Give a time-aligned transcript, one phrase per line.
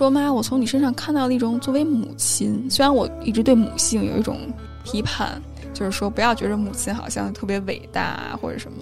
[0.00, 4.38] 说妈，我从你身上看到了一种作为母亲，虽然我一直对母性有一种
[4.82, 5.38] 批判，
[5.74, 8.78] 就是说不要觉得母亲好像特别伟大或者什么，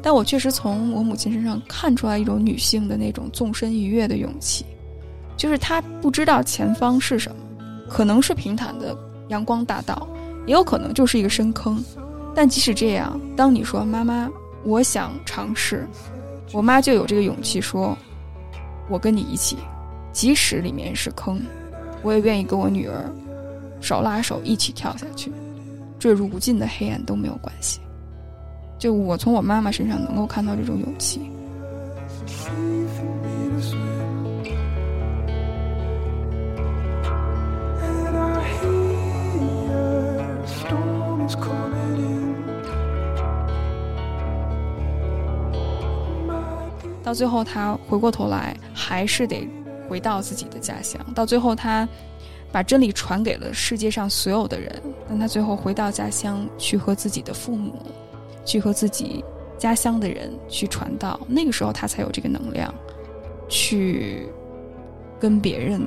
[0.00, 4.64] 但我确实从我母亲身上看出来一种女性的那种纵身一跃的勇气，
[5.36, 7.42] 就是她不知道前方是什么，
[7.88, 8.96] 可能是平坦的
[9.26, 10.06] 阳光大道，
[10.46, 11.82] 也有可能就是一个深坑，
[12.32, 14.30] 但即使这样，当你说妈妈，
[14.62, 15.84] 我想尝试，
[16.52, 17.98] 我妈就有这个勇气说，
[18.88, 19.56] 我跟你一起。
[20.12, 21.40] 即使里面是坑，
[22.02, 23.10] 我也愿意跟我女儿
[23.80, 25.32] 手拉手一起跳下去，
[25.98, 27.80] 坠入无尽的黑暗都没有关系。
[28.78, 31.20] 就我从我妈妈身上能够看到这种勇气。
[47.02, 49.48] 到最后，他回过头来，还是得。
[49.90, 51.86] 回到自己的家乡，到最后他
[52.52, 54.80] 把真理传给了世界上所有的人。
[55.08, 57.74] 但他最后回到家乡，去和自己的父母，
[58.44, 59.24] 去和自己
[59.58, 61.18] 家乡的人去传道。
[61.26, 62.72] 那个时候他才有这个能量，
[63.48, 64.28] 去
[65.18, 65.82] 跟别人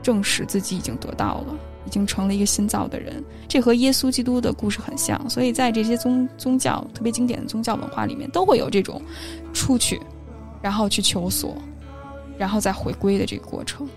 [0.00, 3.20] 证实自己已经得到了，已经成了一个新造的人。
[3.48, 5.28] 这和耶稣基督的故事很像。
[5.28, 9.02] 所以在这些宗宗教特别经典的宗教文化里面，都会有这种
[9.52, 10.00] 出去，
[10.62, 11.56] 然后去求索。
[12.38, 13.88] 然后再回归的这个过程，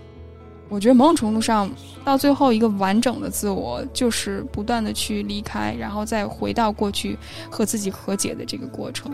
[0.68, 1.70] 我觉得某种程度上，
[2.04, 7.18] 到最后一个完整的自我，就是不断的去离开，然后再回到过去
[7.50, 9.12] 和自己和解的这个过程。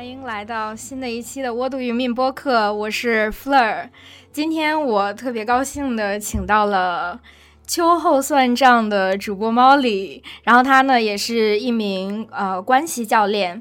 [0.00, 3.90] 欢迎来到新的一期的《窝度云命》播客，我是 Fleur。
[4.32, 7.20] 今天我特别高兴的请到了
[7.66, 13.60] 秋后算账的主播 Molly，然后他呢也是一名呃关系教练，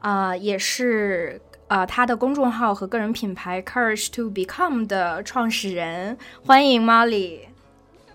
[0.00, 6.16] 啊，也是啊他的公众号和个人品牌 Courage to Become 的创始人。
[6.46, 7.40] 欢迎 Molly，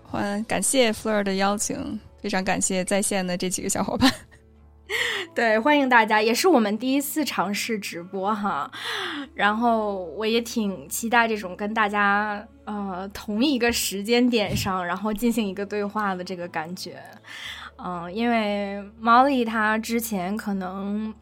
[0.04, 4.10] 欢感谢 Fleur 的邀请，非常感谢在线的这几个小伙伴。
[5.34, 8.70] 对，欢迎大家，也是我们第一次尝试直播哈，
[9.34, 17.00] 然后我也挺期待这种跟大家呃同一个时间点上，然后进行一个对话的这个感觉，
[17.78, 21.14] 嗯，因为 Molly 她之前可能。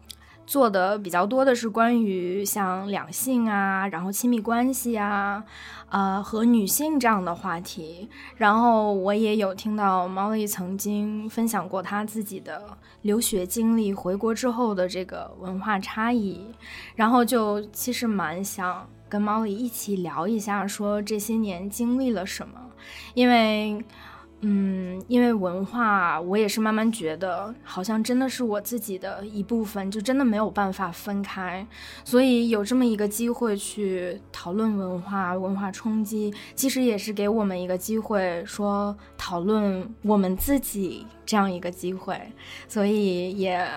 [0.49, 5.43] 做的比较多的是关于像两性啊，然后亲密关系啊，
[5.89, 8.09] 呃，和女性这样的话题。
[8.35, 12.63] 然后我也有听到 Molly 曾经分享过她自己的
[13.03, 16.43] 留学经历，回国之后的这个文化差异。
[16.95, 22.59] 然后就其实蛮想跟 Molly 一起聊一下，说这些年经历了什么，
[23.13, 23.85] 因为。
[24.41, 31.67] 嗯，因为文化，我也是慢慢觉得，好像真的是我自己的一部分，就真的没有办法分开。
[32.05, 42.17] 所以有这么一个机会去讨论文化、文化冲击，其实也是给我们一个机会，说讨论我们自己这样一个机会。
[42.65, 43.67] 所以也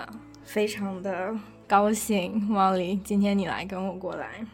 [0.45, 1.35] 非常的
[1.67, 4.45] 高兴，王丽，今天你来跟我过来。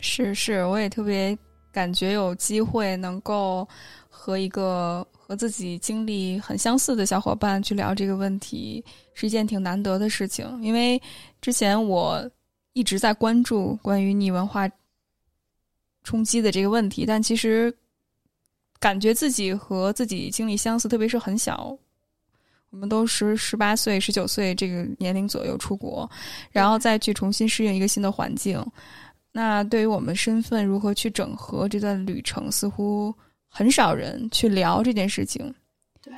[0.00, 1.36] 是是，我也特别
[1.70, 3.68] 感觉有机会能够
[4.08, 5.06] 和一个。
[5.32, 8.84] 和自己经历很相似的小伙伴去聊这个问题，
[9.14, 10.46] 是一件挺难得的事情。
[10.62, 11.00] 因为
[11.40, 12.30] 之前我
[12.74, 14.68] 一直在关注关于逆文化
[16.04, 17.74] 冲击的这个问题，但其实
[18.78, 21.74] 感觉自己和自己经历相似，特别是很小，
[22.68, 26.06] 我们都是十八岁、十九岁这个年龄左右出国，
[26.50, 28.62] 然后再去重新适应一个新的环境。
[29.32, 33.14] 那对于我们身份如何去整合这段旅程，似乎。
[33.54, 35.54] 很少人去聊这件事情，
[36.02, 36.14] 对，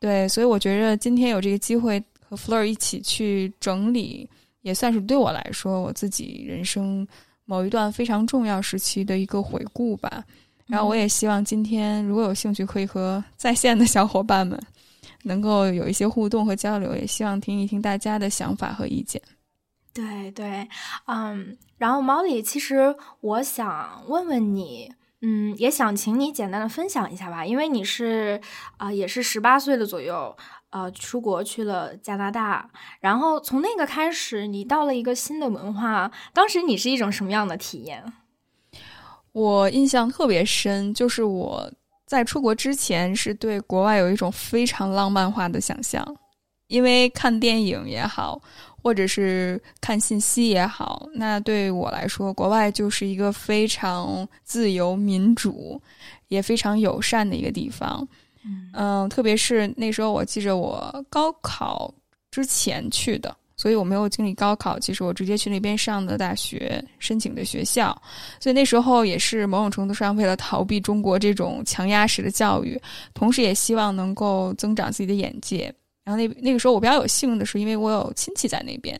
[0.00, 4.26] 对，所以我觉着今天有这个机会和 Fleur 一起去整理，
[4.62, 7.06] 也算是对我来说我自己人生
[7.44, 10.24] 某一段非常重要时期的一个回顾吧。
[10.66, 14.58] 然后我也希望今天如果有兴趣，可以和在线的小伙伴们
[15.24, 19.20] 能够有一些互动和交流，也希望听一听大家的想法和意见。
[19.92, 20.66] 对对，
[21.04, 24.90] 嗯，然后 Molly，其实我想问问你。
[25.24, 28.40] 嗯，也想请你简单的分享一下吧，因为你是
[28.76, 30.36] 啊，也是十八岁的左右，
[30.70, 32.68] 呃，出国去了加拿大，
[33.00, 38.12] 然后从那个开始，你到了一个新的文化，当时你是一种什么样的体验？
[39.30, 41.72] 我印象特别深，就是我
[42.04, 46.04] 在出国之前是对国外有一种非常浪漫化的想象，
[46.66, 48.42] 因为看电影也好，
[48.82, 55.80] 或者是看信息也好，那对我来说，国外就是一个非常自由、民主，
[56.28, 58.06] 也非常友善的一个地方。
[58.72, 61.94] 嗯，特别是那时候，我记着我高考
[62.32, 67.96] 之前去的，所以我没有经历高考，其实我直接去那边上的大学，申请的学校，
[68.40, 72.80] 所以那时候也是某种程度上为了逃避中国这种强压式的教育，
[73.14, 75.72] 同时也希望能够增长自己的眼界。
[76.04, 78.98] 然后那那个时候我比较有幸的是，因为我有亲戚在那边，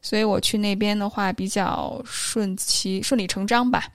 [0.00, 3.88] 所以我去那边的话比较顺其顺理成章吧。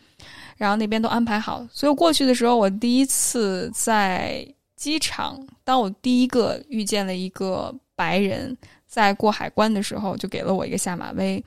[0.57, 4.45] 然后那边都安排好，所以我过去的时候，我第一次在
[4.75, 11.41] 机场，当我第一个遇见了一个白人在过海关的时候，就给了我一个下马威。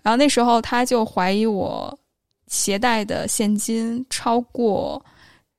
[0.00, 1.98] 然后那时候他就怀疑我
[2.46, 5.04] 携带的现金超过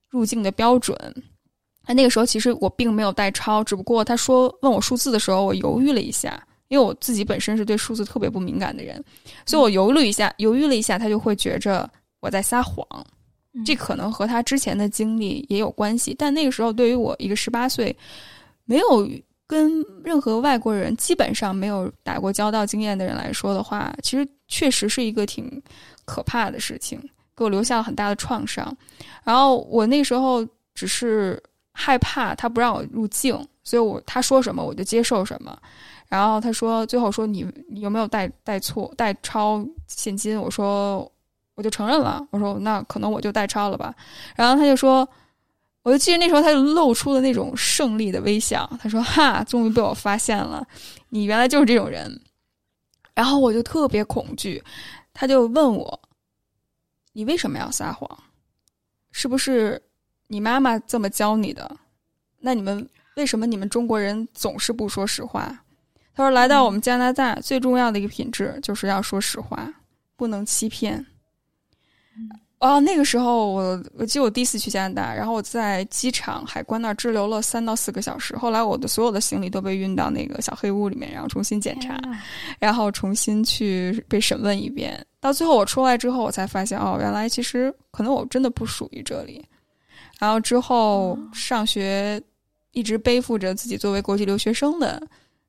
[0.10, 0.98] 入境的标准。
[1.88, 9.04] 那那个时候其实我并没有带抄，只不过他说问我数字的时候，我犹豫了一下，因为我自己本身是对数字特别不敏感的人，
[9.46, 11.90] 所以我犹豫了一下，犹豫了一下，他就会觉着
[12.20, 12.86] 我在撒谎。
[13.66, 17.96] 这可能和他之前的经历也有关系，但那个时候对于我一个十八岁，
[18.66, 19.08] 没有
[19.48, 25.62] 跟任何外国人基本上没有打过交道经验的人来说的话，其实确实是一个挺
[26.04, 27.00] 可怕的事情，
[27.38, 28.76] 给我留下了很大的创伤。
[29.24, 31.42] 然后我那时候只是。
[31.78, 35.56] 害怕他不让我入境，所以我他说什么我就接受什么。
[36.08, 40.40] 然后他说最后说你你有没有带带错带超现金？
[40.40, 41.12] 我说
[41.56, 42.26] 我就承认了。
[42.32, 43.94] 我说那可能我就带超了吧。
[44.36, 45.08] 然后他就说，
[45.84, 48.70] 我就记得那时候他就露出了那种胜利的微笑。
[48.82, 50.66] 他说哈，终于被我发现了，
[51.10, 52.22] 你原来就是这种人。
[53.14, 54.64] 然后我就特别恐惧，
[55.14, 56.00] 他就问我，
[57.14, 58.08] 你为什么要撒谎？
[59.12, 59.82] 是不是？
[60.28, 61.70] 你妈妈这么教你的，
[62.40, 65.62] 那你们为什么你们中国人总是不说实话？
[66.16, 69.70] 他说：“来到我们加拿大，最重要的一个品质就是要说实话，
[70.16, 71.06] 不能欺骗。”
[72.60, 78.36] 哦，那个时候我我记得我第一次去加拿大，然后我在机场海关那儿滞留了三到四个小时。
[78.38, 82.00] 后来我的所有的行李都被运到那个小黑屋里面，然后重新检查，
[82.58, 85.06] 然后重新去被审问一遍。
[85.20, 89.46] 到最后我出来之后，我才发现哦，原来其实可能我真的不属于这里。
[90.20, 92.22] 然后之后上学，
[92.72, 95.06] 一直背负着自己作为国际留学生的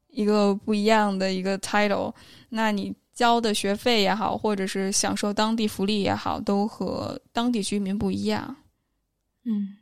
[0.09, 2.15] 一个不一样的一个 title。
[2.49, 8.57] 那你交的学费也好，或者是享受当地福利也好，都和当地居民不一样。
[9.45, 9.77] 嗯，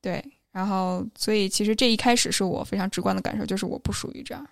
[0.00, 0.32] 对。
[0.50, 4.44] 然后，所以其实这一开始是我非常直观的感受，就是我不属于这儿。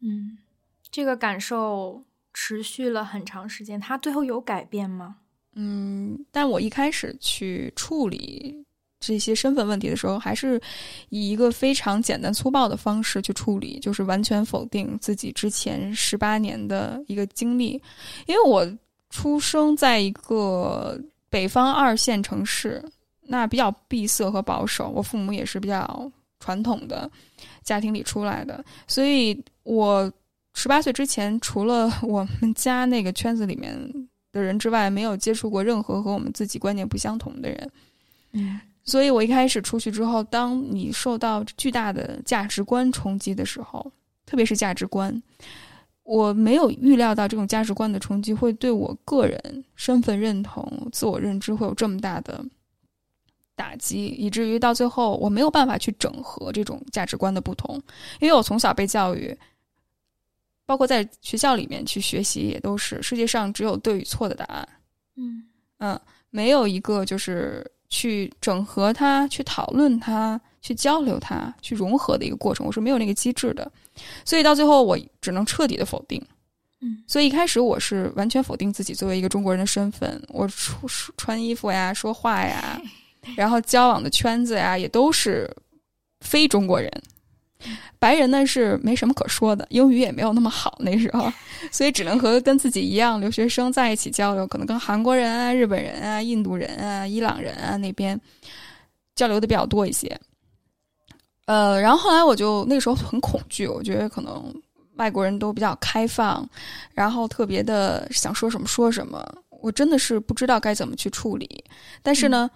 [0.00, 0.36] 嗯，
[0.90, 3.80] 这个感受持续了很长时间。
[3.80, 5.18] 他最后有改变吗？
[5.54, 8.54] 嗯，但我一开始去处理
[9.00, 10.60] 这些身份问题的时候，还是
[11.08, 17.80] 以一个非常简单粗暴的方式去处理，就是完全否定自己之前十八年的一个经历。
[18.26, 18.64] 因为我
[19.10, 22.84] 出生在一个北方二线城市，
[23.22, 27.10] 那比较闭塞和保守，我父母也是比较传统的
[27.64, 30.12] 家庭里出来的，所以我
[30.54, 33.76] 十八岁之前，除了我们家那个圈子里面。
[34.32, 37.70] 的人之外，没有接触过任何和我们自己观念不相同的人。
[38.32, 43.90] 嗯，所以我一开始出去之后，当你受到巨大的价值观冲击的时候，
[44.26, 45.22] 特别是价值观，
[46.02, 52.44] 我没有预料到这种价值观的冲击会对我个人身份认同、自我认知会有这么大的
[53.56, 57.80] 打击，以至于到最后我没有办法去整合这种价值观的不同，
[58.20, 59.34] 因为我从小被教育。
[60.68, 64.68] 包括在学校里面去学习，也都是世界上只有对与错的答案。
[65.16, 65.42] 嗯
[65.78, 65.98] 嗯，
[66.28, 72.66] 没有一个就是去整合它、去讨论它、去交流它、去融合的一个过程。
[72.66, 73.72] 我是没有那个机制的，
[74.26, 76.22] 所以到最后我只能彻底的否定。
[76.82, 80.22] 嗯，所以一开始我是完全否定自己作为一个中国人的身份。
[80.28, 82.78] 我出穿衣服呀、说话呀，
[83.38, 85.50] 然后交往的圈子呀，也都是
[86.20, 86.92] 非中国人。
[87.98, 91.30] 白人呢是没什么可说的，英语也没有那么好那时候，
[91.72, 98.18] 所以只能和跟自己一样留学生在一起交流，可能跟韩国人啊、日本人啊、印度人啊、伊朗人啊那边
[99.16, 100.18] 交流的比较多一些。
[101.46, 104.54] 呃，然后后来我就那时候很恐惧，我觉得可能
[104.96, 106.48] 外国人都比较开放，
[106.94, 111.64] 然后特别的想说什么说什么，我真的是不知道该怎么去处理。
[112.02, 112.50] 但是呢，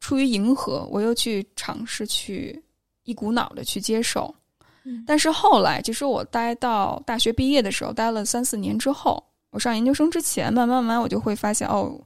[0.00, 2.60] 出于迎合，我又去尝试去
[3.04, 4.34] 一股脑的去接受。
[5.06, 11.98] 但是后来，其实我待到大学毕业的时候，待了三四年之后，我上研究生之前，慢慢慢我就会发现，哦，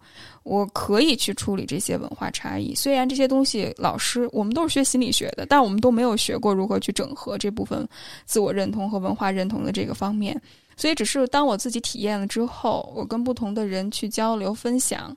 [0.44, 2.74] 我可以去处理这些文化差异。
[2.74, 7.86] 虽然这些东西老师我们都是学心理学的，但我们都没有学过如何去整合这部分
[8.24, 10.40] 自我认同和文化认同的这个方面。
[10.76, 15.14] 所以，只是当我自己体验了之后，我跟不同的人去交流分享，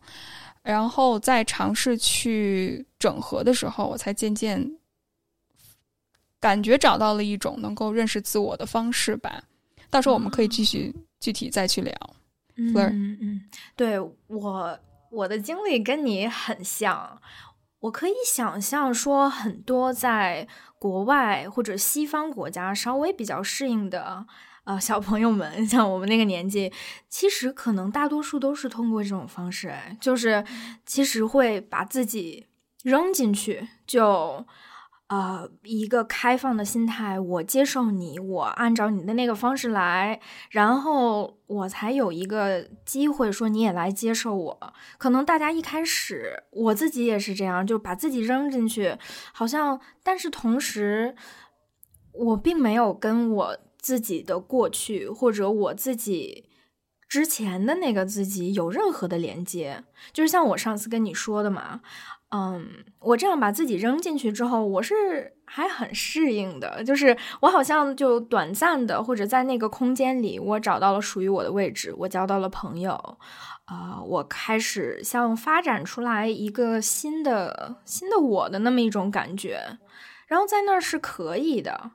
[0.63, 4.69] 然后再尝试去整合的时候，我才渐渐
[6.45, 9.41] 感觉找到了一种能够认识自我的方式吧。
[9.89, 11.91] 到时候我们可以继续具体再去聊。
[12.55, 13.41] 嗯嗯，
[13.75, 17.19] 对我我的经历跟你很像，
[17.79, 20.47] 我可以想象说很多在
[20.77, 24.27] 国外或者西方国家稍微比较适应的
[24.65, 26.71] 呃小朋友们，像我们那个年纪，
[27.09, 30.45] 其实可能大多数都是通过这种方式，哎，就是
[30.85, 32.45] 其实会把自己
[32.83, 34.45] 扔进去就。
[35.07, 40.19] 呃，一个开放的心态，我接受你，我按照你的那个方式来，
[40.49, 44.73] 然后我才有一个机会说你也来接受我。
[44.97, 48.97] 可能大家一开始，我自己也是这样，就把自己扔进去，
[49.31, 51.15] 好像，但是同时，
[52.11, 56.49] 我并没有跟我自己的过去或者我自己
[57.07, 61.81] 之前的那个自己有任何的连接，就是像我上次跟你说的嘛。
[62.29, 66.83] 嗯，我这样把自己扔进去之后，我是还很适应的。
[66.83, 72.91] 就是我好像就短暂的，或者在那个空间里，我找到了属于我的位置，我交到了朋友，
[73.65, 79.77] 啊，我开始像发展出来一个新的新的我的那么一种感觉。
[80.27, 81.91] 然后在那儿是可以的，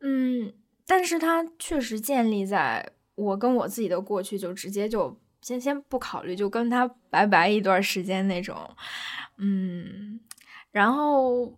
[0.00, 0.54] 嗯，
[0.86, 8.56] 但是它确实建立在我跟我自己的过去就直接就先先不考虑，就跟他拜拜一段时间那种。
[9.40, 10.20] 嗯，
[10.72, 11.56] 然后，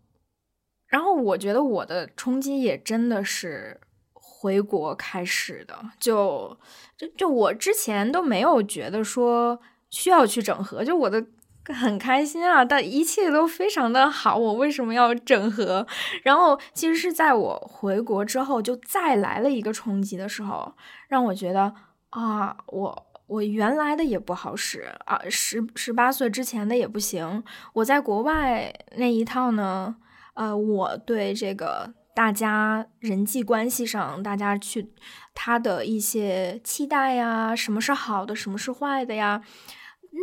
[0.86, 3.80] 然后我觉得我的冲击也真的是
[4.12, 6.58] 回国开始的，就
[6.96, 9.58] 就就我之前都没有觉得说
[9.88, 11.24] 需要去整合，就我的
[11.66, 15.86] 很开心啊，但一切都非常的好，我为什么要整合？
[16.22, 20.74] 然后其实是在我回国之后，就再来了一个冲击的时候，
[21.08, 21.74] 让我觉得
[22.10, 23.06] 啊，我。
[23.30, 27.44] 我原来的也不好使啊，十十八岁之前的也不行。
[27.74, 29.94] 我在国外那一套呢，
[30.34, 34.92] 呃，我对这个大家人际关系上，大家去
[35.32, 39.40] 他的一些期待呀，什么是好的，什么是坏的呀，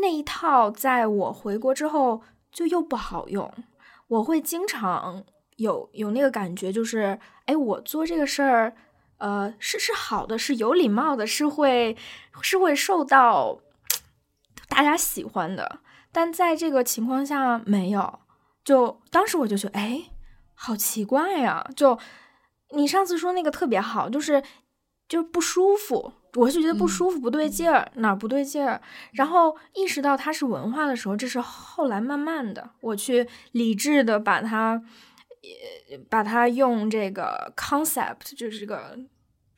[0.02, 2.22] 那一套在我回国之后
[2.52, 3.50] 就又不好用。
[4.10, 5.24] 我会经常
[5.56, 8.76] 有有那个感觉，就是哎，我做这个事儿。
[9.18, 11.98] 呃，是是好的，是有礼貌的，是会
[12.42, 13.60] 是会受到
[14.70, 15.80] 大家喜欢的。
[16.12, 18.20] 但在这个情况下没有，
[18.64, 20.04] 就当时我就觉得，哎，
[20.54, 21.68] 好奇怪呀！
[21.76, 21.98] 就
[22.76, 24.44] 你上次说那个特别好，就是
[25.08, 28.82] 就不舒服，我就觉得不舒服，不对劲儿，哪儿不对劲儿？
[29.14, 34.84] 然后意识到它是文化的时候，这是后来慢慢的，我去理智的把它。
[36.10, 38.98] 把它用这个 concept，就是这个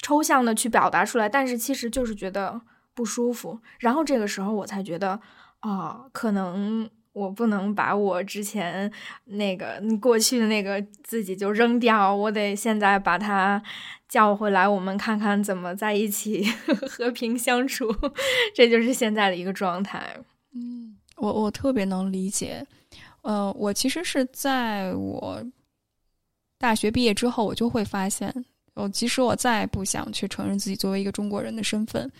[0.01, 2.61] 抽象的去表达出来，但是其实就是觉得
[2.93, 3.59] 不舒服。
[3.79, 5.19] 然后这个时候我才觉得，
[5.59, 8.91] 啊，可能我不能把我之前
[9.25, 13.61] 那个过去的那个自己就扔掉，我得现在把它
[14.07, 16.45] 叫回来，我们看看怎么在一起
[16.87, 17.93] 和平相处。
[18.55, 20.17] 这就是现在的一个状态。
[20.53, 22.65] 嗯，我我特别能理解。
[23.21, 25.43] 呃，我其实是在我。
[26.59, 28.31] 大学毕业之后，我就会发现，
[28.73, 32.11] 我即使我再不想去承认自己作为一个中国人的身份，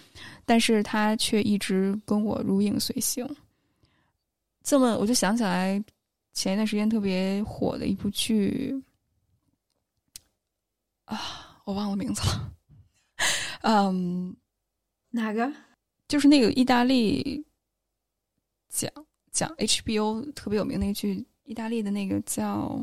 [0.46, 3.28] 但是他却一直跟我如影随形。
[4.64, 5.84] 这么，我就想起来
[6.34, 8.82] 前一段时间特别火的一部剧，
[11.04, 12.54] 啊，我忘了名字了。
[13.64, 14.34] 嗯，
[15.10, 15.52] 哪个？
[16.08, 17.46] 就是那个意大利
[18.70, 18.90] 讲
[19.32, 22.82] 讲 HBO 特别有名那剧，意大利的那个叫。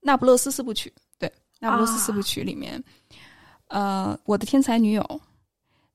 [0.00, 2.82] 那不勒斯四部曲，对，那不勒斯四部曲里面，
[3.68, 5.20] 呃，我的天才女友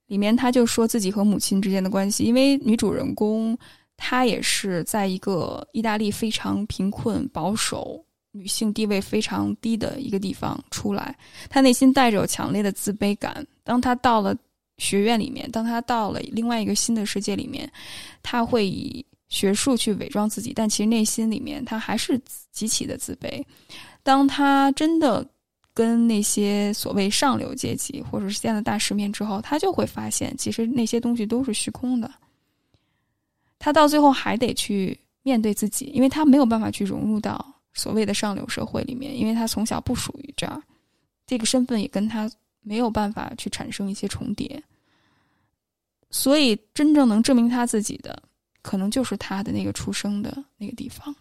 [0.07, 3.57] 里面，他就说自己和母亲之间的关系，因为女主人公
[3.97, 11.17] 她也是在一个意大利非常贫困、保守、女性地位非常低的一个地方出来，
[11.49, 13.45] 她内心带着有强烈的自卑感。
[13.63, 14.37] 当她到了
[14.77, 17.71] 学院里面，当她到了另外一个新的世界里面，
[18.21, 22.21] 她会以学术去伪装自己，但其实内心里面她还是
[22.51, 23.43] 极其的自卑。
[24.05, 25.27] 当他真的
[25.73, 32.13] 跟那些所谓上流阶级，或者是见了大世面之后，他就会发现，其实那些东西都是虚空的。
[33.57, 37.43] 他到最后还得去面对自己，因为他没有办法去融入到
[37.73, 40.61] 所谓的上流社会里面，因为他从小不属于这儿，
[41.25, 42.31] 这个身份也跟他
[42.61, 44.61] 没有办法去产生一些重叠。
[46.11, 48.21] 所以真正能证明他自己的，
[48.61, 51.13] 可能就是他的那个出生的那个地方，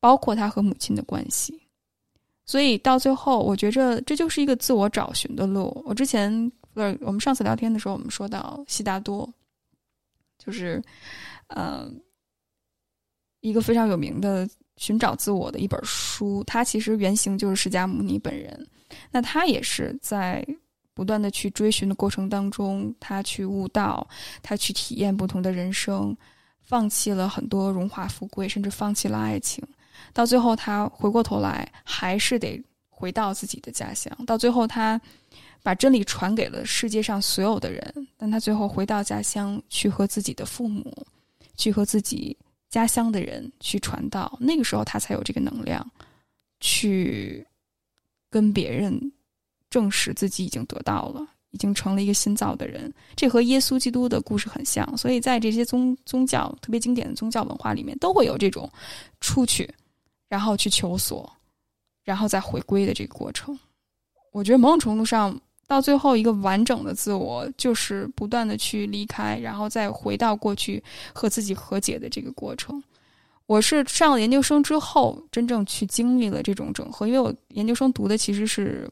[0.00, 1.60] 包括他和母亲的关系。
[2.46, 5.82] 所以到最后，我觉着这就是一个自我找寻的路。
[5.86, 9.28] 我之前不是我们上次聊天的时候，我们说到悉达多，
[10.38, 10.82] 就是
[11.48, 11.90] 呃
[13.40, 16.44] 一个非常有名的寻找自我的一本书。
[16.44, 18.68] 它其实原型就是释迦牟尼本人。
[19.10, 20.46] 那他也是在
[20.92, 24.06] 不断的去追寻的过程当中，他去悟道，
[24.42, 26.16] 他去体验不同的人生，
[26.62, 29.66] 放弃了很多荣华富贵，甚至放弃了爱情。
[30.12, 34.12] 到最后，他回过头来，还是得回到自己的家乡。
[34.26, 35.00] 到最后，他
[35.62, 38.08] 把真理传给了世界上所有的人。
[38.16, 40.94] 但他最后回到家乡，去和自己的父母，
[41.56, 42.36] 去和自己
[42.70, 44.36] 家乡的人去传道。
[44.40, 45.84] 那个时候，他才有这个能量，
[46.60, 47.46] 去
[48.30, 49.12] 跟别人
[49.70, 52.92] 证实自己已经得到了，已经成了一个新造的人。
[53.16, 54.96] 这和耶稣基督的故事很像。
[54.96, 58.70] 所以在这些宗宗教特别经典的宗教文化里面，都会有这种
[59.20, 59.68] 出去。
[60.28, 61.30] 然后去求索，
[62.02, 63.58] 然后再回归的这个过程，
[64.32, 72.82] 我觉得某种程度上，到最后一个完整的自我，就是不断的去离开，然后再回到过去和自己和解的这个过程。
[73.46, 78.90] 我是上了研究生之后，真正去经历了这种整合，因为我研究生读的其实是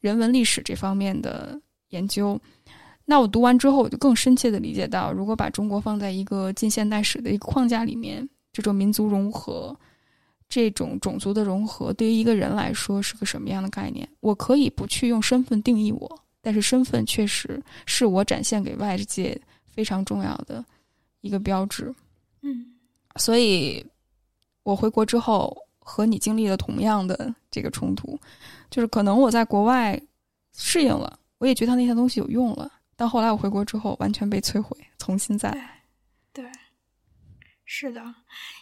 [0.00, 2.38] 人文历史这方面的研究。
[3.06, 9.76] 那我读完之后，我就更深切的理解到，如果把中国放在一个近现代史的一个框架里面，这种民族融合。
[10.48, 14.08] 这种种族的融合对于一个人来说是个什么样的概念？
[14.20, 20.64] 我可以不去用身份定义我，但是身份确实是我展现给外界非常重要的
[21.20, 21.92] 一个标志。
[22.42, 22.64] 嗯，
[23.16, 23.84] 所以
[24.62, 28.18] 我回国之后和你经历了同样的这个冲突，
[28.70, 30.00] 就是可能我在国外
[30.56, 35.75] 适应了，我也觉得那些东西有用了，但后来我回国之后完全被摧毁，重新再来。
[37.68, 38.00] 是的，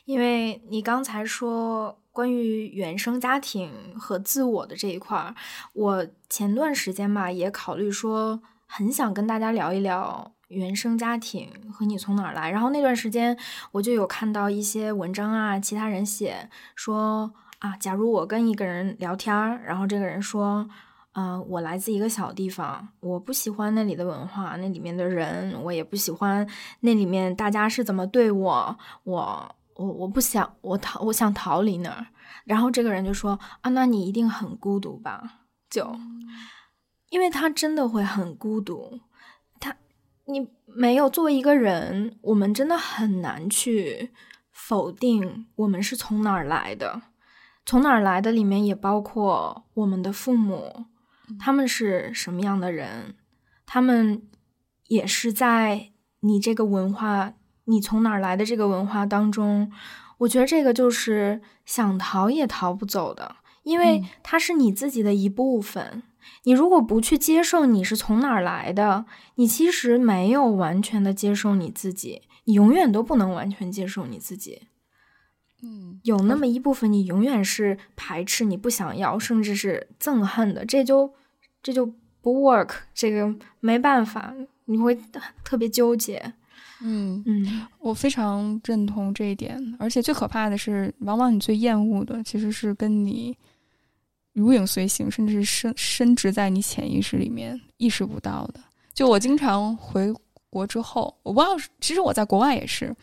[0.07, 5.35] 因为你刚才说关于原生家庭和自我的这一块儿，
[5.75, 12.51] 我前段时间吧也考虑说，很想跟大家聊一聊原生家庭和你从哪儿来。
[12.51, 13.39] 然后那段时间
[13.73, 20.69] 我就有看到一些文章啊，其他人写说啊，假如我跟一个人聊天儿，然后这个人说。
[21.17, 26.45] 嗯，我来自一个小地方，我不喜欢那里的文化，那里面的人，我也不喜欢
[26.81, 32.05] 那里面大家是怎么对我，我我我不想我逃，我想逃离那儿。
[32.45, 35.43] 然后这个人就说啊，那你一定很孤独吧？
[35.71, 35.95] 就，
[37.11, 38.99] 因为他真的会很孤独，
[39.61, 39.77] 他
[40.25, 44.11] 你没有作为一个人，我们真的很难去
[44.51, 47.03] 否定我们是从哪儿来的，
[47.65, 50.87] 从哪儿来的里面也包括我们的父母。
[51.39, 53.15] 他们是什么样的人？
[53.67, 54.23] 他们
[54.89, 57.35] 也是在你这个文化，
[57.65, 59.73] 你从哪儿来的这个文化当中，
[60.19, 66.03] 我觉得这个就是想逃也逃不走的，因为它是你自己的一部分。
[66.45, 69.07] 你如果不去接受你是从哪儿来的，
[69.37, 74.69] 你其实没有完全的接受你自己，你永远都不能完全接受你自己。
[75.65, 81.11] 嗯，有那么一部分你永远是排斥、你不想要，甚至是憎恨的，这就
[81.63, 84.35] 这就不 work，这个没办法，
[84.67, 84.95] 你会
[85.43, 86.35] 特别纠结。
[86.83, 93.35] 嗯嗯，我非常认同这一点，而且最可怕的是，往往你最厌恶的其实是跟你
[94.35, 98.61] 如影随形，甚至是深深植在你潜意识里面意识不到的。
[98.93, 100.13] 就我经常回
[100.51, 102.95] 国之后，我不知道，其实我在国外也是。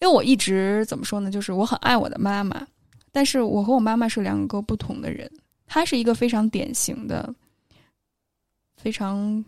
[0.00, 1.30] 因为我一直怎么说呢？
[1.30, 2.66] 就是我很爱我的妈妈，
[3.12, 5.30] 但是我和我妈妈是两个不同的人。
[5.66, 7.32] 她是一个非常典型的、
[8.76, 9.44] 非常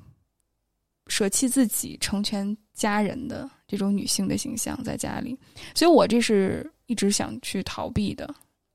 [1.09, 5.37] 舍弃自己、成全家人的这种女性的形象，在家里。
[5.75, 8.33] 所以我这是一直想去逃避的，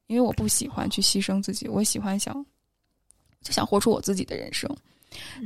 [0.08, 2.46] 因为我不喜欢去牺牲自己，我喜欢想
[3.42, 4.70] 就想活出我自己的人生。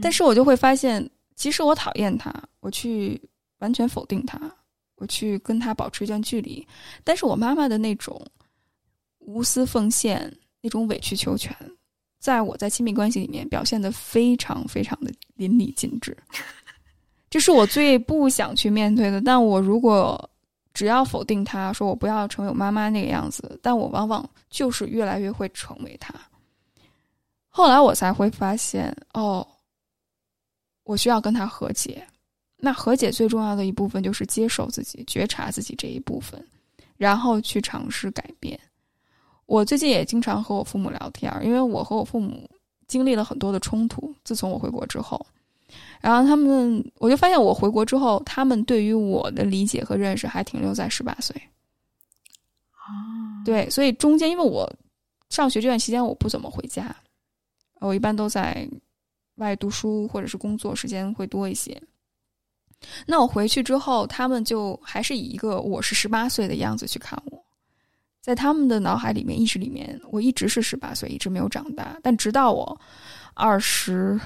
[0.02, 3.22] 但是我就会发现，其实我讨厌她，我去
[3.60, 4.40] 完全否定她。
[5.02, 6.66] 我去跟他保持一段距离，
[7.04, 8.24] 但是我妈妈的那种
[9.18, 11.56] 无私奉献、那种委曲求全，
[12.20, 16.16] 在我在亲密关系里面表现的非常非常的淋漓尽致，
[17.32, 19.20] 这是我最不想去面对的。
[19.20, 20.30] 但我如果
[20.72, 26.14] 只要否定他，说我不要成为我妈妈那个样子，但我往往就是越来越会成为他。
[27.50, 29.48] 后来我才会发现，哦，
[30.84, 32.08] 我需要跟他和解。
[32.62, 36.42] 那和解最重要的一部分就是接受自己、觉察自己这一部分，
[36.96, 38.58] 然后去尝试改变。
[39.48, 42.48] 我最近也经常和我父母聊天，因为我和我父母
[42.88, 44.14] 经历了很多的冲突。
[44.24, 45.26] 自从我回国之后，
[46.00, 51.36] 然后他们，我就发现我回国之后，他们对于我的理解和认识还停留在十八岁。
[52.70, 54.72] 啊，对，所以中间因为我
[55.30, 56.96] 上学这段期间我不怎么回家，
[57.80, 58.70] 我一般都在
[59.36, 61.82] 外读书或者是工作，时间会多一些。
[63.06, 67.44] 那我回去之后，他们就还是以一个我是十八岁的样子去看我，
[68.22, 71.98] 在他们的脑海里面、意识里面，我一直是十八岁，一直没有长大。
[72.02, 72.80] 但直到我
[73.34, 74.20] 二十，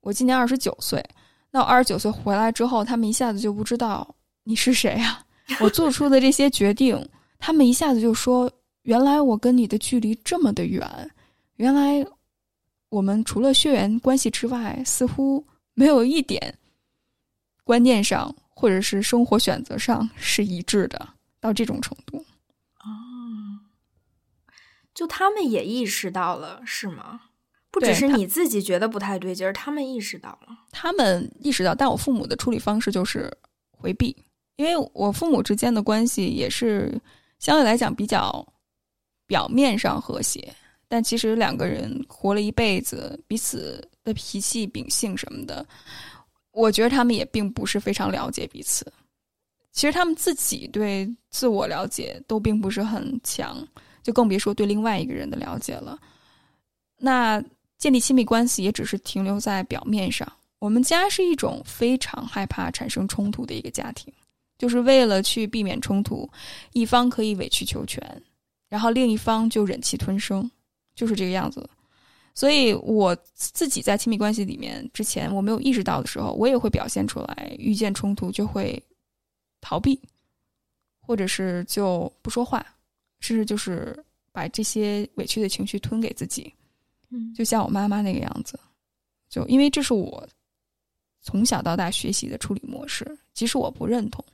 [0.00, 1.04] 我今年二十九岁，
[1.50, 5.24] 那我二十九岁回来之后，他们一下子就不知道你是谁啊？
[5.60, 7.08] 我做出的这些决定，
[7.38, 8.50] 他们一下子就说
[8.82, 11.10] ：“原来我跟你的距离这么的远，
[11.56, 12.04] 原来
[12.88, 16.54] 我们除了血缘关系之外，似乎没有一点。”
[17.72, 21.08] 观念上或者是生活选择上是一致的，
[21.40, 22.18] 到这种程度，
[22.80, 23.64] 哦，
[24.92, 27.22] 就他们也意识到了，是吗？
[27.70, 30.48] 不只是你自己觉得不太对劲儿，他们意识到了。
[30.70, 33.34] 他们意识到，但我父母的处理方式就是
[33.70, 34.14] 回避，
[34.56, 37.00] 因为我父母之间的关系也是
[37.38, 38.46] 相对来讲比较
[39.26, 40.54] 表面上和谐，
[40.88, 45.66] 但其实两个人活了一辈子，彼此的脾气秉性什么的。
[46.52, 48.86] 我觉得他们也并不是非常了解彼此，
[49.72, 53.66] 其实他们自己对自我了解都并不是很强，
[54.02, 55.98] 就更别说对另外一个人的了解了。
[56.98, 57.42] 那
[57.78, 60.30] 建立亲密关系也只是停留在表面上。
[60.58, 64.12] 我们家是一种非常害怕产生冲突的一个家庭，
[64.58, 66.30] 就是为了去避免冲突，
[66.72, 68.22] 一方可以委曲求全，
[68.68, 70.48] 然后另一方就忍气吞声，
[70.94, 71.68] 就是这个样子。
[72.34, 78.82] 所以我自己在亲密关系里面之前，我没有意识到的时候，我也会表现出来，遇见冲突就会
[79.60, 80.00] 逃避，
[81.00, 82.64] 或者是就不说话，
[83.20, 86.52] 甚至就是把这些委屈的情绪吞给自己。
[87.10, 88.58] 嗯，就像我妈妈那个样子，
[89.28, 90.26] 就因为这是我
[91.20, 94.24] 从小到大学习的处理模式，即使我不认同，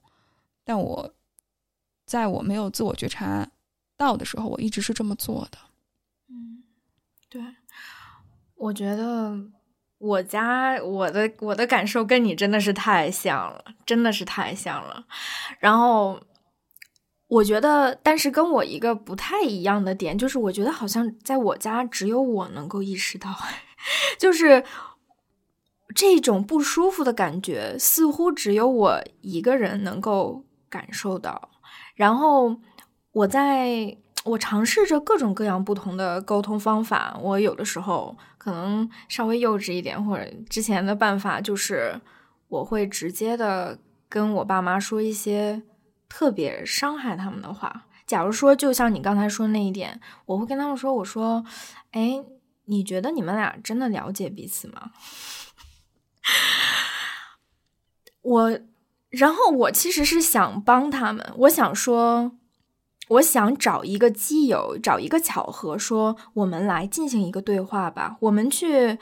[0.62, 1.12] 但我
[2.06, 3.50] 在我没有自我觉察
[3.96, 5.58] 到的时候，我一直是这么做的。
[6.28, 6.62] 嗯，
[7.28, 7.42] 对。
[8.58, 9.32] 我觉得
[9.98, 15.04] 我家我的我的感受跟你真的是太像了，真的是太像了。
[15.60, 16.20] 然后
[17.28, 23.34] 我觉得，但是跟我一个不太一样的点，就是我觉得好像在我家只有我能够意识到，
[24.18, 24.64] 就是
[25.94, 31.50] 这种不舒服的感觉，似乎只有我一个人能够感受到。
[31.94, 32.56] 然后
[33.12, 33.98] 我在。
[34.24, 38.14] 我尝试着各种各样不同的沟通方法，我有的时候
[38.48, 42.00] 可能稍微幼稚一点，或者之前的办法就是
[42.48, 45.62] 我会直接的跟我爸妈说一些
[46.08, 47.84] 特别伤害他们的话。
[48.06, 51.44] 假如说，就像你刚才说那一点，我会跟他们说：“我说，
[51.90, 52.24] 哎，
[52.64, 54.92] 你觉得你们俩真的了解彼此吗？”
[58.22, 58.58] 我，
[59.10, 62.37] 然后我其实是想帮他们，我想说。
[63.08, 68.16] 我想找一个基友，找一个巧合，说我们来进行一个对话吧。
[68.20, 68.98] 我们去，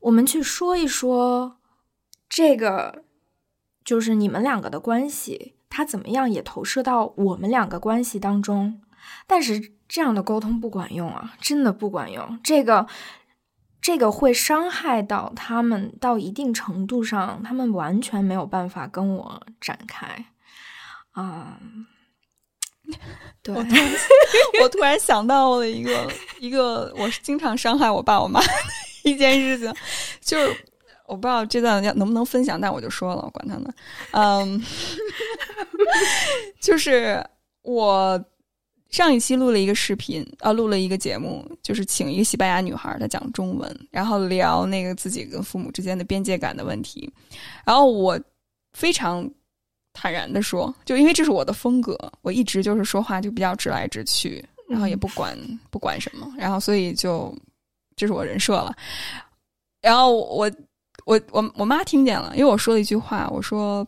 [0.00, 1.58] 我们去说一说
[2.28, 3.04] 这个，
[3.84, 8.80] 就是你们两个的关系，他怎么样也投射到我们两个关系当中。
[9.26, 12.40] 但是这样的沟通不管用啊，真的不管用。
[12.42, 12.86] 这个，
[13.80, 20.26] 这个会伤害到他们到一定程度上，他们完全没有办法跟我展开
[21.12, 21.60] 啊。
[23.42, 23.92] 对，我突然
[24.62, 28.40] 我突然想到了一个一个，我是经常伤害我爸我妈
[29.04, 29.72] 一件事情，
[30.20, 30.56] 就是
[31.06, 33.72] 我不知道这段要能不能分享，但我就说了，管他呢。
[34.10, 34.60] 嗯，
[36.60, 37.24] 就是
[37.62, 38.24] 我
[38.90, 47.12] 上一期录了一个视频，啊，录了一个节目，就是请一个西班牙女孩，她讲中文，然后聊那个自己跟父母之间的边界感的问题，
[47.64, 48.20] 然后我
[48.72, 49.30] 非常。
[49.98, 55.34] 坦然的说，就因为这是我的风格，我一直就是说话就比较直来直去，然后也不管
[55.70, 57.34] 不管什么，然后所以就
[57.96, 58.76] 这是我人设了。
[59.80, 60.50] 然后我
[61.06, 63.86] 我我我妈听见了，因为我说了一句话，我说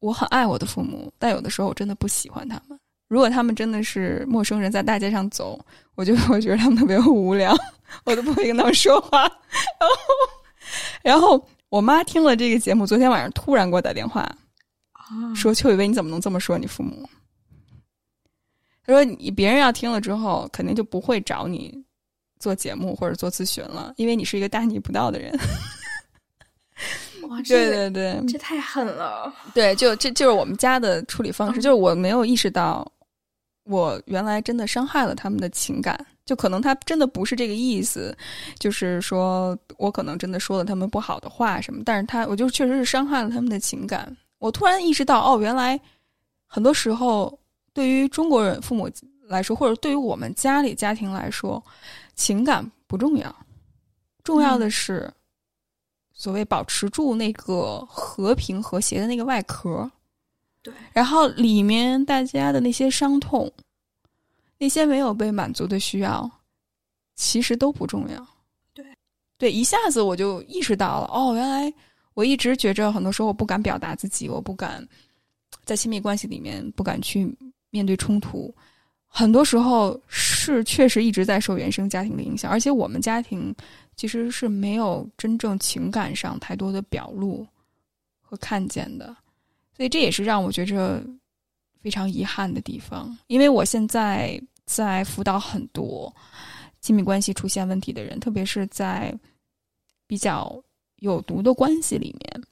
[0.00, 2.78] 我很爱我的父母，但有的时候我真的不喜欢他们。
[3.08, 5.58] 如果他们真的是陌生人，在大街上走，
[5.94, 7.56] 我就会觉得他们特别无聊，
[8.04, 9.22] 我都不会跟他们说话。
[9.80, 9.96] 然后
[11.02, 14.28] 然后我妈听了这个节目，昨天晚上突然给我打电话。
[15.34, 17.08] 说邱雨薇，你怎么能这么说你父母？
[18.86, 21.82] 他说你别人要听了之后，肯定就不会找你
[22.38, 25.32] 做节目或者做咨询了，因为你是一个大逆不道的人。
[27.28, 29.32] 哇，对对对，这太狠了。
[29.54, 32.86] 对，就这就是我们家的处理方式，就是我没有意识到，
[33.64, 38.14] 我原来真的伤害了他们的情感，就可能他真的不是这个意思，
[38.58, 44.14] 就是说我可能真的说了他们不好的话什么，但是他我就确实是伤害了他们的情感。
[44.44, 45.80] 我突然意识到，哦，原来
[46.46, 47.38] 很多时候
[47.72, 48.90] 对于中国人父母
[49.22, 51.62] 来说，或者对于我们家里家庭来说，
[52.14, 53.34] 情感不重要，
[54.22, 55.10] 重要的是
[56.12, 59.90] 所谓保持住那个和平和谐的那个外壳。
[60.62, 63.50] 对，然后里面大家的那些伤痛。
[64.58, 66.30] 那些没有被满足的需要，
[67.16, 68.26] 其实都不重要。
[68.72, 68.84] 对，
[69.36, 71.72] 对，一下子我就意识到了，哦，原来
[72.14, 74.86] 我一直觉着，很多时候我不敢表达自己，我不敢
[75.64, 77.32] 在亲密关系里面不敢去
[77.70, 78.54] 面对冲突，
[79.06, 83.54] 很多时候是确实一直在受原生家庭的影响，而且我们家庭
[83.96, 87.46] 其实是没有真正情感上太多的表露
[88.22, 89.14] 和看见的，
[89.76, 91.04] 所以这也是让我觉着。
[91.84, 96.10] 非常遗憾的地方，因为我现在在辅导很多
[96.80, 99.14] 亲密关系出现问题的人，特别是在
[100.06, 100.58] 比较
[101.04, 102.42] 有毒的关系里面。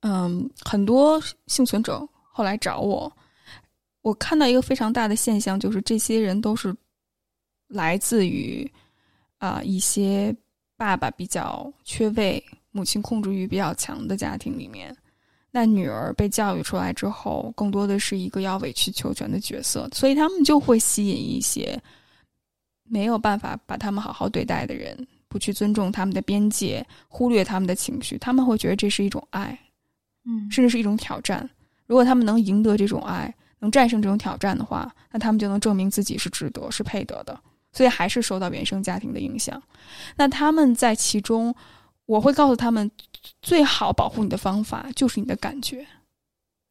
[0.00, 3.10] 嗯，很多幸存者后来找我，
[4.02, 6.74] 我看到一个非常大的现象，就是这些人都是
[7.68, 8.70] 来自于
[9.38, 10.34] 啊一些
[10.76, 14.94] 爸爸比较缺位、母亲控制欲比较强的家庭里面。
[15.54, 21.80] 那女儿被教育出来之后，更多的是一个要委曲求全的角色，所以他们就会吸引一些
[22.82, 28.18] 没有办法把他们好好对待的人，不去尊重他们的边界，忽略他们的情绪。
[28.18, 29.58] 他们会觉得这是一种爱，
[30.26, 31.48] 嗯，甚至是一种挑战。
[31.86, 37.40] 如果他们能赢得这种爱，能战胜这种挑战的话，那他们就能证明自己是值得、是配得的。
[37.72, 39.62] 所以还是受到原生家庭的影响。
[40.16, 41.54] 那他们在其中。
[42.04, 42.90] 我会告诉他们，
[43.40, 45.86] 最好保护你的方法就是你的感觉。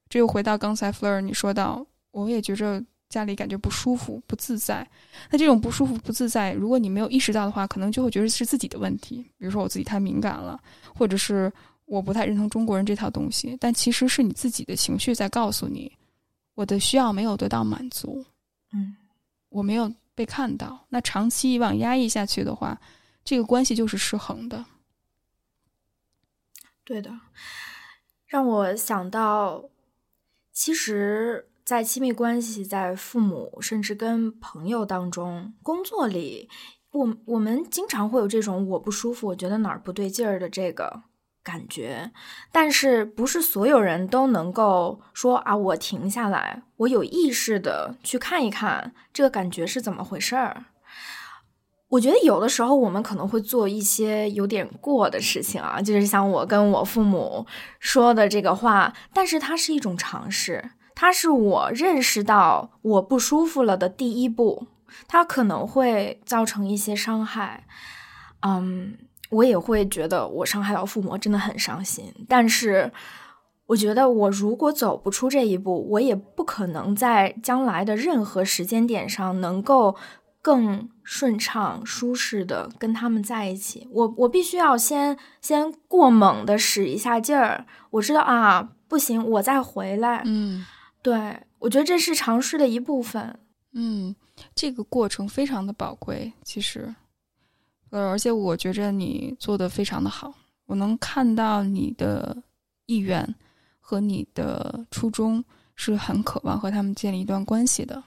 [0.09, 4.87] 这又回到刚才 Fleur 你说到，我也觉着家里感觉不舒服、不自在。
[5.29, 9.17] 那这种不舒服、不自在，如果你没有意识到的话，可能就会觉得是自己的问题。
[9.37, 10.59] 比如说我自己太敏感了，
[10.95, 11.51] 或者是
[11.85, 13.55] 我不太认同中国人这套东西。
[13.59, 15.91] 但其实是你自己的情绪在告诉你，
[16.55, 18.25] 我的需要没有得到满足。
[18.71, 18.95] 嗯，
[19.49, 20.85] 我没有被看到。
[20.89, 22.79] 那长期以往压抑下去的话，
[23.23, 24.65] 这个关系就是失衡的。
[26.83, 27.11] 对的，
[28.25, 29.63] 让我想到，
[30.51, 36.49] 其实，在亲密关系、在父母，甚至跟朋友当中、工作里，
[36.91, 41.03] 我我们经常会有这种我不舒服，我觉得哪儿不对劲儿的这个
[41.43, 42.11] 感觉。
[42.51, 50.65] 但是，不是所有人都能够说啊，我停下来，我有意识的去看一看这个感觉是怎么回事儿。
[51.89, 57.45] 我觉得有的时候我们可能会做一些有点过的事情啊，就是像我跟我父母
[57.79, 60.71] 说的这个话，但是它是一种尝试，
[61.01, 64.67] 它是我认识到我不舒服了的第一步，
[65.07, 67.65] 它可能会造成一些伤害，
[68.41, 68.95] 嗯，
[69.31, 72.91] 我也会觉得我伤害到父母真的很伤心，但是
[73.65, 79.95] 我觉得我如果走不出这一步，我也不可能在将来的任何时间点上能够。
[80.43, 87.63] 更顺畅、舒适的跟他们在一起，我我必须要先先过猛的使一下劲儿。
[87.91, 90.23] 我知道啊，不行，我再回来。
[90.25, 90.65] 嗯，
[91.01, 93.39] 对，我觉得这是尝试的一部分。
[93.73, 94.15] 嗯，
[94.53, 96.93] 这个过程非常的宝贵，其实，
[97.89, 100.33] 呃，而且我觉着你做的非常的好，
[100.65, 102.35] 我能看到你的
[102.85, 103.35] 意愿
[103.79, 105.43] 和你的初衷
[105.75, 108.03] 是很渴望和他们建立一段关系的。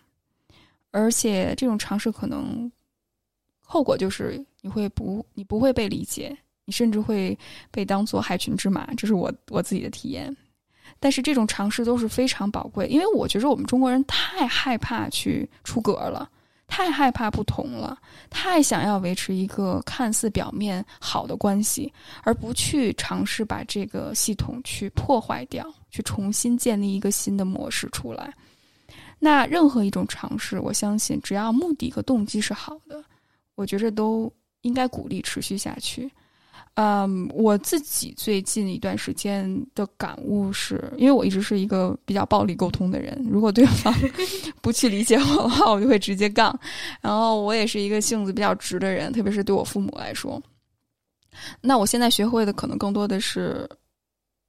[0.91, 2.71] 而且这种尝试可能
[3.61, 7.37] 后果就是你会不你不会被理解，你甚至会
[7.71, 10.37] 被当做害群之马，这是我我自己的体验。
[11.01, 16.29] 但是这种尝试都是非常宝贵，因为我觉得我们中国人太害怕去出格了，
[16.67, 17.99] 太害怕不同了，
[18.31, 21.93] 太想要维持一个看似表面好的关系，
[22.23, 28.33] 而不去尝试把这个系统去破坏掉，去重新建立一个新的模式出来。
[29.19, 33.03] 那任何一种尝试，我相信只要目的和动机是好的，
[33.55, 36.11] 我觉着都应该鼓励持续下去。
[36.75, 43.95] 嗯，我自己最近一段时间的感悟是，因为我一直是一个比较暴力沟通的人，如果对方
[44.61, 46.59] 不去理解我的话，我就会直接杠。
[47.01, 50.43] 然后我也是一个性子比较直的人，特别是对我父母来说。
[51.61, 53.69] 那我现在学会的可能更多的是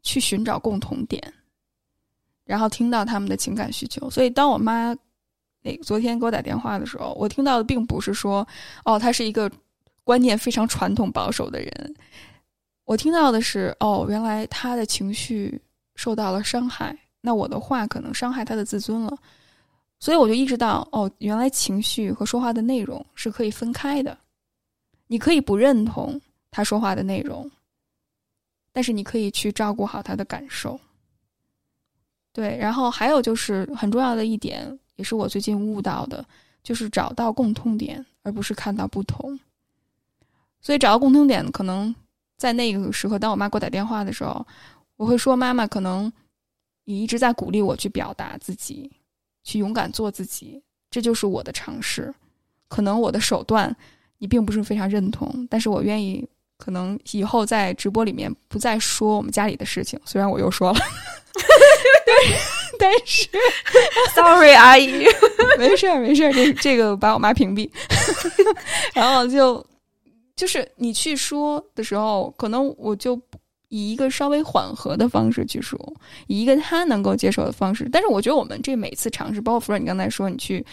[0.01, 1.21] 去寻找共同点。
[2.43, 4.95] 然后听到他们的情感需求，所以当我妈
[5.63, 8.47] 那昨天给我打电话的时候，我听到的并不是说
[8.83, 9.49] 哦，她是一个
[10.05, 11.95] 观念非常传统保守的人，
[12.85, 15.59] 我听到的是哦，原来他的情绪
[15.95, 19.17] 受到了伤害，那我的话可能伤害他的自尊了。
[19.99, 24.15] 所以我就意识到，哦，原来情绪和说话的内容是可以分开的。
[25.07, 27.49] 你可以不认同他说话的内容，
[28.71, 30.79] 但是你可以去照顾好他的感受。
[32.31, 36.23] 对，然后还有就是很重要的一点，也是我最近悟到的，
[36.61, 39.39] 就是找到共通点，而不是看到不同。
[40.65, 41.93] 所以找到共通点，可能
[42.37, 44.43] 在那个时刻，当我妈给我打电话的时候，
[44.97, 46.11] 我会说：“妈妈，可能
[46.85, 48.91] 你一直在鼓励我去表达自己，
[49.43, 52.11] 去勇敢做自己，这就是我的尝试。
[52.67, 53.75] 可能我的手段。”
[54.17, 56.25] 你并不是非常认同，但是我愿意，
[56.57, 59.99] 可能以后在直播里面不再说我们家里的事情。
[60.05, 60.79] 虽然我又说了，
[62.79, 63.27] 但是
[64.15, 65.05] ，sorry 阿姨，
[65.59, 67.69] 没事儿没事儿，这这个把我妈屏蔽，
[68.95, 69.63] 然后就
[70.35, 73.21] 就是你去说的时候，可能我就。
[73.69, 75.77] 以一个稍微缓和的方式去说，
[76.27, 77.89] 以一个他能够接受的方式。
[77.91, 80.63] 但是我觉得我们这每次尝试，包括福尔，你刚才说你去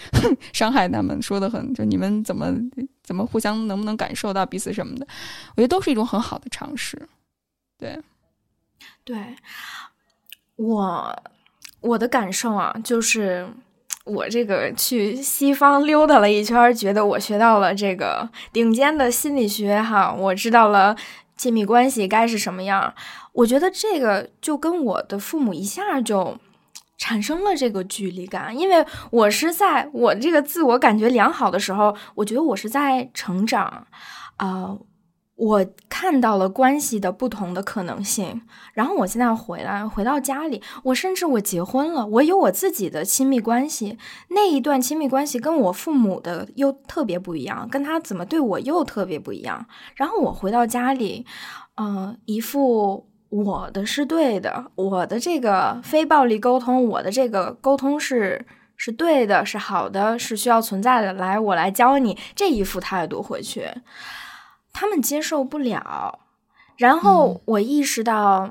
[0.53, 2.55] 伤害他们，说的很，就你们怎么
[3.03, 5.07] 怎么互相能不能感受到彼此什么的，
[5.57, 7.01] 我觉得都是一种很好的尝试。
[7.79, 7.99] 对，
[9.05, 9.17] 对
[10.57, 11.23] 我
[11.81, 13.49] 我的感受啊，就是
[14.05, 20.97] 我这个去西方溜达了一圈，觉得我学到了这个顶尖的心理学哈，我知道了。
[21.35, 22.95] 亲密关系该是什么样？
[23.33, 26.39] 我觉得这个就跟我的父母一下就
[26.99, 33.89] 产生了这个距离感，因为我是在我这个自我感觉良好的时候，我觉得我是在成长，
[34.37, 34.77] 啊。
[35.43, 38.43] 我看到了关系的不同的可能性，
[38.75, 49.67] 然后我现在回来回到家里，我甚至我结婚了，我有我自己的亲密关系，那一段亲密关系跟我父母的又特别不一样，跟他怎么对我又特别不一样。
[49.97, 51.27] 然后我回到家里，
[51.75, 61.13] 嗯，一副我的是对的，我的这个非暴力沟通，我的这个沟通是是对的，是好的，是需要存在的。
[61.15, 63.69] 来，我来教你这一副态度回去。
[64.73, 66.21] 他们接受不了，
[66.77, 68.51] 然后我意识到，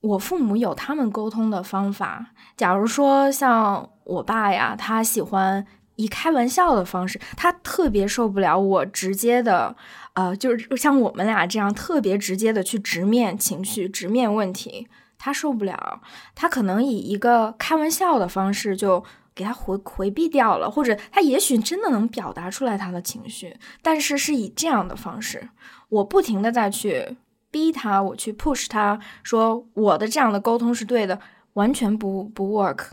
[0.00, 2.26] 我父母有他们沟通的方法。
[2.56, 9.74] 假如说像我爸呀，他喜欢以开玩笑的方式，他特别受不了我直接的，
[10.12, 14.86] 呃，就是像我们俩这样特别直接的去直面情绪、直面问题，
[15.18, 16.00] 他受不了。
[16.34, 19.04] 他可能以一个开玩笑的方式就。
[19.34, 25.48] 给他回回避掉了，或者他也许真的能表达出来他的情绪，但是是以这样的方式，
[25.88, 27.16] 我不停的再去
[27.50, 31.20] 逼他，我去 push 他说我的这样的沟通是对的，
[31.54, 32.90] 完全不不 work。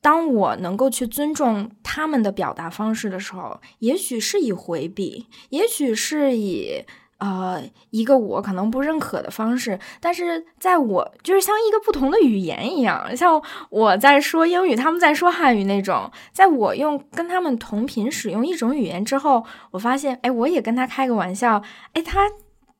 [0.00, 6.84] 当我能够去尊重他们的表达方式的时候，也许是以回避，也许是以。
[7.18, 22.28] 呃，一个我可能不认可的方式，但是在我就是像一个不同的语言一样，像我在说英语，他们在说汉语那种，在我用跟他们同频使用一种语言之后，我发现，哎，我也跟他开个玩笑，哎，他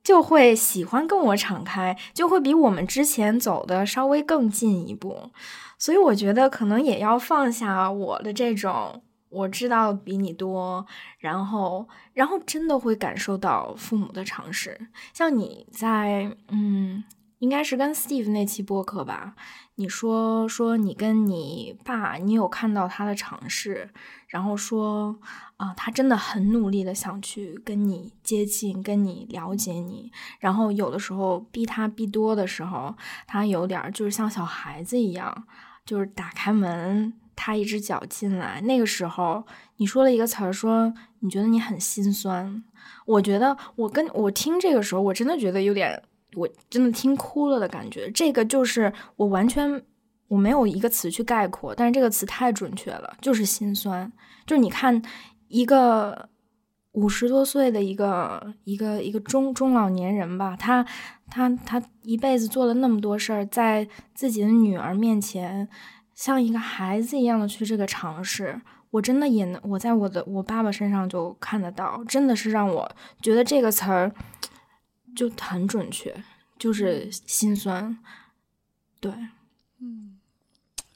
[0.03, 5.31] 就会喜欢跟我敞开，就会比我们之前走的稍微更进一步，
[5.79, 9.01] 所以我觉得可能也要放下我的这种。
[9.35, 10.85] 我知道比你多，
[11.19, 14.87] 然后，然后真的会感受到父母的尝试。
[15.13, 17.03] 像你在，嗯，
[17.39, 19.35] 应该是跟 Steve 那期播客吧？
[19.77, 23.89] 你说说你跟你爸，你有看到他的尝试，
[24.27, 25.19] 然后说
[25.57, 30.09] 啊，他真的很努力的想去跟你接近，跟你了解你。
[30.39, 32.95] 然后有的时候逼他逼多的时候，
[33.27, 35.45] 他有点就是像小孩子一样，
[35.85, 37.13] 就是打开门。
[37.35, 39.43] 他一只脚进来，那个时候
[39.77, 42.63] 你说了一个词儿，说你觉得你很心酸。
[43.05, 46.01] 我觉得我跟我听这个时候，我真的觉得有点，
[46.35, 48.09] 我真的听哭了的感觉。
[48.11, 49.81] 这个就是我完全
[50.27, 54.11] 我没有一个词去概括，但是这个词太准确了，就是心酸。
[54.45, 55.01] 就是你看
[55.47, 56.29] 一个
[56.93, 60.85] 五十多岁的一个一个一个中中老年人吧，他
[61.29, 65.67] 他他一辈子做了那么多事儿，在自己的女儿面前。
[66.15, 72.89] 像一个孩子一样的去这个尝试，我真的也能，我在我的我爸爸身上就看得到，真的是让我
[73.21, 74.09] 觉得这个词儿
[75.13, 76.15] 就很准确，
[76.57, 77.97] 就是心酸。
[79.01, 79.11] 对，
[79.79, 80.17] 嗯，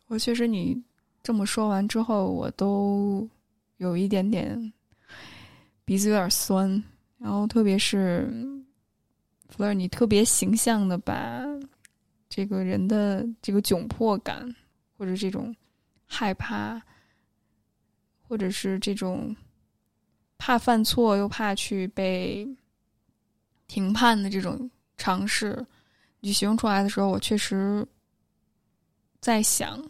[0.08, 0.82] 我确实你
[1.22, 3.28] 这么说完之后，我都
[3.76, 4.72] 有一点点
[5.84, 6.82] 鼻子有点酸，
[7.18, 8.32] 然后特别是
[9.50, 11.44] 弗尔，你特别形象的把
[12.30, 14.56] 这个人的这个窘迫感。
[15.00, 15.56] 或者这种
[16.06, 16.82] 害怕，
[18.22, 19.34] 或者是这种
[20.38, 22.46] 怕犯错又怕去被
[23.66, 25.66] 评判的这种尝试，
[26.20, 27.88] 你形容出来的时候，我确实
[29.22, 29.82] 在想，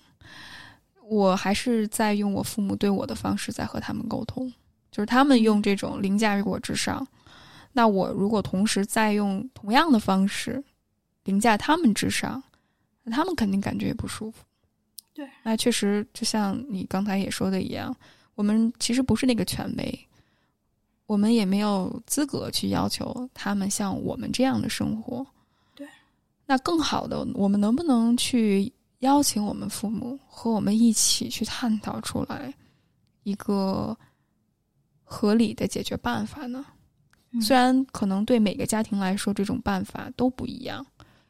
[1.02, 4.48] 我还是在用我父母对我的方式在和他们沟通，
[4.92, 7.08] 就是他们用这种凌驾于我之上，
[7.72, 10.64] 那我如果同时再用同样的方式
[11.24, 12.44] 凌驾他们之上，
[13.02, 14.44] 那他们肯定感觉也不舒服。
[15.20, 17.94] 对，那确实就像你刚才也说的一样，
[18.36, 20.08] 我们其实不是那个权威，
[21.08, 25.28] 我们也没有资格去要求他们像我们这样的生活。
[25.76, 25.86] 对，
[26.46, 28.72] 那更好的，我们能不能去？
[29.00, 32.54] 邀请我们父母和我们一起去探讨出来
[33.24, 33.98] 一个
[35.06, 36.66] 合理的解决办法呢？
[37.42, 40.86] 虽然可能对每个家庭来说这种办法都不一样，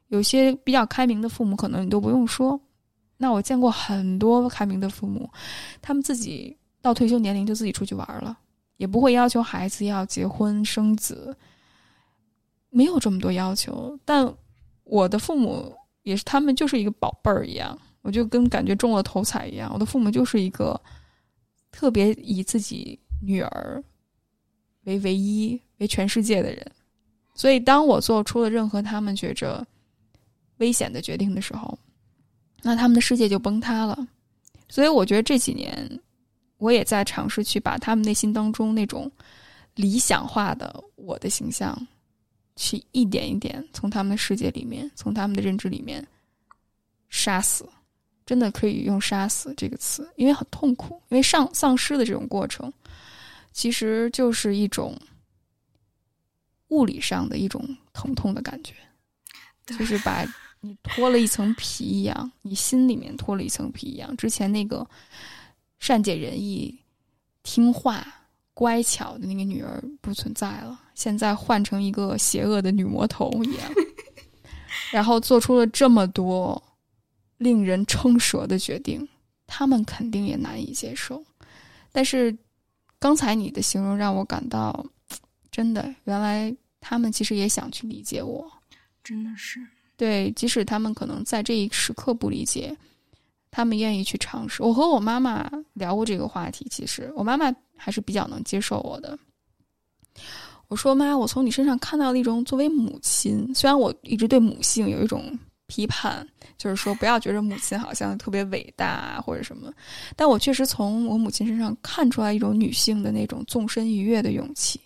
[0.08, 2.60] 有些比较开明的父母可能你都不用说。
[3.22, 5.30] 那我见过很多开明的父母，
[5.82, 8.36] 他们自己到退休年龄就自己出去玩了，
[8.78, 11.38] 也不会要求孩子要结婚生子，
[12.72, 13.96] 没有这么多要求。
[14.04, 14.34] 但
[14.84, 15.76] 我的父母。
[16.04, 19.70] 也是他们就是一个宝贝儿一样，我就跟感觉中了头彩一样。
[19.72, 20.80] 我的父母就是一个
[21.72, 23.84] 特别以自己女儿
[24.86, 26.72] 为唯一、为全世界的人，
[27.36, 29.64] 所以当我做出了任何他们觉着
[30.58, 31.78] 危险的决定的时候，
[32.62, 34.08] 那他们的世界就崩塌了。
[34.68, 36.00] 所以我觉得这几年
[36.58, 39.12] 我也在尝试去把他们内心当中那种
[39.76, 41.78] 理想化的我的形象。
[42.62, 46.06] 去一点一点从他们的世界里面，从他们的认知里面
[47.08, 47.66] 杀死，
[48.26, 52.70] 真的可以用“杀死”这个词，因为很痛苦，因为丧丧失的这种过程，
[53.54, 54.94] 其实就是一种
[56.68, 58.74] 物理上的一种疼痛的感觉，
[59.66, 60.26] 就是把
[60.62, 64.16] 你脱了一层皮一样，你心里面脱了一层皮一样。
[64.18, 64.88] 之前那个
[65.80, 66.78] 善解人意、
[67.44, 68.06] 听话、
[68.54, 70.80] 乖巧的那个女儿不存在了。
[70.96, 73.72] 现在换成一个邪恶的女魔头一样，
[74.92, 76.62] 然后做出了这么多
[77.38, 79.08] 令人称舌的决定，
[79.48, 81.24] 他们肯定也难以接受。
[81.94, 82.38] 但是
[83.00, 84.86] 刚才你的形容让我感到，
[85.50, 88.52] 真的，原来他们其实也想去理解我，
[89.02, 89.66] 真的是
[90.00, 90.32] 对。
[90.32, 92.74] 即使他们可能在这一时刻不理解，
[93.52, 94.64] 他们愿意去尝试。
[94.64, 99.20] 我和我妈妈聊过这个话题，其实我妈妈还是比较能接受我的。
[100.70, 106.28] 我说妈，我从你身上看到了一种作为母亲，虽然我一直对母性有一种批判，
[106.60, 109.74] 就是说不要觉得母亲好像特别伟大或者什么，
[110.16, 114.80] 但我确实从我母亲身上看出来一种女性的那种纵身一跃的勇气，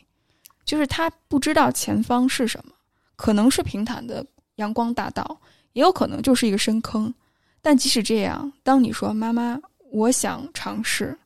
[0.64, 2.74] 就是她不知道前方是什么，
[3.18, 5.40] 可能是平坦的阳光大道，
[5.74, 7.14] 也有可能就是一个深坑，
[7.62, 9.60] 但即使这样，当你说妈妈，
[9.92, 11.18] 我想尝试，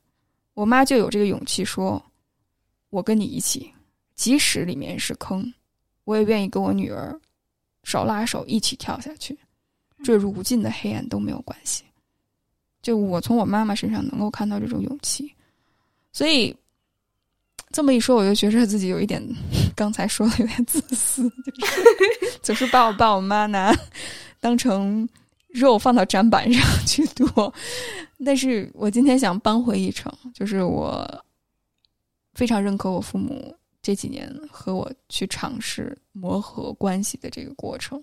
[0.54, 2.02] 我妈就有这个勇气说，
[2.90, 3.72] 我跟你一起。
[4.14, 5.54] 即使里面是坑，
[6.02, 7.16] 我也愿意跟我女儿
[7.84, 9.38] 手拉手一起跳下去，
[10.02, 11.84] 坠入无尽的黑暗都没有关系。
[12.82, 15.32] 就我从我妈妈身上能够看到这种勇气，
[16.12, 16.52] 所以
[17.70, 19.22] 这么一说，我就觉着自己有一点
[19.76, 21.82] 刚才说的有点自私，就是
[22.42, 23.74] 总是把我爸我妈拿
[24.40, 25.08] 当成
[25.48, 27.52] 肉放到砧板上去剁。
[28.24, 31.24] 但是我今天想扳回一城，就是我
[32.34, 33.54] 非常认可我父母。
[33.80, 38.02] 这几年和我去尝试磨合关系的这个过程，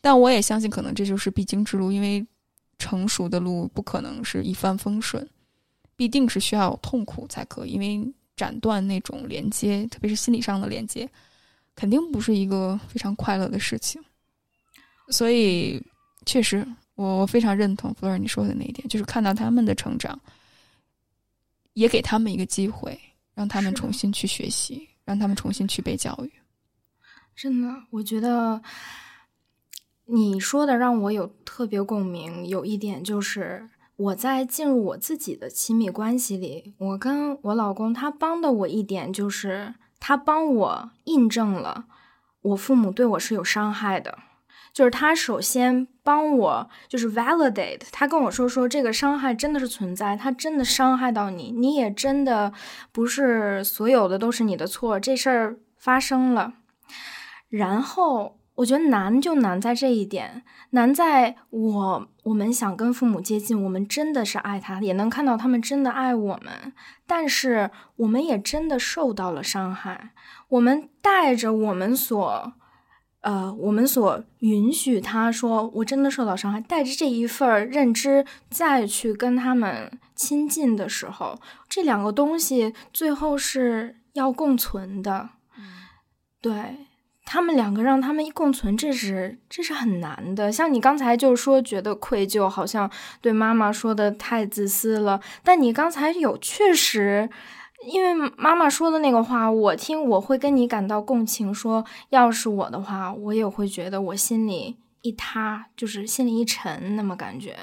[0.00, 2.26] 但我也相信，可能这就是必经之路，因为
[2.76, 5.26] 成熟的路不可能是一帆风顺，
[5.94, 7.70] 必定是需要痛苦才可以。
[7.70, 11.08] 因为斩断那种连接，特别是心理上的连接，
[11.74, 14.00] 肯定不是一个非常快乐的事情。
[15.08, 15.82] 所以，
[16.26, 20.20] 确实，我我非常认同弗尔你说的那一点，就是看到他们的成长，
[21.72, 23.00] 也给他们一个机会，
[23.34, 24.86] 让他们重新去学习。
[25.06, 26.32] 让他们重新去被教育。
[27.36, 28.60] 真的，我觉得
[30.04, 32.44] 你说的让我有特别共鸣。
[32.48, 41.86] 有一点就是，我在进入我自己的亲密关系里，我跟我老公他帮的我一点就是，他帮我印证了
[42.42, 44.18] 我父母对我是有伤害的。
[44.72, 52.52] 就是他首先帮我，就是 validate，他跟我说说这个伤害真的是存在，他真的伤害到你，你也真的
[52.92, 56.52] 不是所有的都是你的错，这事儿发生了。
[57.48, 66.72] 然后我觉得难就难在这一点，难在我我们想跟父母接近，我们真的是爱他，也能看到他们真的爱我们，
[67.06, 70.10] 但是我们也真的受到了伤害，
[70.48, 72.52] 我们带着我们所。
[73.22, 81.36] 呃，我们所允许他说，我真的受到伤害，带着这一份认知再去跟他们亲近的时候，
[81.68, 85.30] 这两个东西最后是要共存的。
[86.40, 86.85] 对，
[87.26, 90.50] 他们两个让他们一共存，这是这是很难的。
[90.50, 92.88] 像你刚才就说觉得愧疚，好像
[93.20, 95.20] 对妈妈说的太自私了。
[95.42, 97.28] 但你刚才有确实，
[97.88, 101.52] 因为妈妈说的那个话，我听我会跟你感到共情。
[101.52, 107.56] 说要是我的话，我也会觉得我心里一塌，就是心里一沉，那么感觉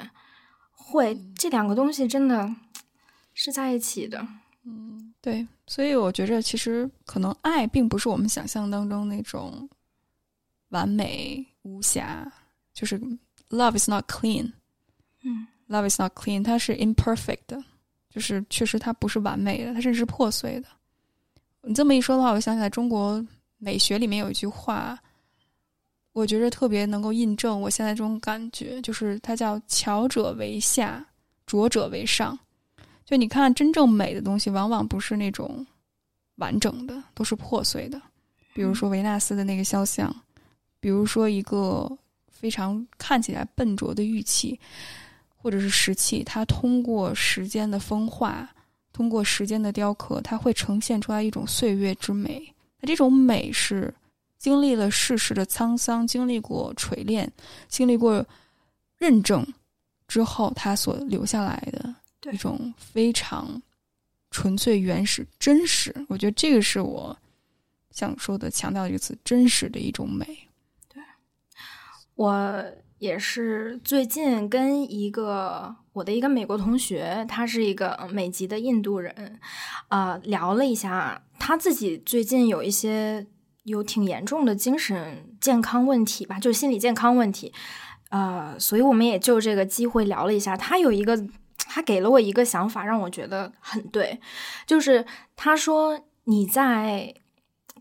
[0.75, 2.53] 会这两个东西真的
[3.33, 4.27] 是在一起的。
[4.65, 5.47] 嗯，对。
[5.65, 9.67] 所以我觉着，其实可能爱并不是我们想象当中那种
[10.69, 12.29] 完美无瑕，
[12.73, 12.99] 就是
[13.49, 14.51] love is not clean，
[15.23, 17.63] 嗯，love is not clean，它是 imperfect，的
[18.09, 20.67] 就是确实它不是完美的，它甚至是破碎的。
[21.61, 23.25] 你这么一说的话，我想起来中国
[23.57, 24.99] 美学里面有一句话，
[26.11, 31.07] 我觉着特别能够印证我现在这种感觉，就是它叫“巧者为下，
[31.45, 32.37] 拙者为上”。
[33.05, 35.65] 就你看，真正美的东西，往往不是那种
[36.37, 38.01] 完整的，都是破碎的。
[38.53, 40.13] 比如说维纳斯的那个肖像，
[40.79, 41.91] 比如说一个
[42.31, 44.59] 非常看起来笨拙的玉器，
[45.35, 48.49] 或者是石器，它通过时间的风化，
[48.93, 52.41] 通过时间的雕刻，它会呈现出来一种岁月之美。
[52.79, 53.93] 那这种美是
[54.37, 57.31] 经历了世事的沧桑，经历过锤炼，
[57.67, 58.25] 经历过
[58.97, 59.45] 认证
[60.07, 61.93] 之后，它所留下来的。
[62.31, 63.61] 一种非常
[64.31, 67.17] 纯粹、原始、真实，我觉得这个是我
[67.91, 70.25] 想说的，强调一个词：真实的一种美。
[70.91, 71.03] 对，
[72.15, 72.65] 我
[72.97, 79.39] 也是最近跟一个我的一个美国同学，他是一个美籍的印度人，
[79.89, 83.27] 啊，聊了一下，他自己最近有一些
[83.63, 87.53] 有挺严重的精神健康问题吧，就是心理健康问题，
[88.09, 91.27] 呃，所以我们也就这个机会聊了一下，他有一个。
[91.67, 94.19] 他给了我一个想法，让我觉得很对，
[94.65, 95.05] 就是
[95.35, 97.13] 他说你在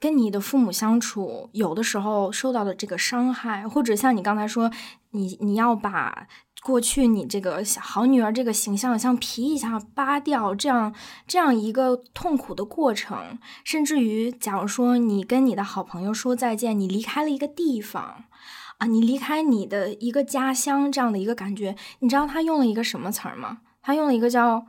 [0.00, 4.70] 跟你的父母相处，有的时候受到的这个伤害，或者像你刚才说，
[5.10, 6.26] 你你要把
[6.62, 10.94] 过去你这个好女儿这个形象像皮一下扒掉，这样
[11.26, 18.24] 这样一个痛苦的过程，甚至于假如说你跟你的好朋友说再见，你离开了一个地方。
[18.78, 23.60] 啊，你离开你的一个家乡这样的一个感觉，你知道他用了一个什么词儿吗？
[23.82, 24.64] 他用了一个叫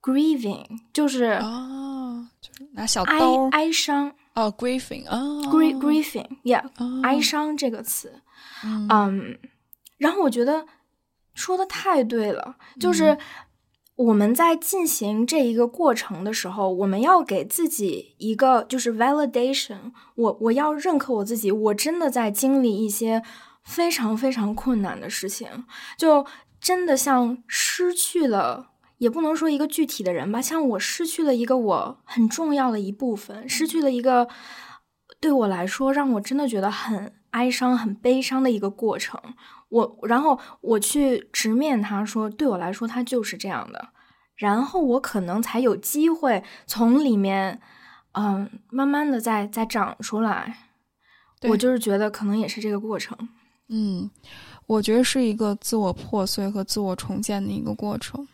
[0.00, 5.18] “grieving”，就是哦，就是拿小刀哀伤哦，grieving 啊
[5.50, 6.62] ，grieving，yeah，
[7.02, 8.20] 哀伤这个词，
[8.62, 9.38] 嗯，
[9.98, 10.66] 然后我觉得
[11.34, 13.16] 说的太对了，就是
[13.96, 23.22] 我们在进行这一个过程的时候，我们要给自己一个就是 validation，我我要认可我自己，我真的在经历一些
[23.62, 25.48] 非常非常困难的事情，
[25.96, 26.26] 就
[26.62, 34.28] 真的像失去了，也不能说一个具体的人吧，像我失去了一个我很重要的一部分，失去了一个
[35.20, 39.20] 对我来说让我真的觉得很哀伤、很悲伤的一个过程。
[39.70, 43.88] 我然后我去直面他说，对我来说他就是这样的，
[44.36, 47.60] 然后我可能才有机会从里面，
[48.12, 50.68] 嗯，慢慢的再再长出来。
[51.48, 53.18] 我就是觉得可能也是这个过程。
[53.68, 54.10] 嗯，
[54.72, 58.26] 我觉得是一个自我破碎和自我重建的一个过程。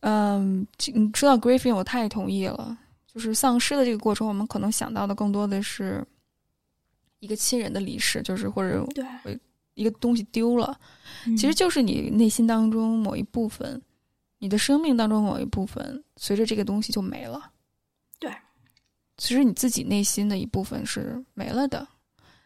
[0.00, 0.64] 嗯，
[0.94, 2.78] 你知道 Griffin，我太同意了。
[3.12, 6.02] 就是丧失的这个过程，我们可能想到的更多的是
[7.18, 9.40] 一个亲人的离世，就是或者对。
[9.74, 10.78] 一个东西丢了，
[11.24, 13.80] 其实就是你内心当中某一部分，
[14.38, 17.50] 你的生命当中某一部分，随着这个东西就没了。
[18.18, 18.30] 对，
[19.16, 21.88] 其实你自己内心的一部分是没了的。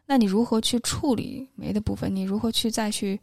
[0.06, 2.14] 那你如何去处理没的部分？
[2.14, 3.20] 你如何去再去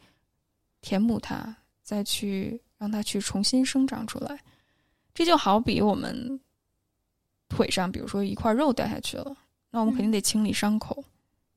[0.81, 4.37] 填补它，再去让它去重新生长出来？
[5.13, 6.39] 这就好比我们
[7.49, 9.35] 腿上，比如说一块肉掉下去了，
[9.71, 11.03] 那我们肯定得清理伤口。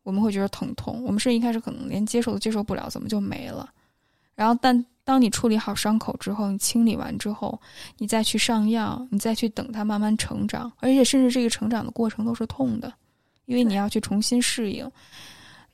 [0.03, 3.69] 我们会觉得疼痛，我们是一开始可能连接受都接受不了，怎么就没了？
[4.37, 7.61] 然后，但当你处理好伤口之后，你清理完之后，
[7.99, 12.93] 你再去上药，你再去等它慢慢成长，而且甚至这个成长的过程都是痛的，
[13.47, 14.89] 因为你要去重新适应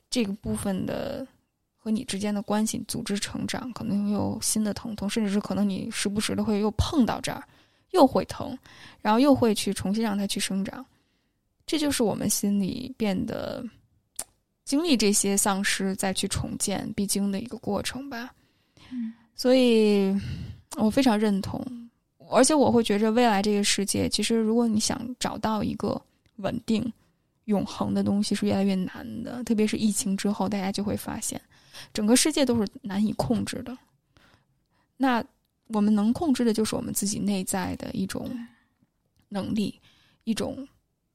[0.09, 1.27] 这个部分的
[1.75, 7.43] 和你之间的关系，组织成长，可能有新的疼痛，甚至是可能你时不时的会又碰到这儿，
[7.91, 8.57] 又会疼，
[9.01, 10.83] 然后又会去重新让它去生长，
[11.67, 13.63] 这就是我们心里变得。
[14.65, 18.33] 经历这些丧失，再去重建必经的一个过程吧。
[18.89, 20.17] 嗯，所以
[20.77, 21.61] 我非常认同，
[22.31, 26.01] 而且我会觉着未来这个世界，其实如果你想找到一个
[26.37, 26.81] 稳定、
[27.45, 29.43] 永恒的东西，是越来越难的。
[29.43, 31.41] 特别是疫情之后，大家就会发现，
[31.93, 33.77] 整个世界都是难以控制的。
[34.97, 35.23] 那
[35.67, 38.29] 我们能控制的，就是我们自己内在的一种
[39.29, 39.79] 能力，
[40.23, 40.67] 一种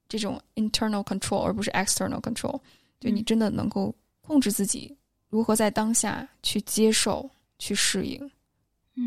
[0.08, 2.60] 这种 internal control，而不是 external control。
[3.00, 4.94] 就你真的能够控制自己，
[5.28, 8.30] 如何在当下去接受、去适应，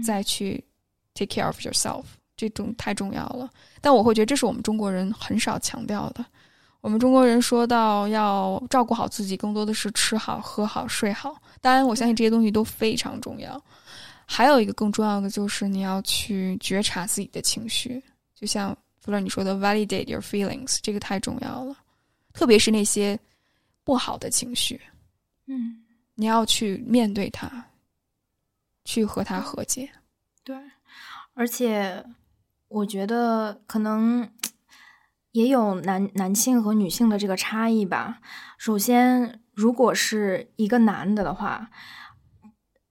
[0.03, 0.63] 再去
[1.13, 2.05] take care of yourself，
[2.37, 3.51] 这种太重要了。
[3.81, 6.25] 但我会觉得这是我们中国人很少强调的。
[6.81, 11.39] 我们中国人说到要照顾好自己，更多的是吃好、喝好、睡好。
[11.61, 13.63] 当然，我相信这些东西都非常重要。
[14.25, 18.01] 还有一个更重要的就是你要去觉察自己的情绪，
[18.33, 21.77] 就像弗勒你说的 “validate your feelings”，这个太重要了。
[22.33, 23.19] 特别是那些
[23.83, 24.81] 不好的情绪，
[25.45, 25.83] 嗯，
[26.15, 27.63] 你要去面对它，
[28.85, 29.87] 去和它和解。
[30.43, 30.55] 对，
[31.35, 32.03] 而且
[32.69, 34.27] 我觉得可能。
[35.31, 38.19] 也有男男性和女性的这个差异吧。
[38.57, 41.69] 首先，如果是一个男的的话，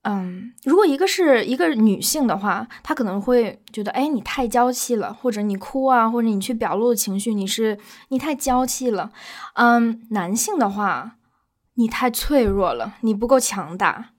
[0.02, 7.78] 嗯，如果一个是一个女性的话，她可能会觉得，哎，你太娇气了，或者你哭啊，或者你去表露情绪，你是
[8.08, 9.12] 你太娇气了。
[9.54, 11.16] 嗯，男性的话，
[11.74, 14.10] 你太脆弱了，你不够强大。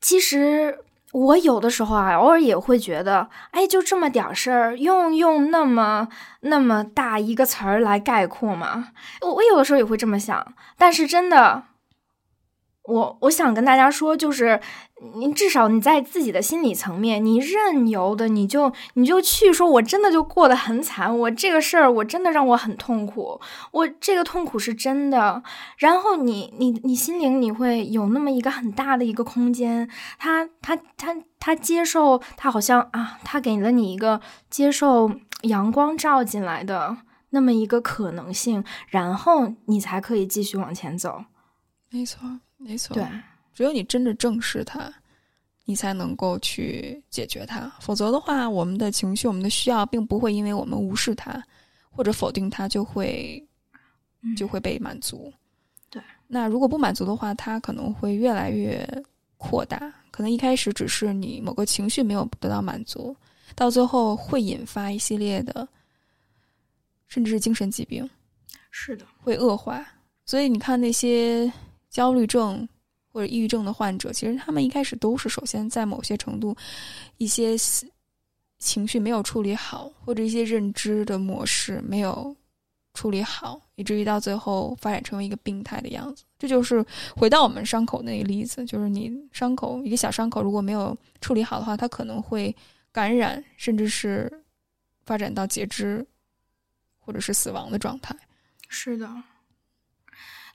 [0.00, 0.84] 其实。
[1.12, 6.08] 我有的时候啊，偶尔也会觉得，哎，就这么点事儿，用用那么
[6.40, 8.88] 那么大一个词儿来概括吗？
[9.22, 11.64] 我我有的时候也会这么想，但是真的。
[12.88, 14.58] 我我想跟大家说，就是
[15.14, 23.38] 你至少你在自己的心理层面，你任由的，你就你就去说，我真的就过得很惨，我这个事儿我真的让我很痛苦，
[23.72, 25.42] 我这个痛苦是真的。
[25.76, 35.12] 然后你你你心灵你会有那么一个很大的一个空间，他他他他接受，他好像啊，他给了你一个接受
[35.42, 36.96] 阳光照进来的
[37.30, 41.24] 那么一个可能性，然后你才可以继续往前走。
[41.90, 42.40] 没错。
[42.58, 43.04] 没错，对，
[43.54, 44.92] 只有你真的正视它，
[45.64, 47.72] 你才能够去解决它。
[47.80, 51.40] 否则的话，我们的情绪、我们的需要，并不会因为我们无视它
[51.88, 53.42] 或者否定它，就会
[54.36, 55.32] 就会被满足。
[55.88, 58.84] 对，那如果不满足的话，它可能会越来越
[59.36, 59.92] 扩大。
[60.10, 63.16] 可能一开始只是你某个情绪没有得到满足，
[63.54, 65.66] 到最后会引发一系列的，
[67.06, 68.08] 甚至是精神疾病。
[68.72, 69.86] 是的，会恶化。
[70.26, 71.50] 所以你看那些。
[71.98, 72.68] 焦虑症
[73.08, 76.56] 或者抑郁症的患者，其实他们一开始都是首先在某些程度，
[77.16, 77.56] 一些
[78.60, 82.32] 情绪没有处理好，或者一些认知的模式没有
[82.94, 86.22] 处理好，以至于到最后发展成为一个病态的样子。
[86.38, 86.86] 这就是
[87.16, 92.54] 回到我们伤口那个例子，就是你伤口一个小伤口如果没有处理好的话，它可能会
[92.92, 94.32] 感染，甚至是
[95.04, 96.06] 发展到截肢
[97.00, 98.14] 或者是死亡的状态。
[98.68, 99.10] 是的，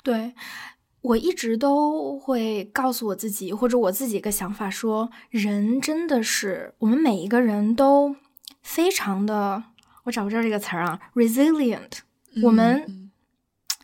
[0.04, 0.34] 对。
[1.04, 8.16] 我一直都会告诉我自己，或者我自己一个想法，说人真的是我们每一个人都
[8.62, 9.64] 非常的，
[10.06, 11.92] 我找不着这个词儿啊，resilient，
[12.44, 13.12] 我们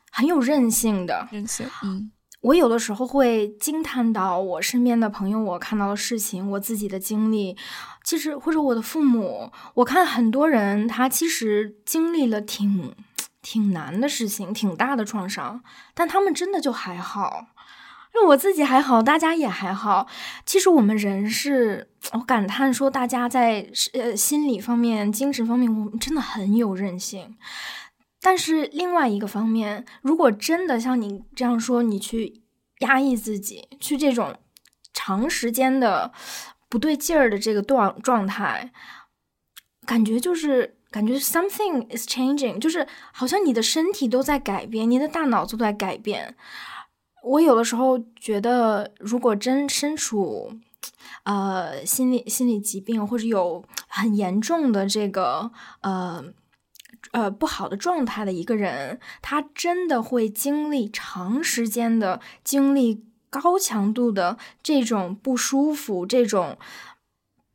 [0.09, 1.27] 很有韧性的。
[1.29, 2.09] 韧性，嗯，
[2.39, 7.57] 我有的时候会惊叹到我身边的朋友，我看到的事情，我自己的经历，
[8.05, 12.95] 其实或者我的父母，我看很多人他其实经历了挺。
[13.41, 15.63] 挺难的事情，挺大的创伤，
[15.93, 17.47] 但他们真的就还好，
[18.13, 20.07] 就我自己还好，大家也还好。
[20.45, 27.37] 其实我们人是，我感叹说，大家在呃心理方面、精神方面，我们真的很有韧性。
[28.21, 32.41] 但是另外一个方面，如果真的像你这样说，你去
[32.79, 34.35] 压抑自己，去这种
[34.93, 36.11] 长时间的
[36.67, 38.71] 不对劲儿的这个状状态，
[39.85, 40.75] 感觉就是。
[40.91, 46.35] 感觉 something is changing，就是好像你的身体都在改变，你的大脑都在改变。
[47.23, 50.53] 我有的时候觉得，如果真身处
[51.23, 56.23] 呃心理心理疾病或者有很严重的这个呃
[57.11, 66.57] 呃不好的状态的一个人，他真的会经历长时间的经历高强度的这种不舒服，这种。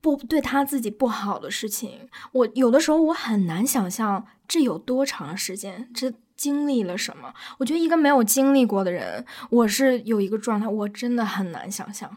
[0.04, 7.32] 不对他自己不好的事情，我有的时候我很难想象这有多长时间，这经历了什么。
[7.58, 12.14] 我觉得一个没有经历过的人，我是有一个状态，我真的很难想象。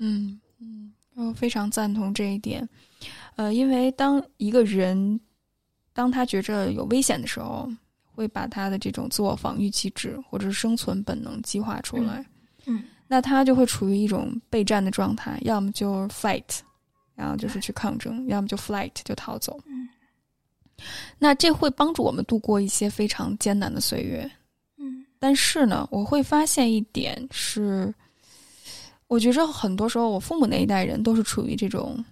[0.00, 2.68] 嗯嗯，我非常赞同这一点。
[3.36, 5.18] 呃，因为当一个人
[5.94, 7.66] 当他觉着有危险的时候，
[8.04, 12.22] 会把他的这种自我防御机制或者是生存本能激化出来。
[12.66, 16.60] 嗯，那他就会处于一种备战的状态，要么就 fight。
[17.14, 19.58] 然后就是去抗争，要么就 flight 就逃走。
[19.66, 19.88] 嗯，
[21.18, 24.30] 那这会帮助我们度过一些非常艰难的岁月。
[24.76, 27.94] 嗯，但是呢，我会发现一点是，
[29.06, 32.04] 我觉着很多时候我父母那一代人都是处于这种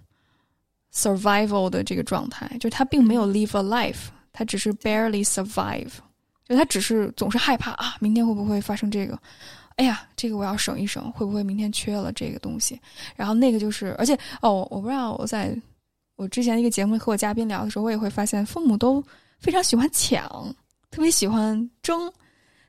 [0.93, 5.91] survival 的这个状态，就他并没有 live a life，他只是 barely survive。
[6.45, 9.17] 就他只是总是害怕啊，明天会不会发生这个？
[9.75, 12.79] 哎呀，这个我要省一省，会不会明天缺了这个东西？
[13.15, 15.55] 然后那个就是，而且哦，我不知道我在
[16.15, 19.03] 我之前一个节目和我嘉宾聊的时候，我也会发现父母都
[19.39, 20.21] 非常喜欢抢，
[20.91, 22.11] 特别喜欢争，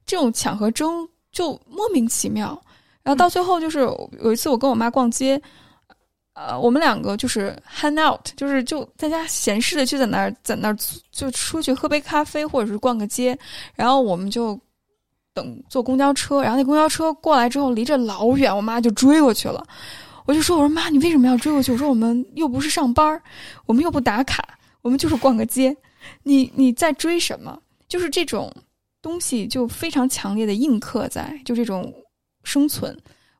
[0.06, 2.60] 这种抢和争就莫名其妙。
[3.02, 3.80] 然后到最后就是
[4.22, 5.40] 有一次我跟我妈逛街。
[6.36, 10.76] 呃，我们两个就是 hang out，就是就在家闲适的就在那儿，在那儿
[11.12, 13.38] 就出去喝杯咖啡，或者是逛个街，
[13.76, 14.58] 然后我们就
[15.34, 19.66] 等坐公交车，然后那公交车过来之后离着老远，我妈就追过去了。
[20.24, 21.70] 我就说：“我说妈，你为什么要追过去？
[21.70, 23.20] 我说我们又不是上班，
[23.66, 24.42] 我们又不打卡，
[24.80, 25.76] 我们就是逛个街，
[26.22, 27.60] 你你在追什么？
[27.88, 28.50] 就是这种
[29.02, 31.92] 东西就非常强烈的印刻在，就这种
[32.42, 32.96] 生存，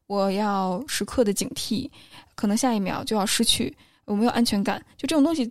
[0.07, 1.89] 我要时刻的警惕。”
[2.37, 3.75] 可能下一秒就要失去，
[4.05, 4.85] 我没有安全感。
[4.99, 5.51] 就这种东西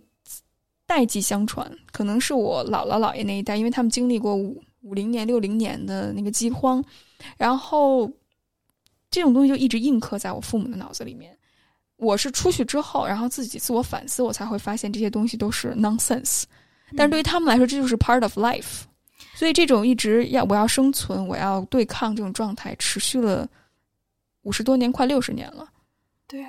[0.86, 6.84] 代际相传，可能是我姥姥姥爷那一代，因为他们经历过五五零年、六零年的那个饥荒，
[7.36, 8.08] 然后
[9.10, 11.36] 这种东西就一直印刻在我父母的脑子里面。
[11.96, 16.42] 我是出去之后，然后自己自我反思，我才会发现这些东西都是 nonsense。
[16.96, 18.82] 但是对于他们来说，这就是 part of life。
[19.34, 23.48] 所以这种一直要我要生存，我要对抗这种状态，持续了
[24.42, 25.66] 五十多年，快六十年了。
[26.26, 26.44] 对。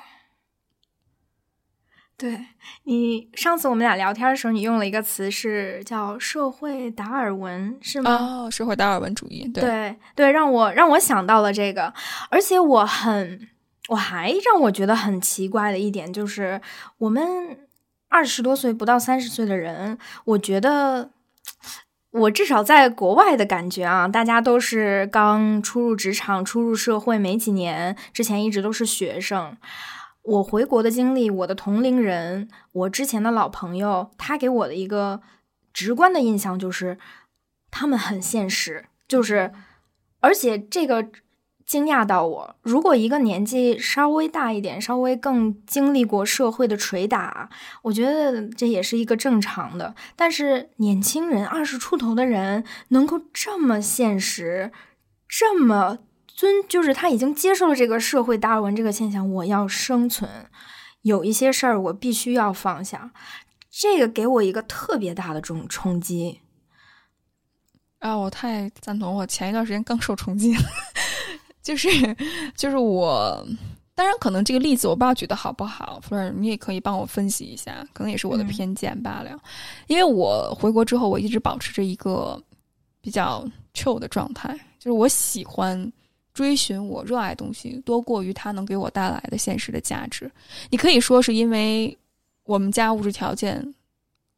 [2.17, 2.39] 对
[2.85, 8.11] 你上次我们俩聊天的时候，你用了一个词是叫“社会达尔文”，是吗？
[8.45, 9.45] 哦，社会达尔文主义。
[9.49, 11.93] 对对，让我让我想到了这个，
[12.29, 13.49] 而且我很，
[13.89, 16.61] 我还让我觉得很奇怪的一点就是，
[16.99, 17.59] 我们
[18.07, 21.11] 二十多岁不到三十岁的人，我觉得
[22.11, 29.57] 我至少在国外的感觉啊，大家都是刚初入职场、初入社会没几年，之前一直都是学生。
[30.25, 35.21] 我回国的经历，我的同龄人，我之前的老朋友，他给我的一个
[35.71, 36.97] 直观的印象就是，
[37.69, 39.51] 他们很现实，就是，
[40.21, 41.07] 而且这个
[41.63, 42.55] 惊讶到我。
[42.63, 47.49] 如果一个年纪稍微大一点，稍微更经历过社会的捶打，
[47.83, 49.93] 我觉得这也是一个正常的。
[50.15, 54.71] 但是年轻人二十出头的人能够这么现实，
[55.27, 55.99] 这么。
[56.35, 60.29] 尊就是他已经接受了这个社会达尔文这个现象，我要生存，
[61.03, 63.11] 有一些事儿我必须要放下，
[63.71, 66.41] 这个给我一个特别大的这种冲击。
[67.99, 69.15] 啊，我太赞同！
[69.15, 70.53] 我前一段时间刚受冲击，
[71.63, 71.87] 就是
[72.53, 73.47] 就是我，
[73.95, 79.31] 当然可能这个例子我不知道举的好不好，或者你也可以帮我分析一下，可能也是我的偏见罢了。
[79.87, 82.37] 因为我回国之后，我一直保持着一个
[82.99, 85.89] 比较 chill 的状态，就是我喜欢。
[86.35, 90.29] 追寻我热爱东西多过于它能给我带来的现实的价值，
[90.69, 91.97] 你可以说是因为
[92.43, 93.73] 我们家物质条件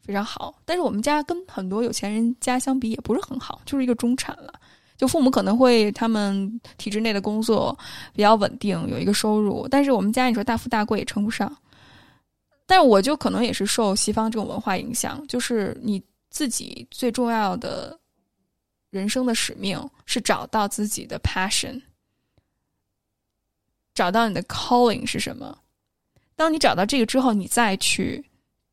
[0.05, 4.53] 非常好，但是我们家跟很多有钱人家相比也不是很好，就是一个中产了。
[4.95, 7.77] 就父母可能会他们体制内的工作
[8.13, 11.51] 比较稳定，有一个收入，但是我们家你说大富大贵也称不上。
[12.67, 17.99] 但我就可能也是受西方这种文化影响，就是你自己最重要的。
[18.89, 21.81] 人生的使命是找到自己的 passion，
[23.93, 25.57] 找到你的 calling 是什么？
[26.35, 28.23] 当你找到这个之后，你再去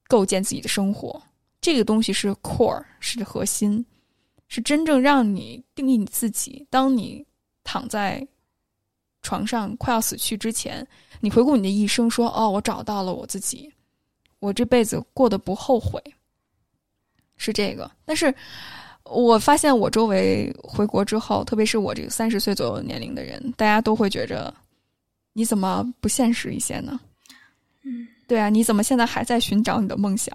[0.07, 1.21] 构建自己的生活。
[1.61, 3.85] 这个东西是 core，是核心，
[4.49, 6.65] 是真正让你定义你自己。
[6.71, 7.27] 当你
[7.65, 8.27] 躺在
[9.23, 10.87] 床上快要死去之前，
[11.21, 13.73] 你回顾你的一生，说：“哦，我找到了我自己，
[14.39, 16.01] 我这辈子过得不后悔。”
[17.37, 18.33] 是这个，但是。
[19.11, 24.53] 我发现我周围回国之后，特别是我这个三十岁左右年龄的人，大家都会觉着，
[25.33, 26.99] 你怎么不现实一些呢？
[27.85, 30.35] 嗯，对啊，你怎么现在还在寻找你的梦想？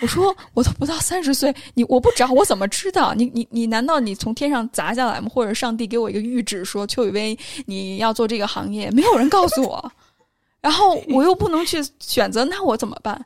[0.00, 3.12] 我说我都不到三十岁，你我不找我怎么知道？
[3.14, 5.28] 你你你难道你从天上砸下来吗？
[5.32, 8.90] 或者上帝给我一个谕旨说邱雨薇你要做这个行业？
[8.90, 9.92] 没有人告诉我，
[10.60, 13.24] 然后我又不能去选择，那我怎么办？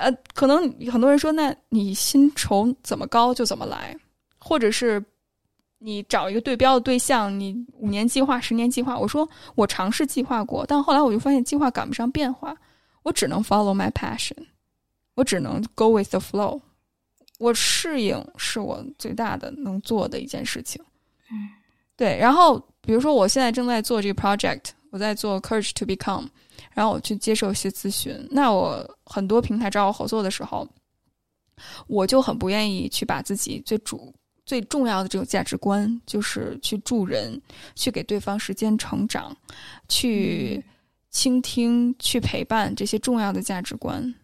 [0.00, 3.94] 呃，可能很多人说，那你薪酬怎么高就怎么来，
[4.38, 5.02] 或者是
[5.78, 8.98] 你找一个对标的对象，你五年计划、十年计划。
[8.98, 12.56] 我说我尝试计划过，但后来我就发现计划赶不上变化，
[13.02, 14.36] 我只能 follow my passion，
[15.14, 16.58] 我只能 go with the flow，
[17.38, 20.82] 我适应是我最大的能做的一件事情。
[21.30, 21.48] 嗯，
[21.96, 22.16] 对。
[22.16, 26.26] 然后比如说，我现在正在做这个 project，我在做 courage to become。
[26.74, 30.66] 然后我去接受一些咨询，那我很多平台找我合作的时候，
[31.86, 34.14] 我就很不愿意去把自己最主
[34.46, 37.40] 最重要的这种价值观，就是去助人，
[37.74, 39.36] 去给对方时间成长，
[39.88, 40.64] 去
[41.10, 44.14] 倾听，去陪伴这些重要的价值观，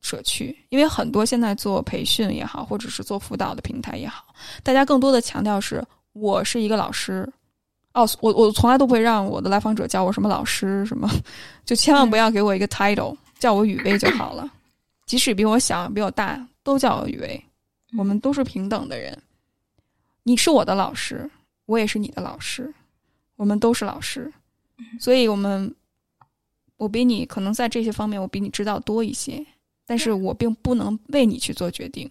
[0.00, 4.26] 舍去，因为很多现在做培训也好，或者是做辅导的平台也好，
[4.62, 7.32] 大家更多的强调是我是一个老师。
[7.98, 11.10] 哦，我我从来都不会让我的来访者叫我什么老师什么，
[11.64, 14.48] 就千万不要给我一个 title，叫我雨薇就好了。
[15.04, 17.44] 即使比我小比我大，都叫我雨薇，
[17.96, 19.20] 我们都是平等的人。
[20.22, 21.28] 你是我的老师，
[21.66, 22.72] 我也是你的老师，
[23.36, 24.32] 我们都是老师，
[25.00, 25.74] 所以我们
[26.76, 29.44] 我比你可能在这些方面我比你知道多一些，
[29.86, 32.08] 但是我并不能为你去做决定，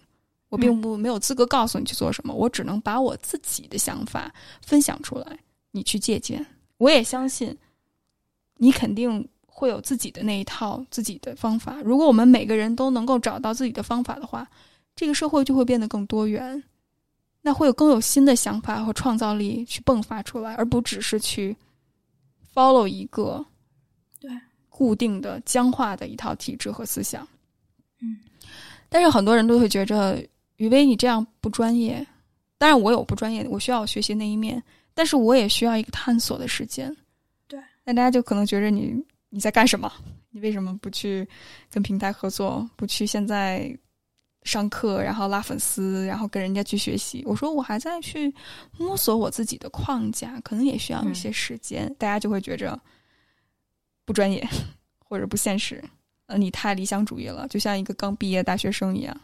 [0.48, 4.30] 我并不没有资格告诉你去做什么，我只能把我自己的想法
[4.60, 5.38] 分享出来，
[5.70, 6.44] 你去借鉴。
[6.76, 7.56] 我也相信
[8.56, 11.76] 你肯定会有自己的那一套自己的方法。
[11.84, 14.48] 如果我们每个人都能够找到自己的方法的话，
[14.94, 16.62] 这个社会就会变得更多元。
[17.40, 21.56] 那会有更有新的想法和创造力去迸发出来，而不只是去
[22.52, 23.44] follow 一个
[24.20, 24.28] 对
[24.68, 27.26] 固定的僵化的一套体制和思想。
[28.00, 28.18] 嗯，
[28.88, 30.22] 但是很多人都会觉着
[30.56, 32.04] 雨薇你这样不专业。
[32.58, 34.62] 当然，我有不专业，我需要学习那一面，
[34.98, 36.92] 但是我也需要一个探索的时间。
[37.46, 39.92] 对，那大家就可能觉着你你在干什么？
[40.30, 41.24] 你为什么不去
[41.70, 42.68] 跟平台合作？
[42.74, 43.72] 不去现在？
[44.44, 47.22] 上课，然后拉粉丝，然后跟人家去学习。
[47.26, 48.32] 我说我还在去
[48.78, 51.92] 摸索我自己的框架，可能也需要一些时间。
[51.98, 52.80] 大家就会觉着
[54.06, 54.48] 不专业
[55.00, 55.84] 或者不现实，
[56.26, 59.20] 呃，你太理想主义了，就像一个刚毕业大学生一样。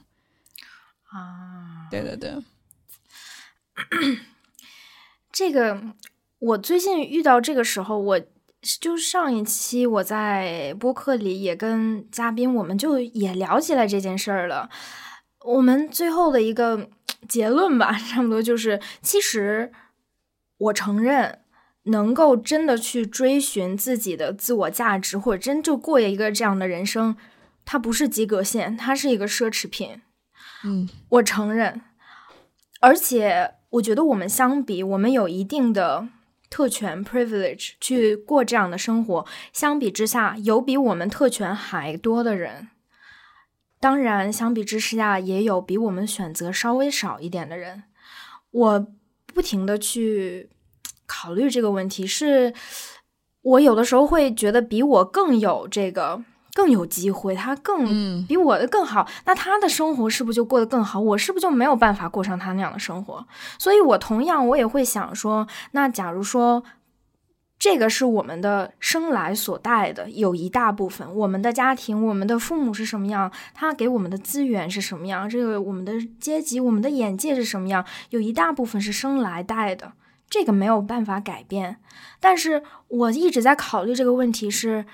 [1.05, 2.35] 啊，对对对，
[5.35, 5.83] 这个
[6.39, 8.21] 我最近遇到这个时候，我
[8.81, 14.71] 就上一期我在播客里也跟嘉宾，我们就也聊起来这件事儿了。
[15.45, 16.89] 我们最后的一个
[17.29, 19.73] 结论吧，差不多就是，其实
[20.57, 21.41] 我承认，
[21.83, 27.17] 能够真的去追寻自己的自我价值，或者真就过一个这样的人生，
[27.65, 30.01] 它不是及格线，它是一个奢侈品。
[30.63, 31.83] 嗯，我承认，
[32.81, 36.09] 而且我觉得我们相比，我们有一定的
[36.49, 42.69] 特权 privilege 去过这样的生活，相比之下，有比我们特权还多的人。
[43.81, 47.83] 当然，相比之下，也有比我们选择稍微少一点的人。
[48.53, 48.87] 我
[49.27, 50.49] 不停的去
[51.07, 52.55] 考虑这个问题，是
[53.43, 56.23] 我有的时候会觉得比我更有这个
[56.55, 61.01] 更有机会，他更比我的更好，那他的生活是不是就过得更好？
[61.01, 63.27] 我是不是就没有办法过上他那样的生活？
[63.59, 66.63] 所以，我同样我也会想说，那假如说。
[67.57, 79.93] 这个是我们的生来所带的，有一大部分，我们的家庭，我们的父母是什么样，他给我们的资源是什么样，这个我们的阶级，我们的眼界是什么样，有一大部分是生来带的，
[80.29, 81.79] 这个没有办法改变。
[82.21, 84.85] 但是我一直在考虑这个问题：是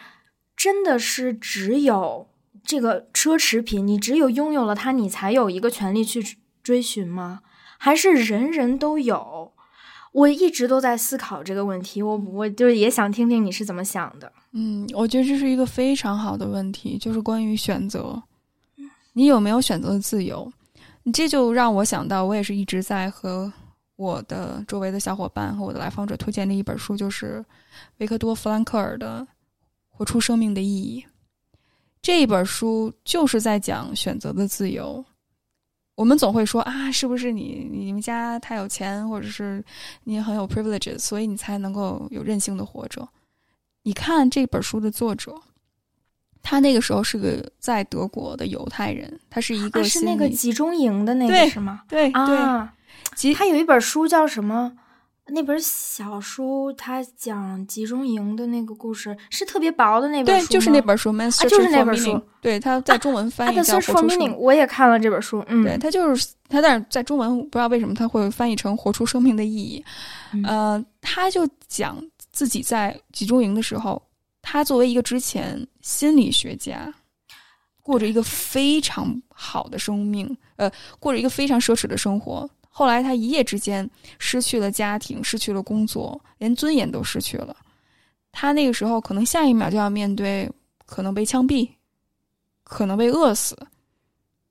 [0.61, 2.29] 真的是只有
[2.63, 7.41] 这个奢侈品，你只有拥有了它，你才有一个权利去追寻吗？
[7.79, 9.55] 还是人人都有？
[10.13, 14.31] 我一直都在思考这个问题，我我就也想听听你是怎么想的。
[14.53, 18.23] 嗯，我觉得这是一个非常好的问题，就是关于选择，
[19.15, 20.53] 你有没有选择的自由？
[21.05, 23.51] 你这就让我想到，我也是一直在和
[23.97, 27.43] 我的周围的小伙伴和我的来访者推荐的一本书，就是
[27.97, 29.27] 维克多·弗兰克尔的
[30.01, 31.05] 《活出生命的意义》。
[32.01, 35.05] 这一本书就是在讲选择的自由。
[35.95, 39.63] 我们总会说啊，是不是你你们家太有钱，或者是
[40.05, 43.07] 你很有 privileges，所以你才能够有任性的活着？
[43.83, 45.39] 你看这本书的作者，
[46.41, 51.83] 他那个时候是个在德国的犹太人，他是一个是那个集中营的那个是吗？
[51.87, 52.73] 对啊，
[53.37, 54.73] 他有一本书叫什么？
[55.33, 62.21] 那本小书，他讲集中营的那个故事，是特别薄的那本书对，就是那本书，啊，就是那本书。
[62.41, 65.45] 对，他在中文翻译叫《活出生命》，我也看了这本书。
[65.49, 69.85] 嗯，对他就是他，但是在中文不知道为什么他会翻译成《活出生命的意义》。
[70.47, 72.03] 呃，他就讲
[72.33, 74.03] 自己在集中营的时候，
[74.43, 76.93] 他作为一个之前心理学家，
[77.83, 82.49] 过着一个非常好的生命，呃，过着一个非常奢侈的生活。
[82.81, 83.87] 后来，他一夜之间
[84.19, 87.55] 失去了家庭，失去了工作，连尊严都失去了。
[88.33, 90.51] 他那个时候可能下一秒就要面对
[90.87, 91.69] 可能被枪毙，
[92.65, 93.55] 可能被饿死，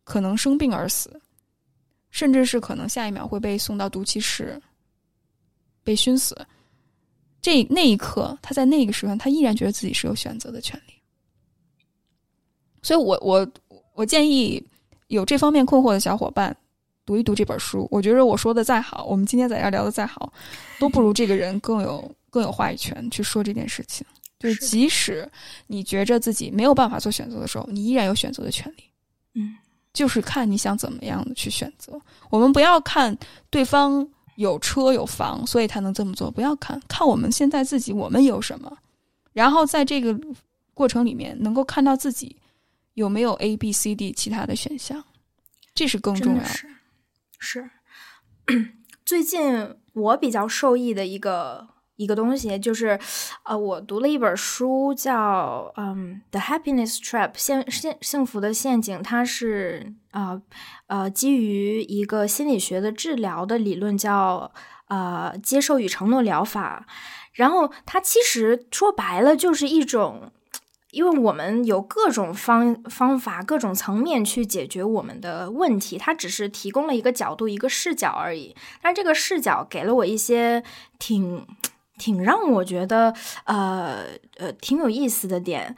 [0.04, 1.20] 可能生病而死，
[2.12, 4.62] 甚至是可能下一秒会被送到毒气室
[5.84, 6.38] 被熏死。
[7.42, 10.94] 这那一刻，他在那个时刻，他依然觉得自己是有选择的权利。
[12.84, 13.52] 所以我我
[13.96, 14.64] 我建议
[15.08, 16.56] 有这方面困惑的小伙伴。
[17.10, 20.32] 读一读这本书，我觉得我说的再好，我们今天在这聊的再好，
[20.78, 24.06] 都不如这个人更有更有话语权去说这件事情。
[24.38, 25.28] 就是，即使
[25.66, 28.84] 你觉着自己没有办法做选择的时候，你依然有选择的权利。
[29.34, 29.56] 嗯，
[29.92, 32.00] 就是看你想怎么样的去选择。
[32.30, 33.18] 我们不要看
[33.50, 38.72] 对方有车有房，所以他能这么做，不要看看我们现在自己我们有什么，
[39.34, 40.16] 然后在这个
[40.76, 42.36] 过程里面能够看到自己
[42.94, 45.04] 有没有 A、B、C、D 其他的选项，
[45.74, 46.50] 这是更重要的。
[47.40, 47.72] 是，
[49.04, 51.70] 最近我比较受益的一个。
[52.00, 52.98] 一个东西就是，
[53.44, 59.04] 呃，我读了一本书，叫嗯，《The Happiness Trap》幸幸幸福的陷阱。
[59.04, 60.42] 它是啊
[60.88, 64.54] 呃，基于一个心理学的治疗的理论，叫
[64.88, 66.88] 呃接受与承诺疗法。
[67.34, 70.32] 然后它其实说白了就是一种，
[70.92, 78.56] 因为我们有各种方方法、各种层面去解决我们的问题，它只是提供了一个角度、一个视角而已。
[78.82, 80.64] 但这个视角给了我一些
[80.98, 81.46] 挺。
[82.00, 83.14] 挺让我觉得，
[83.44, 84.06] 呃
[84.38, 85.76] 呃，挺有意思的点，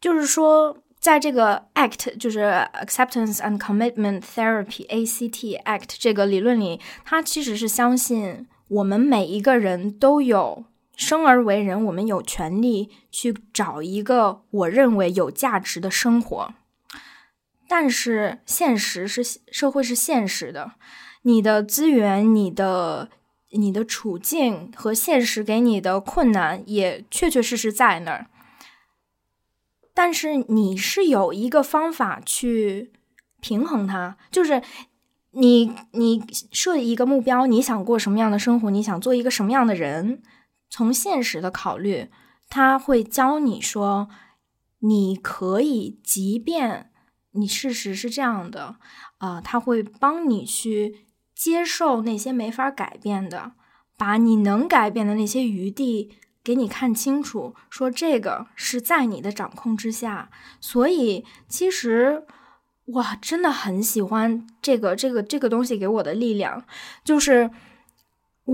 [0.00, 10.66] 就是说，在这个 ACT，就是 Acceptance and Commitment Therapy（ACT Act） 这个理论里，它其实是相信我们每一个人都有
[11.00, 16.52] 生而为人，我们有权利去找一个我认为有价值的生活。
[17.66, 20.72] 但是现实是社会是现实的，
[21.22, 23.08] 你的资源，你的。
[23.52, 28.28] 你的处境和现实给你的困难也确确实实在那儿，
[29.92, 32.92] 但是你是有一个方法去
[33.40, 34.62] 平衡它，就是
[35.32, 36.22] 你你
[36.52, 40.22] 设一个目标，你想过什么样的生活，你想做一个什么样的人，
[40.70, 42.08] 从现实的考虑，
[42.48, 44.08] 他会教你说，
[44.78, 46.90] 你可以，即便
[47.32, 48.76] 你事实是这样的，
[49.18, 51.06] 啊，他会帮你去。
[51.32, 53.52] 接受那些没法改变的，
[53.96, 56.12] 把你能改变的那些余地
[56.44, 60.30] 给你看清楚，说这个是在你的掌控之下。
[60.60, 62.26] 所以，其实
[62.88, 66.62] 哇，真的很喜欢这个这个这个东西给我的力量，
[67.02, 67.50] 就是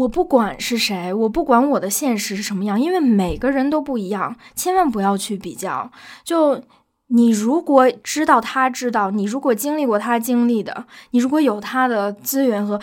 [0.00, 5.90] 我不管是谁，我不管我的现实是什么样，因为每个人都不一样，千万不要去比较。
[6.24, 6.62] 就。
[7.08, 12.80] 你如果知道他知道，你如果经历过他经历的，你如果有他的资源和，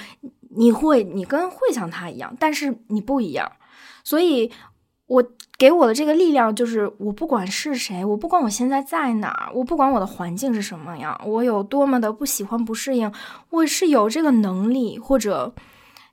[0.56, 3.52] 你会你跟会像他一样，但是你不一样。
[4.02, 4.50] 所以，
[5.08, 5.22] 我
[5.58, 13.12] 给我的这个力量就是，我不管是谁，我不管我现在在哪儿，我不管我的环境是什么样，我有多么的不喜欢不适应，
[13.50, 15.54] 我是有这个能力或者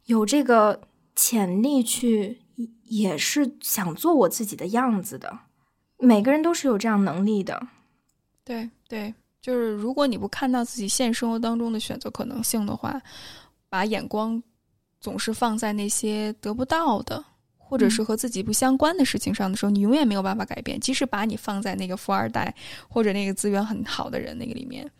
[0.06, 0.80] 有这个
[1.22, 2.40] 潜力去，
[2.84, 5.38] 也是想做我自己的样子的。
[5.98, 7.60] 每个人都是有这样能力的。
[8.42, 12.98] 对对，就是如果你不看到自己现实生活当中的选择可能性的话，
[13.68, 14.42] 把眼光
[14.98, 17.22] 总是放在那些得不到的，
[17.58, 20.80] 或者是和自己不相关的事情上的时候，你永远没有办法改变。
[20.80, 22.54] 即使把你放在那个富二代
[22.88, 24.90] 或者那个资源很好的人那个里面，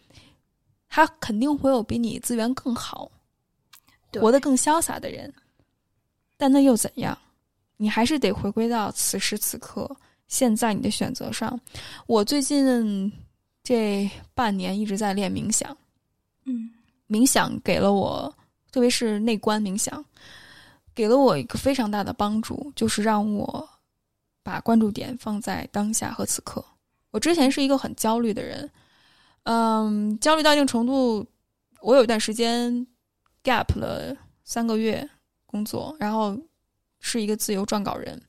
[0.87, 3.11] 他肯定会有比你资源更好、
[4.21, 5.33] 活得更潇洒的人。
[6.41, 7.17] 但那又怎样？
[7.77, 9.89] 你还是得回归到此时此刻，
[10.27, 11.61] 现在你的选择上。
[12.07, 13.13] 我最近。
[13.63, 15.77] 这半年一直在练冥想，
[16.47, 16.71] 嗯，
[17.09, 18.35] 冥想给了我，
[18.73, 20.03] 特别是内观冥想，
[20.95, 23.69] 给了我一个非常大的帮助，就是让我
[24.43, 26.65] 把关注点放在当下和此刻。
[27.11, 28.69] 我之前是一个很焦虑的人，
[29.45, 31.25] 嗯，焦虑到一定程度，
[31.83, 32.85] 我有一段时间
[33.45, 35.09] gap 了三个月
[35.51, 36.39] 工作，然后
[37.01, 38.21] 是一个自由撰稿人。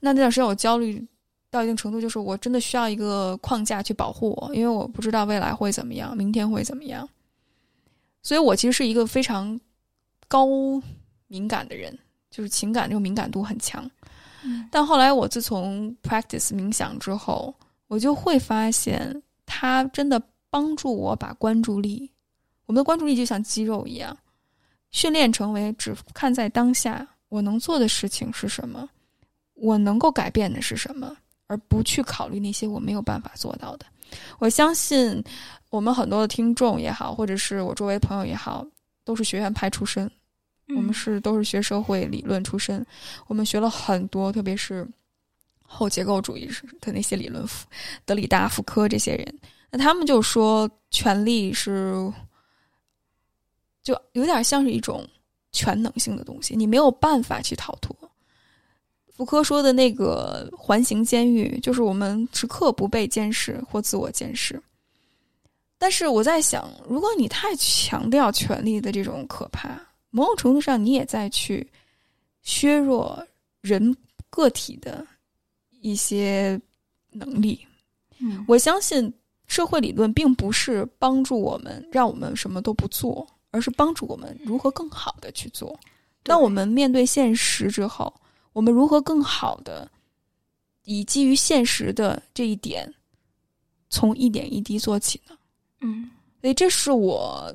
[0.00, 1.04] 那那段时间我焦虑。
[1.50, 7.08] 到一定程度，就是我真的需要一个框架去保护我，因为我不知道未来会怎么样，明天会怎么样。
[8.24, 9.56] 所以我其实是一个非常
[10.26, 10.48] 高
[11.28, 11.96] 敏感的人，
[12.28, 13.88] 就是情感这种敏感度很强。
[14.68, 17.54] 但后来我自从 practice 冥想之后，
[17.86, 22.10] 我就会发现，它真的帮助我把关注力，
[22.66, 24.18] 我们的关注力就像肌肉一样，
[24.94, 28.88] 训练成为只看在当下，我能做的事情是什么，
[29.54, 31.14] 我能够改变的是什么。
[31.46, 33.84] 而不去考虑那些我没有办法做到的。
[34.38, 35.22] 我相信
[35.68, 38.66] 我们很多的听众也好，或者是我周围朋友也好，
[39.04, 40.10] 都是学院派出身。
[40.74, 42.84] 我们是都是学社会理论出身，
[43.26, 44.88] 我们学了很多，特别是
[45.60, 46.48] 后结构主义
[46.80, 47.46] 的那些理论，
[48.06, 49.38] 德里达、福柯这些人。
[49.70, 52.10] 那他们就说，权力是
[53.84, 55.06] 就有点像是一种
[55.52, 57.94] 全能性的东西，你没有办法去逃脱。
[59.12, 64.60] 福柯说的那个环形监狱，就是我们时刻不被监视或自我监视。
[65.78, 69.78] 但是我在想，如果你太强调权力的这种可怕，
[70.10, 71.64] 某种程度上你也在去
[72.42, 73.24] 削弱
[73.60, 73.96] 人
[74.30, 75.06] 个体的
[75.80, 76.60] 一些
[77.10, 77.64] 能力。
[78.18, 79.12] 嗯，我相信
[79.46, 83.24] 社会理论并不是帮助我们让我们什么都不做，
[83.54, 85.78] 而是帮助我们如何更好的去做。
[86.24, 88.12] 当我们面对现实之后，
[88.52, 89.88] 我们如何更好的
[90.82, 92.92] 以基于现实的这一点，
[93.90, 95.36] 从一点一滴做起呢？
[95.82, 97.54] 嗯，所以这是我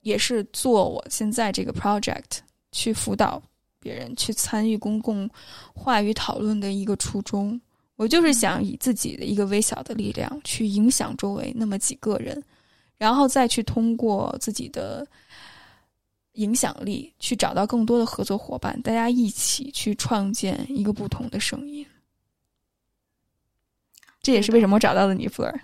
[0.00, 2.38] 也是做我现在这个 project
[2.72, 3.42] 去辅导
[3.78, 5.28] 别人去参与公共
[5.74, 7.60] 话语讨论的一个初衷。
[7.96, 12.42] 我就是想以自己的一个微小的力量去影响周围那么几个人，
[13.00, 15.06] 然后再去通过自己的
[16.34, 21.86] 影响力去找到更多的合作伙伴，大家一起去创建一个不同的声音。
[24.20, 25.60] 这也是为什么我找到了你，福尔。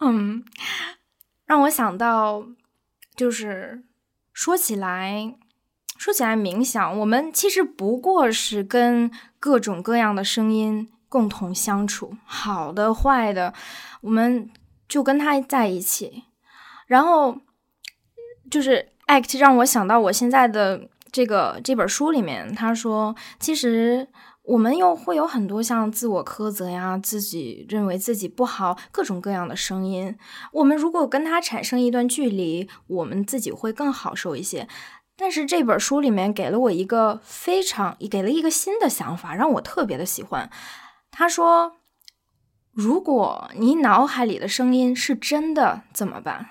[0.00, 0.44] 嗯，
[1.46, 2.44] 让我想到，
[3.14, 3.84] 就是
[4.32, 5.36] 说起来，
[5.96, 9.08] 说起来冥想，我们其实不过是跟
[9.38, 13.54] 各种各样的声音共同相处，好的、坏的，
[14.00, 14.50] 我们
[14.92, 16.24] 就跟他在一起。
[16.86, 17.38] 然后
[18.50, 24.08] 就是 act 让我想到我现在的这个这本书里面，他说，其实。
[24.44, 30.18] 我们又会有很多像自我苛责呀，自己认为自己不好，各种各样的声音。
[30.50, 34.66] 我们如果跟他产生一段距离，我们自己会更好受一些。
[35.16, 40.50] 但是这本书里面给了我一个非常，给了一个新的想法，让我特别的喜欢。
[41.12, 41.76] 他说
[42.72, 46.46] ：“如果你脑海里的声音是真的怎么办？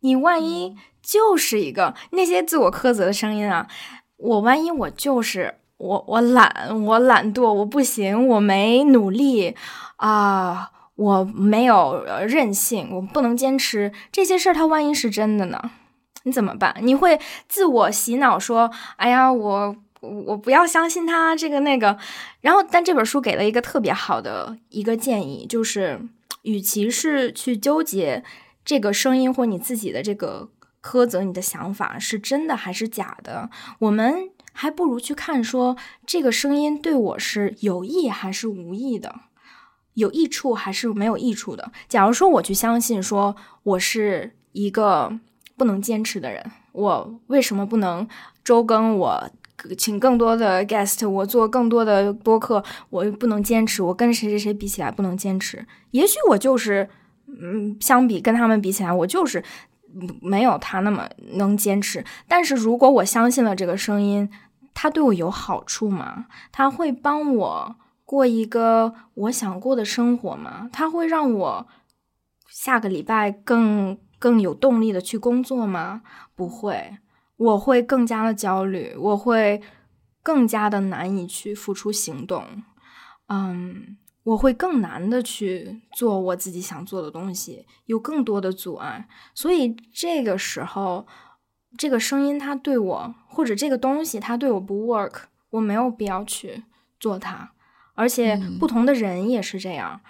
[0.00, 3.68] 你万一就是一个那些自我苛责的声音啊？
[4.16, 9.54] 我万一我就是。”我我懒，我懒惰，我不行，我没努力
[9.96, 14.54] 啊，我没有韧性，我不能坚持这些事儿。
[14.54, 15.72] 它万一是真的呢？
[16.22, 16.74] 你怎么办？
[16.80, 21.98] 你会自我洗脑说：“哎呀，我我不要相信他这个那个。”
[22.42, 26.00] 然后，但这本书给了一个特别好的一个建议，就是
[26.42, 28.24] 与其是去纠结
[28.64, 30.48] 这个声音或你自己的这个
[30.82, 34.30] 苛责，你的想法是真的还是假的，我们。
[34.58, 35.76] 还不如去看，说
[36.06, 39.14] 这个声音对我是有益还是无益的，
[39.92, 41.70] 有益处还是没有益处的。
[41.90, 45.12] 假如说我去相信，说我是一个
[45.58, 48.08] 不能坚持的人，我为什么不能
[48.42, 48.96] 周更？
[48.96, 49.30] 我
[49.76, 53.82] 请更多的 guest，我做更多的播客，我不能坚持？
[53.82, 55.66] 我跟谁谁谁比起来不能坚持？
[55.92, 56.88] 也许我就是，
[57.26, 59.42] 嗯，相比跟他们比起来，我就是
[60.20, 62.04] 没有他那么能坚持。
[62.28, 64.28] 但是如果我相信了这个声音，
[64.74, 66.26] 他对我有好处吗？
[66.52, 70.68] 他会帮我过一个我想过的生活吗？
[70.70, 71.66] 他会让我
[72.50, 76.02] 下个礼拜更更有动力的去工作吗？
[76.34, 76.98] 不会，
[77.36, 79.62] 我会更加的焦虑，我会
[80.22, 82.62] 更加的难以去付出行动，
[83.28, 91.06] 嗯，我会更难的去做我自己想做的东西，有更多的阻碍，所以这个时候。
[91.78, 96.64] 这个声音它对我，或者这个东西它对我不 work，我没有必要去
[96.98, 97.52] 做它。
[97.92, 100.00] 而且不同的人也是这样，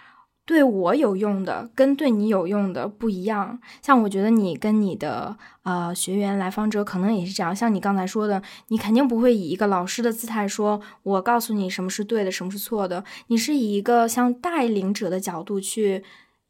[0.47, 3.59] 对我有用的跟对你有用的不一样。
[3.83, 7.55] 像我觉得你跟你的呃学员来访者可能也是这样。
[7.55, 13.05] 像你刚才说的，你肯定不会以一个老师的姿态说，我告诉你什么是对的，什么是错的。
[13.27, 16.05] 你是以一个像带领者的角度去。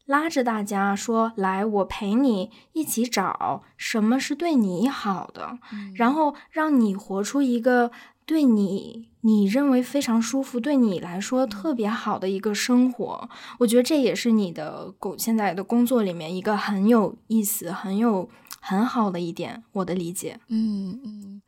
[0.05, 5.59] 拉着大家说：“来，我陪你一起找什么是对你好的，
[5.95, 7.91] 然后让你活出一个
[8.27, 13.27] 对你你认为非常舒服、对你来说特别好的一个生活。
[13.57, 18.29] 我觉得这也是你的工现在的工作里面一个很有意思、很有
[18.59, 19.63] 很好的一点。
[19.71, 21.41] 我的理解，嗯嗯，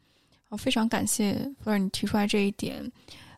[0.48, 2.92] 我非常感谢弗尔你提出来这一点。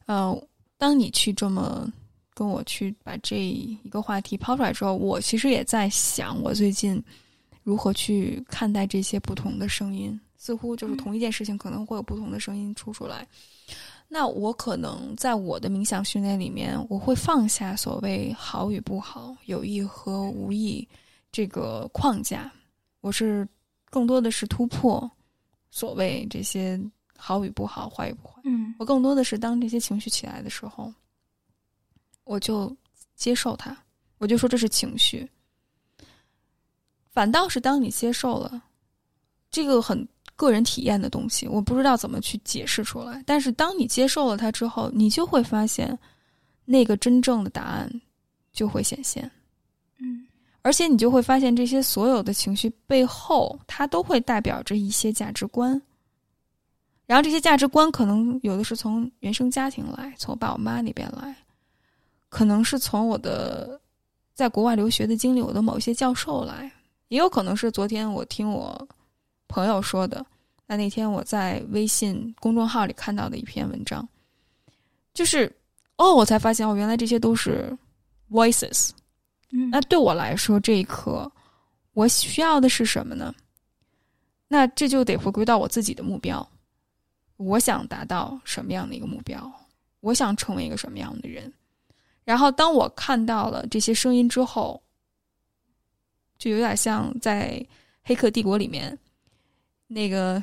[0.05, 0.41] 呃，
[0.77, 1.91] 当你去这么。
[2.33, 6.99] 跟我去把这一个话题抛出来之后，我其实也在想，我最近
[7.61, 10.17] 如何去看待这些不同的声音。
[10.41, 13.27] 似乎就是同一件事情，可能会有不同的声音出出来。
[14.07, 20.87] 那我可能在我的冥想训练里面，我会放下所谓好与不好、有意和无意
[21.31, 22.51] 这个框架。
[23.01, 23.47] 我是
[23.91, 25.09] 更多的是突破
[25.69, 26.81] 所谓这些
[27.15, 28.41] 好与不好、坏与不坏。
[28.43, 30.91] 嗯，我更多的是当这些情绪起来的时候。
[32.23, 32.75] 我就
[33.15, 33.77] 接受它，
[34.17, 35.29] 我就说这是情绪。
[37.11, 38.59] 反倒是当你接受了
[39.51, 40.07] 这个很
[40.41, 43.21] 个人体验的东西，我不知道怎么去解释出来。
[43.27, 45.95] 但是当你接受了它之后，你就会发现
[46.65, 47.87] 那个真正的答案
[48.51, 49.29] 就会显现。
[49.99, 50.25] 嗯，
[50.63, 55.79] 而且你就会发现这些所有的情绪背后，它都会代表着一些价值观。
[57.05, 61.35] 然后这些价值观可能有的是从原生家庭来，从我爸我妈那边来。
[62.29, 63.79] 可能是从我的
[64.33, 66.71] 在国外留学的经历，我的某一些教授来，
[67.09, 68.87] 也有可能是昨天我听我
[69.47, 70.25] 朋友说的。
[70.71, 74.07] 那那天我在微信公众号里看到的一篇文章，
[75.13, 75.53] 就是
[75.97, 77.77] 哦，我才发现哦，原来这些都是
[78.29, 78.91] voices。
[79.49, 81.29] 嗯，那对我来说，这一刻
[81.91, 83.35] 我需要的是什么呢？
[84.47, 86.49] 那这就得回归到我自己的目标。
[87.35, 89.51] 我想达到什么样的一个目标？
[89.99, 91.51] 我想成为一个什么样的人？
[92.23, 94.81] 然后，当我看到了这些声音之后，
[96.37, 97.59] 就有点像在
[98.03, 98.97] 《黑客帝国》里面
[99.87, 100.41] 那个。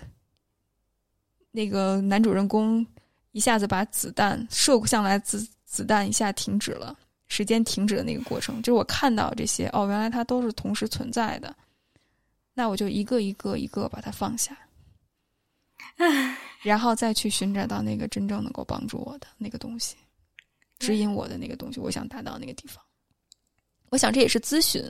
[1.50, 2.86] 那个男主人公
[3.32, 6.96] 一下子把子弹射向来，子子弹一下停止了，
[7.26, 11.54] 时间停止的那个过程，就是我看到这些哦，原来它都是同时存在的，
[12.54, 14.56] 那我就一个一个一个把它放下，
[16.62, 19.96] 然后再去寻找到那个真正能够帮助我的那个东西，
[20.78, 22.82] 指引我的那个东西，我想达到那个地方。
[23.90, 24.82] 我想这也是咨询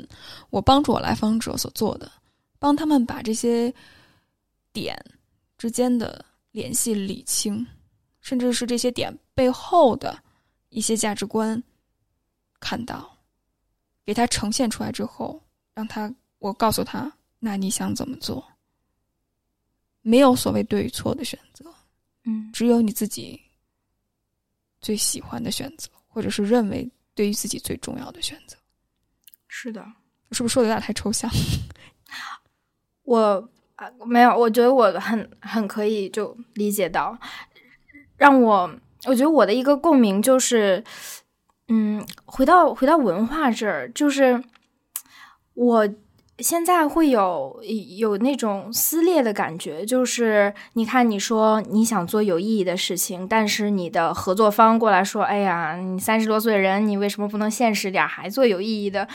[0.51, 2.11] 我帮助我来访者所做的，
[2.59, 3.73] 帮他们把这些
[4.73, 4.97] 点
[5.57, 6.25] 之间的。
[6.59, 7.65] 联系理清，
[8.21, 10.21] 甚至是这些点背后的
[10.71, 11.63] 一些价值观，
[12.59, 13.17] 看到，
[14.05, 15.41] 给他呈现出来之后，
[15.73, 18.45] 让他我告诉他，那你想怎么做？
[20.03, 21.73] 没有所谓对与错的选择，
[22.25, 23.41] 嗯，只有你自己
[24.81, 28.57] 最喜欢的选择，或者是认为对于自己最重要的选择。
[29.47, 29.81] 是的，
[30.33, 31.31] 是不是说的有点太抽象？
[33.05, 33.49] 我。
[33.79, 37.17] 啊，没有，我觉得我很很可以就理解到，
[38.17, 38.69] 让我
[39.07, 40.83] 我觉得我的一个共鸣就是，
[41.69, 44.43] 嗯，回到回到文化这儿，就是
[45.55, 45.89] 我
[46.41, 47.63] 现在会有
[47.99, 59.07] 有那种撕裂的感觉，就是你看，你说你想做有意义的事情，但是你的合作方过来说，哎呀，你三十多岁的人，你为什么不能现实点，还做有意义的？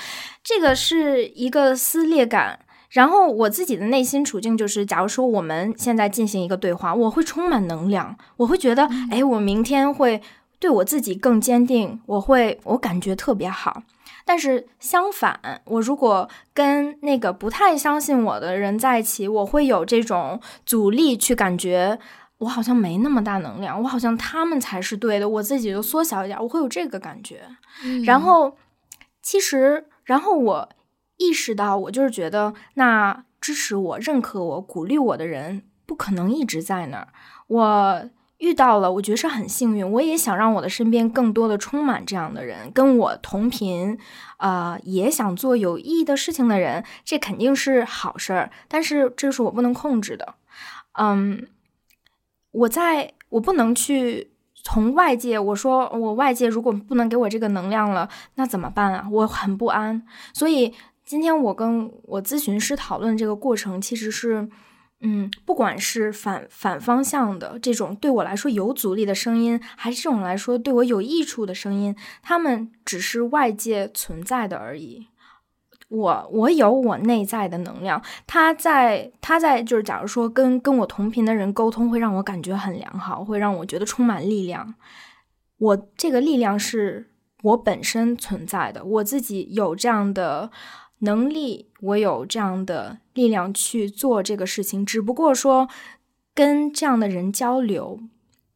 [0.42, 2.62] 这个是一个撕裂感。
[2.94, 10.22] 然后我自己的内心处境就是，假如说我们现在进行一个对话，我会充满能量，我会觉得，哎，我明天会
[10.60, 13.82] 对我自己更坚定，我会，我感觉特别好。
[14.24, 21.98] 但是相反，我如果跟那个不太相信我的人在一起，我会有这种阻力，去感觉
[22.38, 27.42] 我好像没那么大能量，我好像他们才是对的，我自己就缩小一点，我会有这个感觉。
[28.06, 28.56] 然后，
[29.24, 30.70] 其实，然后我。
[31.18, 37.10] 意识到，我就是觉得，那支持我、认可我、鼓励我的人，不可能一直在那儿。
[37.48, 39.90] 我遇到了，我觉得是很幸运。
[39.90, 43.98] 我也想让我的身边更多的充满这样的人，跟我同频，
[44.38, 48.52] 呃，也想做有意义的事情的人，这肯定是好事儿。
[48.68, 50.36] 但是这是我不能控制的。
[50.94, 51.48] 嗯，
[52.52, 59.08] 我在我不能去从外界，我说我外界如果不能给我这个能量了，那怎么办啊？
[59.12, 60.74] 我很不安，所以。
[61.14, 64.50] 今天我跟我咨询师讨论这个过程，其实是，
[65.02, 75.06] 嗯，不管是反反方向的这种对我来说有阻力的声音，还是这种来说对我有益处的声音，他们只是外界存在的而已。
[75.90, 84.74] 我我有我内在的能量，他在他在就是，假如说跟跟我同频的人沟通，会让我感觉很良好，会让我觉得充满力量。
[85.60, 87.12] 我这个力量是
[87.44, 90.50] 我本身存在的，我自己有这样的。
[91.04, 95.70] 能力，我有这样的力量去做这个事情，只不过说
[96.34, 98.00] 跟这样的人交流，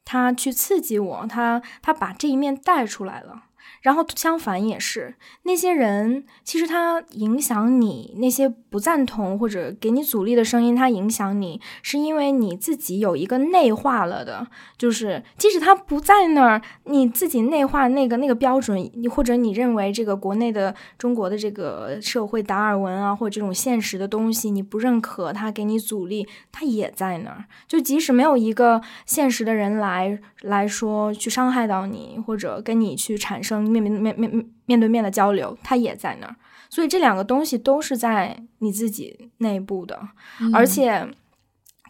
[0.04, 3.44] 他去刺激我，他他把这一面带出来了。
[3.82, 14.48] 然后相反也是，那些人其实他影响你，那些不赞同或者给你阻力的声音，他影响你，是因为你自己有一个内化了的，
[14.78, 27.46] 就是即使他不在那儿，你自己内化那个那个标准，你或者你认为这个国内的中国的这个社会达尔文啊，或者这种现实的东西，你不认可，他给你阻力，他也在那儿。
[27.68, 33.67] 就即使没有一个现实的人来来说去伤害到你，或者跟你去产生。
[33.70, 36.36] 面面面面面对面的交流，它也在那儿，
[36.70, 40.10] 所以这两个东西都是在你自己内部的，
[40.54, 41.08] 而且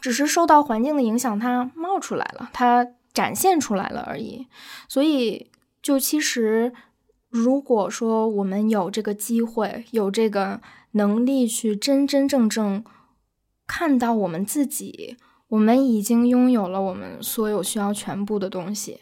[0.02, 4.48] 只是受到环境的影响，它冒出来了，它展现出来了而已。
[4.88, 5.49] 所以，
[5.82, 6.72] 就其实，
[7.30, 12.84] 如果说我们有这个机会，有这个能力去真真正正
[13.66, 15.18] 看到我们自己，
[15.48, 18.99] 我们已经拥有了我们所有需要全部的东西，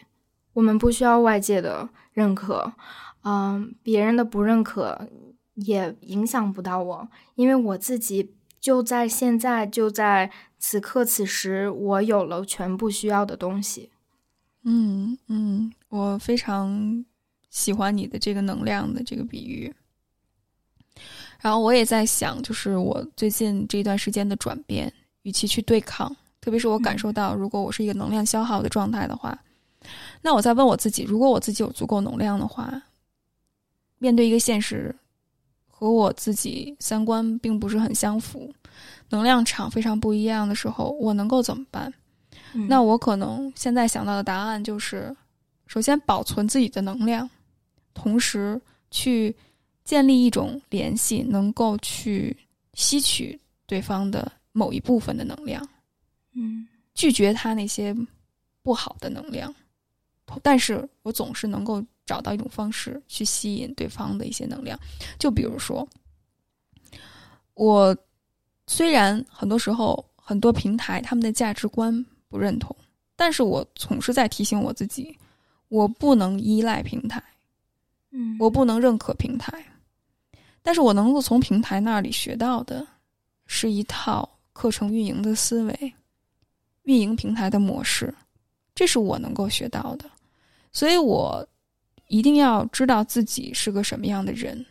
[0.54, 1.90] 我们不需要外界的。
[2.16, 2.72] 认可，
[3.24, 5.06] 嗯，别人的不认可
[5.54, 13.90] 也影响不到我，因为我自己就在现在，就在此刻此时，我有了全部需要的东西。
[14.62, 17.04] 嗯嗯，我非常
[17.50, 19.74] 喜欢你的这个能量的这个比喻。
[21.42, 24.90] 然后我也在想，就是我最近这段时间的转变，
[25.24, 29.38] 与其去对抗，特别是我感受到，如果我是一个能量消耗的状态的话，
[30.22, 32.82] 那我在问我自己，如果我自己有足够能量的话，
[33.98, 34.94] 面对一个现实
[35.66, 38.52] 和我自己三观并不是很相符，
[39.08, 41.92] 能量场非常不一样的时候，我能够怎么办？
[42.68, 45.14] 那我可能现在想到的答案就是，
[45.66, 47.28] 首先保存自己的能量，
[47.92, 48.58] 同时
[48.90, 49.34] 去
[49.84, 52.34] 建立一种联系，能够去
[52.72, 55.66] 吸取对方的某一部分的能量，
[56.34, 57.94] 嗯，拒绝他那些
[58.62, 59.54] 不好的能量，
[60.42, 64.78] 但是我总是能够找到一种方式去吸引对方的一些能量，
[65.18, 65.86] 就比如说，
[67.54, 67.96] 我
[68.66, 72.04] 虽然很多时候很多平台他们的价值观。
[72.28, 72.76] 不认同，
[73.14, 75.16] 但是我总是在提醒我自己，
[75.68, 77.22] 我不能依赖平台，
[78.10, 79.64] 嗯，我不能认可平台，
[80.60, 82.84] 但是我能够从平台那里学到的，
[83.46, 85.94] 是一套课程运营的思维，
[86.82, 88.12] 运营平台的模式，
[88.74, 90.10] 这是我能够学到的，
[90.76, 91.48] 所以我
[92.08, 94.62] 一定要知道自己是个什么样的人，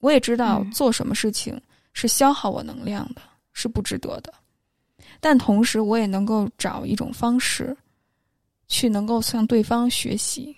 [0.00, 1.58] 我也知道做什么事情
[1.94, 3.22] 是消耗我能量的，
[3.54, 4.30] 是不值得的。
[5.18, 7.74] 但同时，我也能够找一种方式，
[8.68, 10.54] 去能够向对方学习。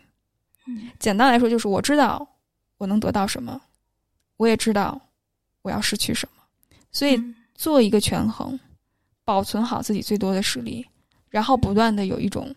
[0.66, 2.26] 嗯，简单来说，就是我知道
[2.78, 3.60] 我能得到什么，
[4.36, 5.00] 我也知道
[5.62, 6.42] 我要失去什么，
[6.90, 7.16] 所以
[7.54, 8.58] 做一个权衡，
[9.24, 10.84] 保存好自己最多的实力，
[11.28, 12.52] 然后不断的有一种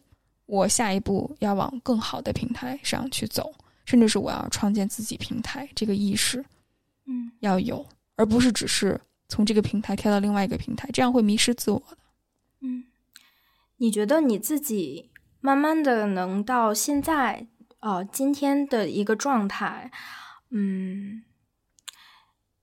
[0.52, 3.53] 我下一步要往更好的平台上去走，
[3.86, 6.44] 甚至是我要创建自己平台这个意识，
[7.07, 7.88] 嗯，要有，
[8.18, 8.99] 而不是只是。
[9.30, 11.98] 从这个平台跳到另外一个平台，这样会迷失自我的。
[12.60, 12.84] 嗯，
[13.78, 15.10] 你觉得你自己
[15.40, 17.48] 慢慢的能到现在，
[17.80, 19.90] 呃，今天的一个状态，
[20.49, 21.23] 嗯，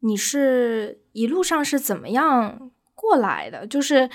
[0.00, 3.66] 你是一路上是怎么样过来的？
[3.66, 4.10] 就是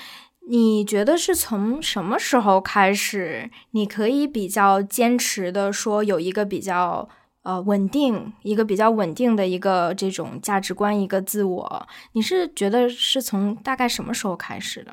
[0.48, 7.08] 你觉得是从什么时候开始，你可以比较坚持的说有一个比较。
[7.44, 14.90] 呃，稳定一个比较稳定的一个这种价值观，一个自我，你是觉得是从大概什么时候开始的？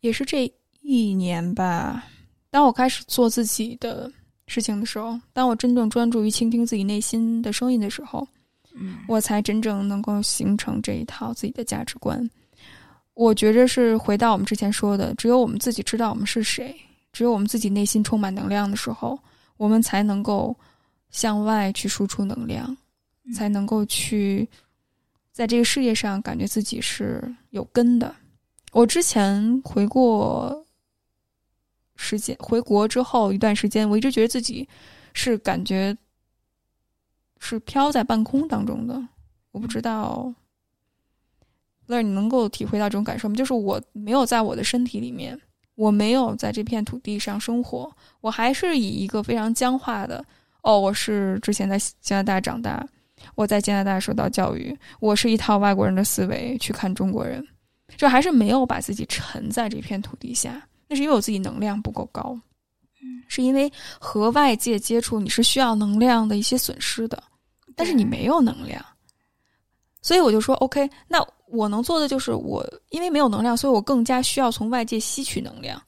[0.00, 0.50] 也是这
[0.80, 2.06] 一年吧。
[2.50, 4.10] 当我开始做自己的
[4.46, 8.26] 事情的时候，当我真正专注于倾听自己内心的声音的时候，
[8.74, 12.30] 嗯，我才真正能够形成这一套自己的价值观。
[13.18, 16.74] 我觉着是回到我们之前说的，只有我们自己知道我们是谁，
[17.12, 19.18] 只有我们自己内心充满能量的时候，
[19.56, 20.56] 我们才能够。
[21.10, 22.76] 向外去输出能量，
[23.34, 24.46] 才能够去
[25.32, 28.14] 在这个世界上感觉自己是有根的。
[28.72, 30.62] 我之前回过
[31.96, 34.68] 时间，回国之后一段时间，我一直觉得自己
[35.14, 35.96] 是感觉
[37.38, 39.02] 是飘在半空当中的。
[39.50, 40.30] 我不知道，
[41.90, 43.34] 那你能够体会到这种感受吗？
[43.34, 45.40] 就是我没有在我的身体里面，
[45.74, 47.90] 我没有在这片土地上生活，
[48.20, 50.22] 我还是以一个非常僵化的。
[50.62, 52.86] 哦，我是之前在加拿大长大，
[53.34, 57.46] 我在加拿大受到教育，我是一套外国人的思维去看中国人，
[57.96, 60.62] 就还是没有把自己沉在这片土地下。
[60.88, 62.38] 那是因为我自己能量不够高，
[63.00, 67.22] 嗯，是因为和外界接触你是需要能量的一些损失的，
[67.74, 68.84] 但是你没有能量，
[70.02, 75.82] 所以我就说 OK，那我能做的就是我因为没有能量，所以我更加需要从外界吸取能量，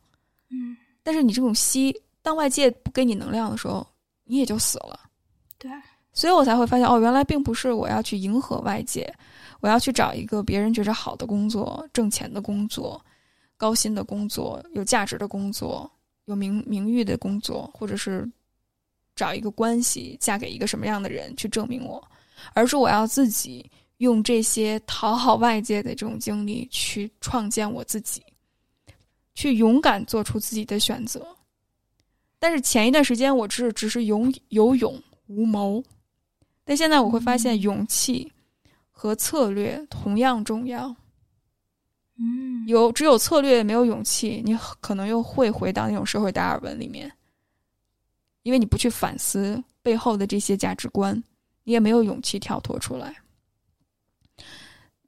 [0.51, 3.87] 嗯，但是你这种吸，当外界不给你能量的时候。
[4.31, 5.01] 你也就死了，
[5.59, 5.69] 对，
[6.13, 9.13] 所以我才会发现哦，原来并不是我要去迎合外界，
[9.59, 13.05] 我要去找一个别人觉着好的工作、挣钱的工作、
[13.57, 15.91] 高薪的工作、有价值的工作、
[16.27, 18.25] 有名名誉的工作，或者是
[19.17, 22.01] 找一个关系、嫁给一个什么样的人去证明我，
[22.55, 23.69] 而是我要自己
[24.01, 28.23] 用这些讨好外界的这种经历去创建我自己，
[29.35, 31.27] 去勇敢做出自己的选择。
[32.39, 35.85] 但是前一段时间，我只只是有有勇无谋，
[36.65, 38.33] 但现在我会发现，勇气
[38.91, 40.97] 和策略同样重要。
[42.17, 47.13] 嗯，有只有策略没有勇气，你可能又会回到那种社会达尔文里面，
[48.45, 51.23] 因为你不去反思背后的这些价值观，
[51.65, 53.15] 你也没有勇气跳脱出来。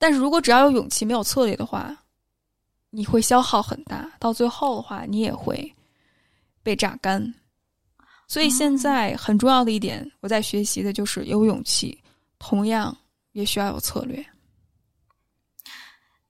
[0.02, 1.96] 但是如果只要有勇气没有策略的话，
[2.90, 5.72] 你会消耗很大，到最后的话，你也会。
[6.64, 7.34] 被榨干，
[8.28, 12.00] 所以现在很重要的一点，我在学习的就是有勇气，
[12.38, 12.96] 同样
[13.32, 14.24] 也需要有策略。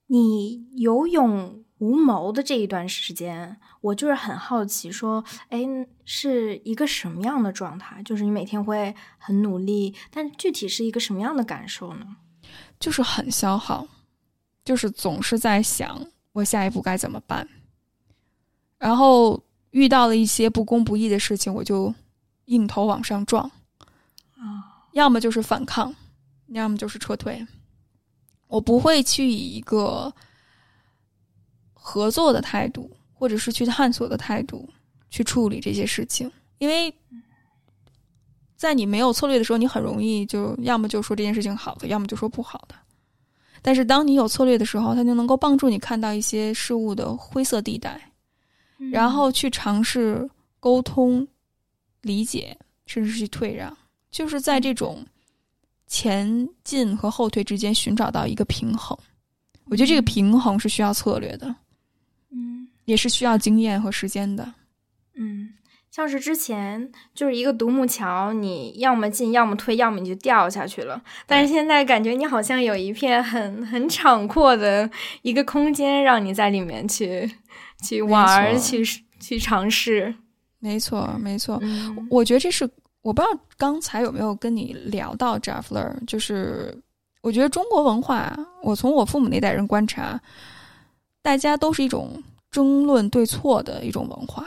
[0.07, 5.63] 你有勇无谋的这一段时间，我就是很好奇，说，哎，
[6.03, 8.01] 是一个什么样的状态？
[8.03, 12.17] 就是你每天会很努力，但具体是一个什么样的感受呢？
[12.79, 13.87] 就是很消耗，
[14.65, 17.47] 就是总是在想我下一步该怎么办，
[18.77, 19.41] 然后
[19.71, 21.93] 遇到了一些不公不义的事情，我就
[22.45, 23.49] 硬头往上撞，
[24.35, 25.93] 啊，要么就是反抗，
[26.47, 27.45] 要么就是撤退，
[28.47, 30.13] 我不会去以一个。
[31.85, 34.69] 合作的态度，或者是去探索的态度，
[35.09, 36.31] 去处理这些事情。
[36.57, 36.95] 因为
[38.63, 42.75] 在你没有策略的时候，你很容易就要么就说这件事情好的，要么就说不好的。
[43.61, 47.99] 但是当你有策略的时候，它就能够帮助你看到一些事物的灰色地带，
[48.89, 50.25] 然后去尝试
[50.61, 51.27] 沟通、
[51.99, 53.77] 理解，甚至是去退让，
[54.11, 55.05] 就是在这种
[55.87, 58.97] 前进和后退之间寻找到一个平衡。
[59.65, 61.53] 我觉得这个平衡是需要策略的。
[62.31, 64.53] 嗯也是需要经验和时间的，
[65.15, 65.52] 嗯，
[65.93, 70.99] 像是之前就是一个独木桥，你要么进，要么退，要么你就掉下去了。
[71.27, 74.89] 但是现在感觉你好像有一片很很敞阔的
[75.21, 77.29] 一个空间，让你在里面去
[77.83, 78.83] 去玩，去
[79.19, 80.15] 去尝试。
[80.57, 81.61] 没错，没错。
[82.09, 82.67] 我觉得这是
[83.03, 86.75] 我不知道刚才有没有跟你聊到 j a f f l e r 就是
[87.21, 90.19] 我觉得中国文化，我从我父母那代人观察，
[91.21, 92.23] 大家都是一种。
[92.49, 94.45] 争论对错的一种文化，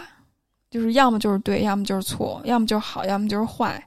[0.77, 3.83] 就是要么就是对，要么就是错，要么就是好，要么就是坏，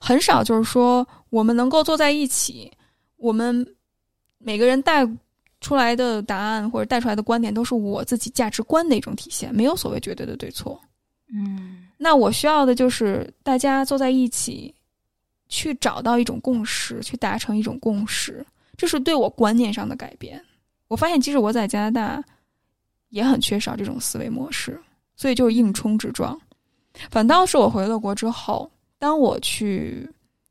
[0.00, 2.68] 很少就是说我们能够坐在一起，
[3.16, 3.64] 我们
[4.38, 5.06] 每个人带
[5.60, 10.80] 出来的答案或者带出来的观点都是我自己价值观的一种体现，没有所谓绝对的对错。
[11.32, 14.74] 嗯，那我需要的就是大家坐在一起，
[15.48, 18.44] 去找到一种共识，去达成一种共识，
[18.76, 20.42] 这是对我观念上的改变。
[20.88, 22.24] 我发现，即使我在加拿大。
[23.10, 24.78] 也很缺少这种思维模式，
[25.16, 26.38] 所以就硬冲直撞。
[27.10, 30.08] 反倒是我回了国之后，当我去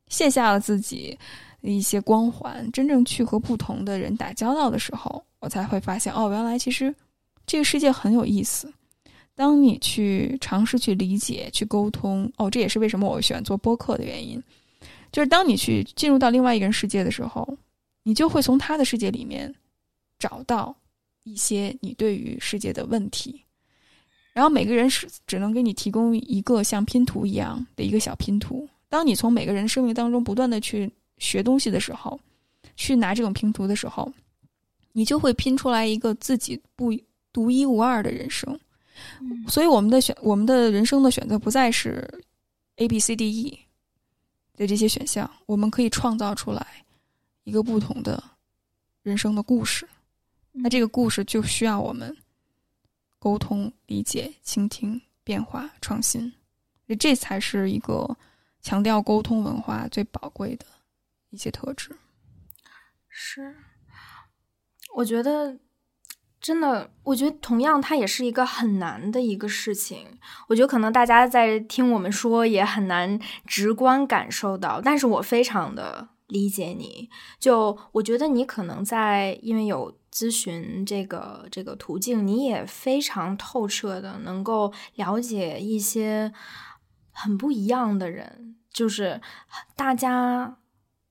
[0.08, 1.18] 卸下了自己
[1.62, 6.94] 一些光环，真正去和不同的人打交道的时候，我才会发现，哦，原来其实
[7.46, 8.72] 这个世界很有意思。
[9.36, 14.42] 当你去尝试去理解、去沟通，哦，这也是为什么我喜欢做播客的原因。
[15.12, 17.58] 就是当你去进入到另外一个人世界的时候，
[18.04, 19.54] 你就会从他的世界里面
[20.20, 20.76] 找到。
[21.28, 23.44] 一些你对于世界的问题，
[24.36, 28.68] 然后每个人是只能给你提供一个像拼图一样的一个小拼图。
[28.90, 32.20] 当你从每个人生命当中不断的去学东西的时候，
[32.76, 34.12] 去拿这种拼图的时候，
[34.91, 36.94] 你就会拼出来一个自己不
[37.32, 38.60] 独一无二的人生。
[39.48, 42.06] 所以我们的选，我们的人生的选择不再是
[42.76, 43.57] A、B、C、D、E
[44.57, 46.68] 的这些选项，我们可以创造出来
[47.45, 48.22] 一个不同的
[49.02, 49.88] 人生的故事。
[50.52, 52.14] 那这个故事就需要我们
[53.26, 56.32] 沟通、理解、倾听、变化、创新，
[57.00, 58.16] 这才是一个
[58.62, 60.64] 强调沟通文化最宝贵的
[61.32, 61.98] 一些特质。
[63.10, 63.56] 是，
[64.98, 65.58] 我觉得
[66.40, 70.20] 真的，我觉得同样，它也是一个很难的一个事情。
[70.50, 77.10] 我觉得可能大家在听我们说也很难直观感受到，但是我非常的理解你。
[77.40, 79.98] 就我觉得你可能在因为有。
[80.16, 86.32] 咨询这个这个途径，你也非常透彻的能够了解一些
[87.12, 89.20] 很不一样的人，就是
[89.76, 90.58] 大家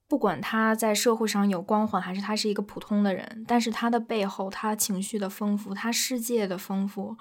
[0.08, 7.18] 不管他在社会上有光环，还是他是一个普通的人，但是他的背后，他情绪的丰富，他世界的丰富，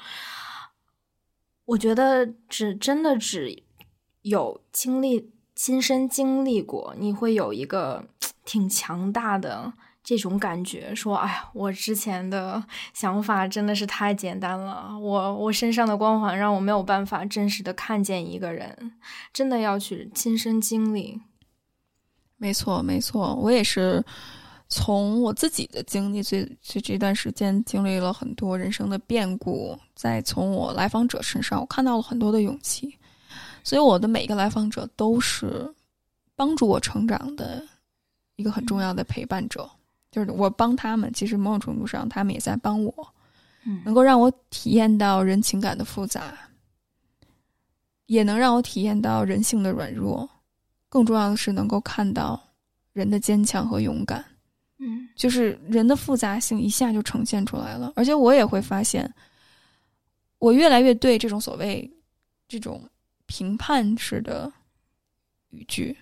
[1.66, 3.62] 我觉得只真的只
[4.22, 8.08] 有经历亲身经历过，你会有一个
[8.46, 9.74] 挺强大的。
[10.04, 12.62] 这种感觉，说，哎呀，我之前的
[12.94, 14.98] 想法真的是太简单了。
[15.00, 18.94] 我我身上的光环让我没有办法真实的看见一个人，
[19.32, 21.22] 真的要去亲身经历。
[22.36, 24.04] 没错，没错，我也是
[24.68, 32.98] 从我自己的经历，这这这段时间经历了很多人生的变故，再从我来访者身上，我看到了很多的勇气。
[33.64, 35.74] 所以我的每一个来访者都是
[36.36, 37.66] 帮助我成长的
[38.36, 39.70] 一个很重要的陪伴者。
[40.14, 42.94] 就是我帮他们，其实某种程度上，他们也在帮我，
[43.66, 46.38] 嗯能够让我体验到人情感的复杂，
[48.06, 50.30] 也能让我体验到人性的软弱，
[50.88, 52.40] 更重要的是能够看到
[52.92, 54.24] 人的坚强和勇敢。
[54.78, 59.12] 嗯，就是人的复杂性一下就呈现出来了，而且我也会发现，
[60.38, 61.92] 我越来越对这种所谓
[62.48, 62.88] 这种
[63.26, 64.54] 评判式的
[65.50, 65.98] 语句，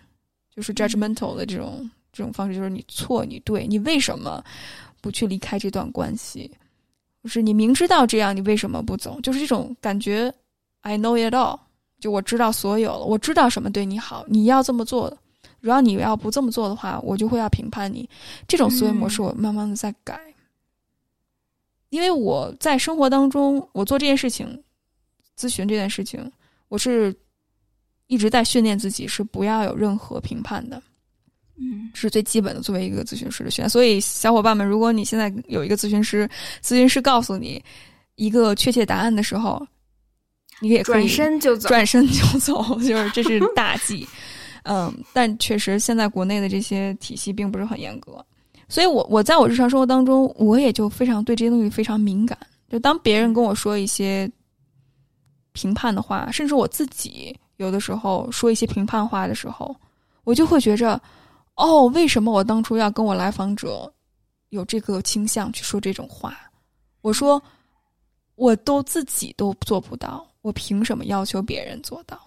[0.53, 1.89] 就是 judgmental 的这种。
[2.11, 4.43] 这种方式就是你错，你对，你为什么
[4.99, 6.51] 不去离开这段关系？
[7.23, 9.19] 就是你明知道这样，你为什么不走？
[9.21, 10.33] 就是这种感觉
[10.81, 11.59] ，I know it all，
[11.99, 15.15] 就我知道所有了，我知道什么对你好，你要这么做。
[15.59, 18.09] 如果你要不这么做的话，我就会要评判你。
[18.47, 20.19] 这种思维模式，我慢慢的在改。
[21.89, 24.63] 因为我在生活当中，我做这件事情，
[25.37, 26.31] 咨询这件事情，
[26.67, 27.15] 我是
[28.07, 30.81] 一直在训练自己，是不要有任何评判的。
[31.61, 33.69] 嗯，是最基本的，作为一个咨询师的训练。
[33.69, 36.27] 所以，小伙伴们，如果你现在有一个咨询师，
[36.63, 37.63] 咨询师告诉你
[38.15, 39.63] 一个确切答案的时候，
[40.59, 44.07] 你也可以转身就走，转身就走， 就是这是 大忌。
[44.63, 48.25] 嗯，但确实现在国内的这些体系并不是很严格。
[48.67, 52.37] 所以，我我在我日常生活当中，我也就非常对这些东西非常敏感。
[52.69, 54.31] 就当别人跟我说一些
[55.51, 59.75] 评判的话，甚至我自己有的时候说一些评判话的时候，
[60.23, 61.01] 我就会觉着，
[61.55, 63.93] 哦，为什么我当初要跟我来访者
[64.49, 66.37] 有这个倾向去说这种话？
[67.01, 67.41] 我说，
[68.35, 72.19] 我都自己都做不到，我凭什么要求别人做到？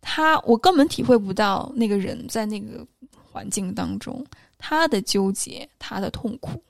[0.00, 4.24] 他，我根本体会不到那个人在那个环境当中。
[4.58, 6.60] 他的纠结，他的痛苦，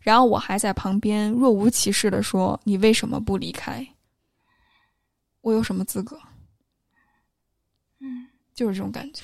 [0.00, 3.86] 然后我还在旁边若无其事的说：“你为什么不离开？
[5.42, 6.18] 我有什么资格？”
[8.00, 9.22] 嗯，就是这种感觉，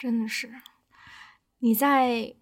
[0.00, 0.50] 真的是
[1.58, 2.34] 你在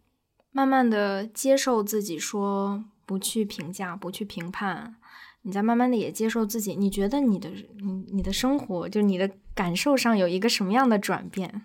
[0.53, 4.95] 慢慢的接受自己，说不去评价，不去评判，
[5.43, 6.77] 你在慢慢的也接受自己。
[6.77, 11.63] 你觉得你的你你的生活，就你的感受上有一个什么样的转变？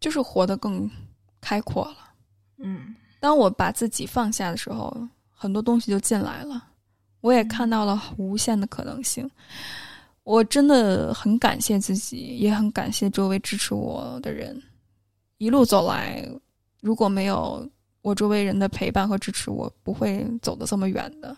[0.00, 0.90] 就是活得更
[1.40, 1.96] 开阔了。
[2.58, 6.70] 嗯，当我把自己放下的时候，很多东西就进来了。
[7.20, 9.30] 我也看到了无限的可能性。
[10.24, 14.60] 我真的很感谢自己，也很感谢周围支持我的人。
[15.38, 16.28] 一路走来，
[16.80, 17.68] 如果没有
[18.02, 21.36] 我周围人的陪伴和支持，我不会走得这么远的。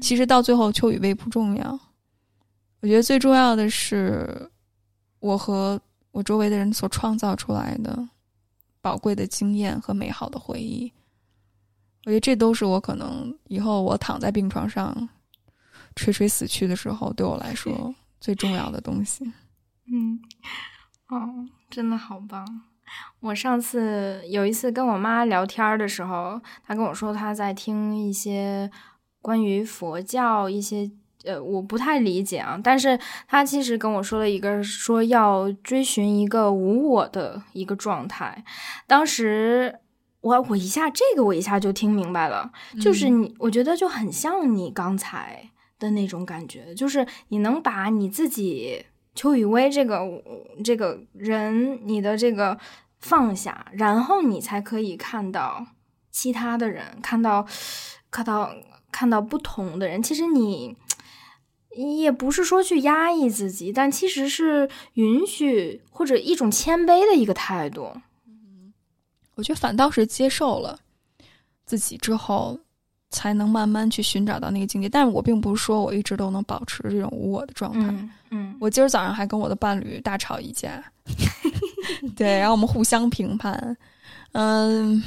[0.00, 1.78] 其实到最后，秋雨薇不重要。
[2.80, 4.50] 我觉得最重要的是
[5.20, 5.80] 我和
[6.10, 8.08] 我周围的人所创造出来的。
[8.80, 10.92] 宝贵的经验和美好的回忆，
[12.04, 15.08] 我觉得这都是我可能以后我躺在病床上
[15.96, 19.24] 垂垂死去的时候，对我来说最重要的东西。
[19.90, 20.20] 嗯，
[21.08, 22.46] 哦，真的好棒！
[23.20, 28.70] 我上次有一次跟我妈聊天的时候，她跟我说她在听一些
[29.20, 30.90] 关于佛教一些。
[31.26, 38.44] 呃，我不太理解啊，但是他其实跟我说了一个，说要追寻一个无我的一个状态。
[38.86, 39.80] 当时
[40.20, 45.48] 我我一下这个我一下就听明白了，就是你，我觉得就很像你刚才
[45.78, 48.84] 的那种感觉，就是你能把你自己
[49.14, 50.02] 邱雨薇这个
[50.62, 52.58] 这个人，你的这个
[53.04, 55.66] 放下，然后你才可以看到
[56.10, 57.46] 其他的人，看到
[58.10, 58.50] 看到
[58.90, 60.02] 看到不同的人。
[60.02, 60.76] 其实你。
[61.76, 67.90] 也不是说去压抑自己，但其实是允许或者一种谦卑的一个态度。
[68.28, 68.72] 嗯，
[69.34, 70.78] 我觉得反倒是接受了
[71.66, 72.60] 自己之后，
[73.10, 74.88] 才能慢慢去寻找到那个境界。
[74.88, 78.08] 但是我并不是说我一直都能保持这种无我的状态。
[78.30, 80.80] 嗯，我今儿早上还跟我的伴侣大吵一架，
[82.16, 83.76] 对，然后我们互相评判。
[84.32, 85.02] 嗯，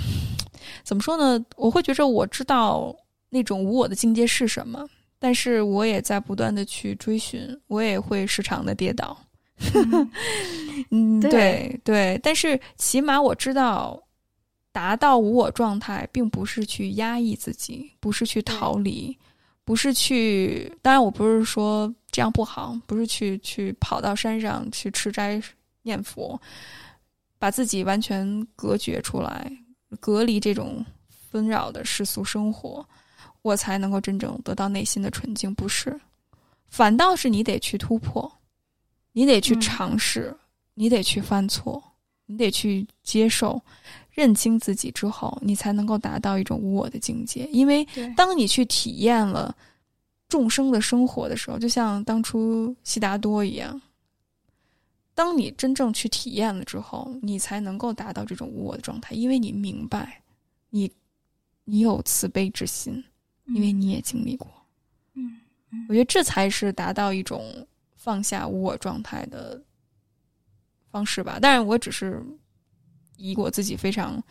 [0.83, 1.43] 怎么说呢？
[1.55, 2.95] 我会觉着我知道
[3.29, 4.87] 那种无我的境界是什么。
[5.19, 9.17] 但是我也在不断的去追寻，我也会时常的跌倒。
[10.91, 13.99] 嗯，对对，但是起码我知道，
[14.71, 19.17] 达到无我状态，并不是去压抑自己，不是去逃离，
[19.65, 20.71] 不是去。
[20.83, 25.41] 当然，我不是说这样不好，不是去去跑到山上去吃斋
[25.87, 26.39] 念佛，
[27.39, 29.51] 把自己完全隔绝出来，
[29.99, 30.85] 隔离这种
[31.31, 32.87] 纷扰的世俗生活。
[33.41, 35.97] 我才能够真正得到内心的纯净，不是？
[36.67, 38.29] 反倒是你得去突破，
[39.13, 40.35] 你得去尝试，
[40.73, 41.81] 你得去犯错，
[42.25, 43.61] 你得去接受、
[44.11, 47.47] 认清自己之后，你才能够达到一种无我的境界。
[47.53, 47.87] 因为
[48.17, 49.55] 当你去体验了
[50.27, 53.81] 众生的生活的时候，就像当初悉达多一样，
[55.17, 60.21] 当你真正去体验了之后，你才能够达到这种无我的状态，因为你明白，
[60.69, 60.91] 你
[61.65, 63.03] 你有慈悲之心。
[63.55, 64.45] 因为你也经历过，
[65.13, 65.39] 嗯，
[65.87, 67.65] 我觉得这才是达到一种
[67.95, 69.63] 放下无我状态的
[70.91, 71.39] 方式吧。
[71.39, 72.21] 当然我只是
[73.15, 74.21] 以我自己非常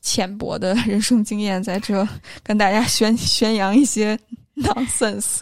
[0.00, 2.08] 浅薄的 人生经验，在这
[2.42, 4.18] 跟大家宣宣扬一些
[4.56, 5.40] nonsense。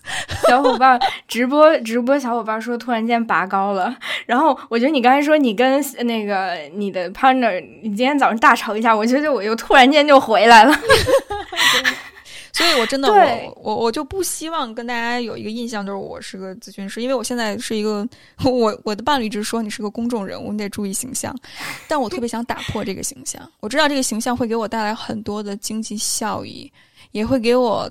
[0.48, 0.98] 小伙伴
[1.28, 3.96] 直播直播，小伙伴说突然间拔高了。
[4.26, 10.74] 然后我觉得你刚才说你跟那个你的 partner，你今天早上大吵一架，我觉得我又突然间就回来了。
[12.54, 18.06] 所以我真的我我我就不希望跟大家有一个印象，就是我是个咨询师，因为我现在是一个
[18.44, 21.34] 我我的伴侣一直说你是个公众人物，你得注意形象，
[21.88, 23.42] 但我特别想打破这个形象。
[23.60, 26.70] 我知道这个形象会给我带来很多的经济效益，
[27.12, 27.90] 也会给我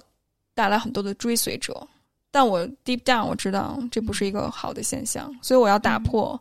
[0.54, 1.88] 带来很多的追随者，
[2.30, 6.40] 但我 deep down 我知道这不是一个好的现象，所以我要打破。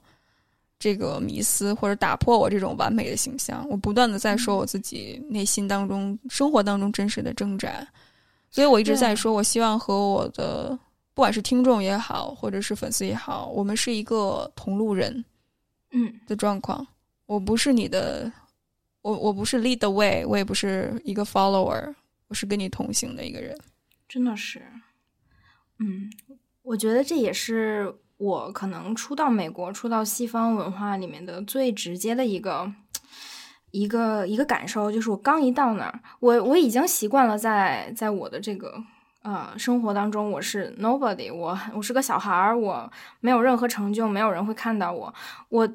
[0.82, 7.86] 这个迷思，或者打破我这种完美的形象，我不断的在说我自己内心当中、生活当中真实的挣扎，
[8.50, 10.70] 所以我一直在说，我希望和我的
[11.12, 15.22] 不管是听众也好，或者是粉丝也好，我们是一个同路人，
[15.90, 16.86] 嗯的状况。
[17.26, 18.32] 我不是你的，
[19.02, 21.94] 我我不是 lead the way，我也不是一个 follower，
[22.28, 23.54] 我是跟你同行的一个人。
[24.10, 24.60] 真的是，
[25.78, 26.10] 嗯，
[26.62, 27.94] 我觉得这也是。
[28.20, 32.70] 我可能初到美国，初到西方文化里面的最直接的一个
[33.70, 38.74] 一个一个感受，就是我刚一到那儿，我我已经习惯了在在我的这个
[39.22, 45.14] 呃生活当中，我是 nobody，我我是个小孩儿，我没有任何成就，没有人会看到我。
[45.48, 45.66] 我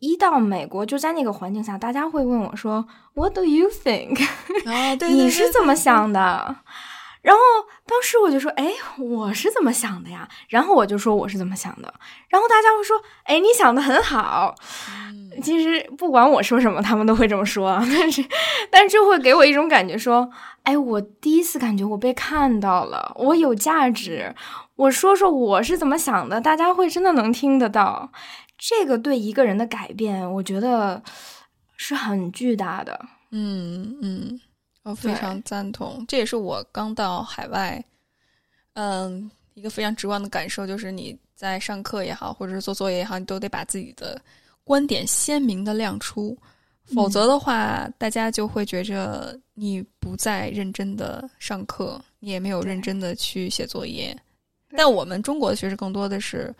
[0.00, 2.84] 一到美国，就在那个环境下，大家会问我说
[3.14, 4.20] ：“What do you think？”
[4.66, 6.56] 哦，对，你是怎么想的？
[7.26, 7.40] 然后
[7.84, 11.92] 当时我就说：“哎，我是怎么想的呀？”然后我就说：“我是怎么想的。”
[12.30, 12.96] 然后大家会说
[13.26, 14.54] ：“哎，你想的很好。”
[15.42, 17.76] 其实不管我说什么，他们都会这么说。
[17.80, 18.24] 但是，
[18.70, 20.30] 但是就会给我一种感觉，说
[20.62, 24.32] ：“哎，我第一次感觉我被看到了，我有价值。
[24.76, 28.12] 我说说我是怎么想的，大家会真的能听得到。
[28.56, 31.02] 这个对一个人的改变，我觉得
[31.76, 33.06] 是很巨大的。
[33.32, 34.40] 嗯嗯。
[34.86, 37.84] 我非常赞同，这也是我刚到海外，
[38.74, 44.20] 嗯，一个非常直观的感受，就是你在上课也好，或者是做作业也好，你都得把自己的
[44.62, 46.38] 观点鲜明的亮出，
[46.84, 54.16] 否则的话，大家就会觉着你不再认真的上课，你也没有认真的去写作业。
[54.76, 56.54] 但我们中国的学生更多的是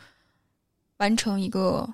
[0.96, 1.88] 完成一个。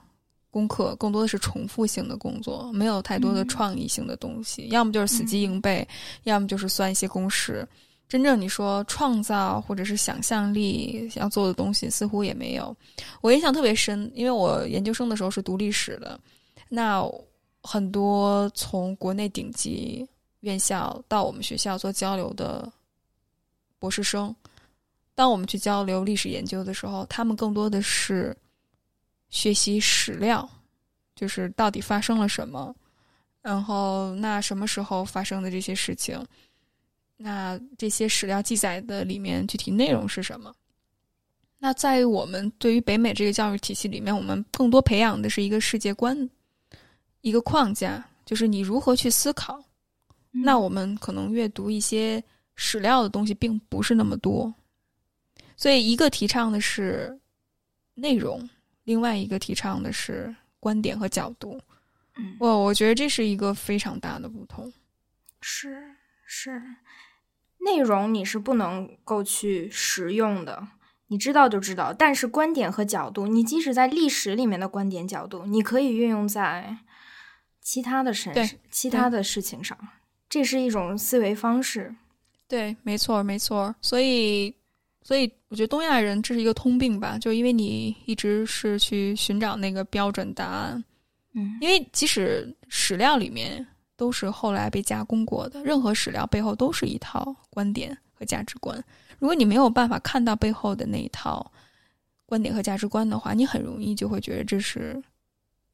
[0.52, 5.88] 功课更多的是重复性的工作，没有太多的创意性的东西，要么就是死记硬背，
[6.24, 7.66] 要么就是算一些公式。
[8.06, 12.76] 真正你说创造或者是想象力要做的东西，似乎也没有。
[13.22, 16.20] 我印象特别深，因为我研究生的时候是读历史的，
[16.68, 17.02] 那
[17.62, 20.06] 很多从国内顶级
[20.40, 22.70] 院校到我们学校做交流的
[23.78, 24.36] 博士生，
[25.14, 28.36] 当我们去交流历史研究的时候，他们更多的是。
[29.32, 30.48] 学习史料，
[31.16, 32.72] 就是到底发生了什么，
[33.40, 36.24] 然后那什么时候发生的这些事情，
[37.16, 40.54] 那这些史料记载的里面具体内容是什么？
[41.59, 46.28] 那在于我们对于北美这个教育体系里面，我们更多培养的是一个世界观，
[47.22, 49.62] 一个框架，就是你如何去思考。
[50.30, 52.22] 那我们可能阅读一些
[52.54, 54.52] 史料的东西并不是那么多，
[55.56, 57.18] 所以一个提倡的是
[57.94, 58.46] 内容。
[58.84, 61.60] 另外一个提倡的是观点和角度，
[62.16, 64.72] 嗯，我我觉得这是一个非常大的不同。
[65.40, 65.96] 是
[66.26, 66.62] 是，
[67.59, 70.68] 内容你是不能够去实用的，
[71.09, 71.92] 你知道就知道。
[71.92, 76.78] 但是观点和角度，你即使在历史里面的观点角度，你可以运用在
[77.60, 79.78] 其他的身上、其他的事情上，
[80.28, 81.94] 这是一种思维方式。
[82.48, 83.74] 对，没错，没错。
[83.80, 84.56] 所以。
[85.04, 90.82] 所以我觉得东亚人这是一个通病吧，就因为你一直是去寻找那个标准答案，
[91.34, 93.64] 嗯，因为即使史料里面
[93.94, 98.82] 都是后来被加工过的，任何史料背后都是一套观点和价值观。
[99.18, 101.52] 如果你没有办法看到背后的那一套
[102.24, 105.04] 观点和价值观的话，你很容易就会觉得这是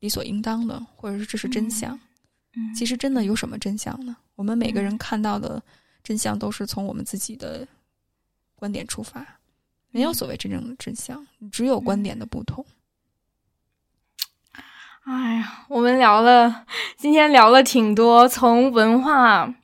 [0.01, 1.97] 理所应当的，或者是这是真相。
[2.57, 4.17] 嗯，其实真的有什么真相呢？
[4.35, 5.63] 我们每个人看到的
[6.03, 7.65] 真相都是从我们自己的。
[8.61, 9.25] 观点出发，
[9.91, 12.65] 没有所谓真正的真相，只有观点的不同。
[15.05, 16.67] 哎呀，我们聊了，
[16.97, 19.55] 今天聊了挺多，从文化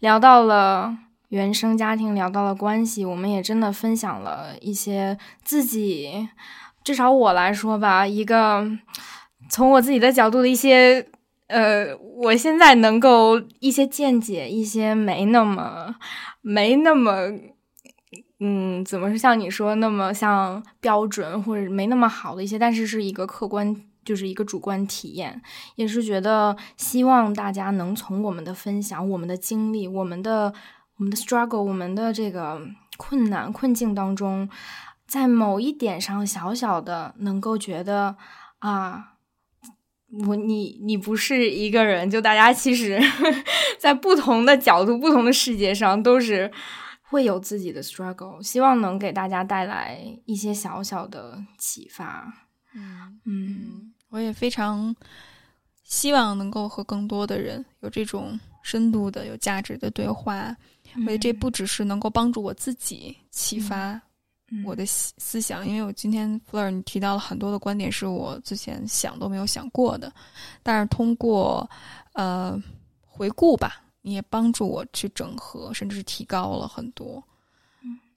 [0.00, 0.98] 聊到了
[1.28, 6.28] 原生家庭，聊到了关系，我们也真的分享了一些自己，
[6.84, 8.70] 至少我来说吧，一个
[9.48, 11.08] 从我自己的角度的一些，
[11.46, 15.96] 呃，我现在能够一些见解，一些没那么
[16.42, 17.30] 没那么。
[18.42, 25.42] 嗯，怎么是像你说那么像标准或者没那么好的一些，但是是一个客观，就是一个主观体验，
[25.74, 30.54] 也是觉得希望大家能从我们的分享、我们的经历、我们的
[30.96, 32.62] 我们的 struggle、我们的这个
[32.96, 34.48] 困难困境当中，
[35.06, 38.16] 在某一点上小小的能够觉得
[38.60, 39.16] 啊，
[40.28, 42.98] 我你你不是一个人，就大家其实，
[43.78, 46.50] 在不同的角度、不同的世界上都是。
[47.10, 52.32] 会有自己的 struggle，希望能给大家带来一些小小的启发。
[52.72, 54.94] 嗯嗯，我也非常
[55.82, 60.56] 希望能够和更多的人有这种深度的、有价值的对话。
[60.94, 64.00] 我觉得这不只是能够帮助我自己启发
[64.64, 70.12] 我的思思想，因为我今天 Fleur 你提到了很多的观点是我之前想都没有想过的，
[70.62, 71.68] 但是通过
[72.14, 72.60] 呃
[73.00, 77.22] 回顾吧，你也帮助我去整合，甚至是提高了很多。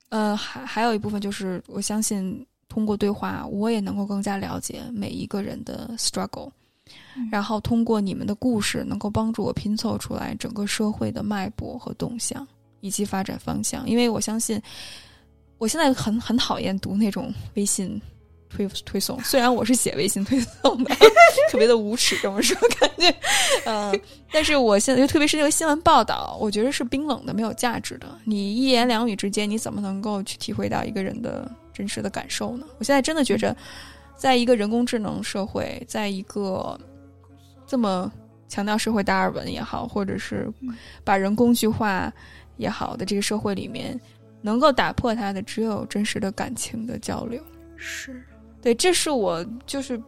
[0.10, 6.52] 呃，还还有一部分就是我相信通过对话，我也能够更加了解每一个人的 struggle，
[7.32, 12.48] 然后通过你们的故事，能够帮助我拼凑出来整个社会的脉搏和动向。
[12.86, 14.62] 以及发展方向，因为我相信，
[15.58, 17.98] 我现在很很讨厌读那种微信
[18.54, 20.96] 推推送，虽然我是写微信推送的，
[21.50, 23.16] 特别的无耻，这么说感觉，
[23.66, 24.00] 嗯，
[24.32, 28.08] 但是我现在就特别是那个新闻报道，我觉得是冰冷的，没有价值的。
[28.24, 32.66] 你一言两语之间，你怎么能够去体会到一个人的真实的感受呢？
[32.78, 33.56] 我现在真的觉着，
[34.16, 36.80] 在一个人工智能社会，在一个
[37.66, 38.12] 这么
[38.48, 40.48] 强调社会达尔文也好，或者是
[41.04, 42.14] 把人工具化。
[42.58, 44.00] 也好的这个社会里面，
[44.44, 47.44] 能够打破它的只有真实的感情的交流。
[47.76, 48.24] 是
[48.64, 50.02] 对，这是我就是，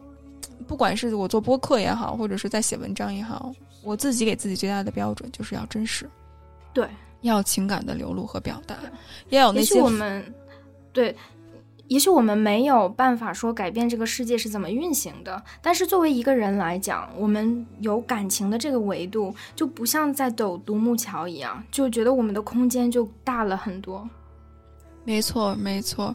[0.66, 3.52] 不管是我做播客也好，或者是在写文章也好，
[3.84, 6.08] 我自己给自己最大的标准就是要真实。
[6.72, 6.88] 对，
[7.20, 8.74] 要情感的流露和表达，
[9.28, 10.34] 要有那些我们
[10.92, 11.14] 对。
[11.88, 24.04] 也许我们没有办法说改变这个世界是怎么运行的，但是作为一个人来讲，我们有感情的这个维度，就不像在走独木桥一样，就觉得我们的空间就大了很多。
[25.04, 26.12] 没错，没错。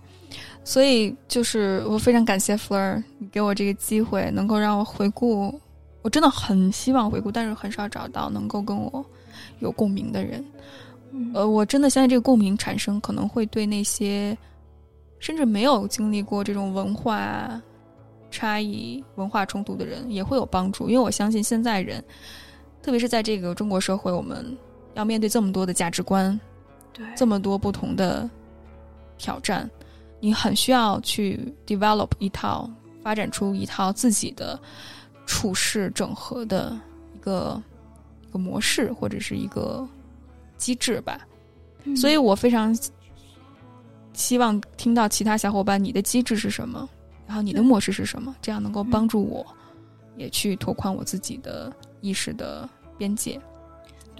[0.64, 5.60] 所以就是我非常感谢 Fleur，你给我这个机会，能够让我回顾。
[6.02, 9.06] 我真的很希望回顾，但是很少找到能够跟我
[9.60, 10.44] 有共鸣的人。
[11.34, 14.38] 呃，我真的相信这个共鸣产生，可能会对那些。
[15.20, 17.62] 甚至没有经历过这种文化
[18.32, 22.04] 差异、文化冲突的人也会有帮助，因为我相信现在人，
[22.82, 24.58] 特别是在这个中国社会，我们
[24.96, 26.40] 要面对这么多的价值观，
[26.92, 28.28] 对这么多不同的
[29.20, 29.70] 挑战，
[30.22, 31.38] 你很需要去
[31.68, 32.70] develop 一套、
[33.04, 34.58] 发展出一套自己的
[35.26, 36.80] 处事整合的
[37.14, 37.62] 一个
[38.26, 39.86] 一个模式或者是一个
[40.56, 41.20] 机制吧。
[41.98, 42.74] 所以我非常。
[44.14, 46.88] 希望听到其他小伙伴，你的机制是什么？
[47.26, 48.36] 然后你的模式是什么？
[48.42, 49.44] 这样能够帮助我，
[50.18, 53.40] 也去拓宽我自己的意识的边界。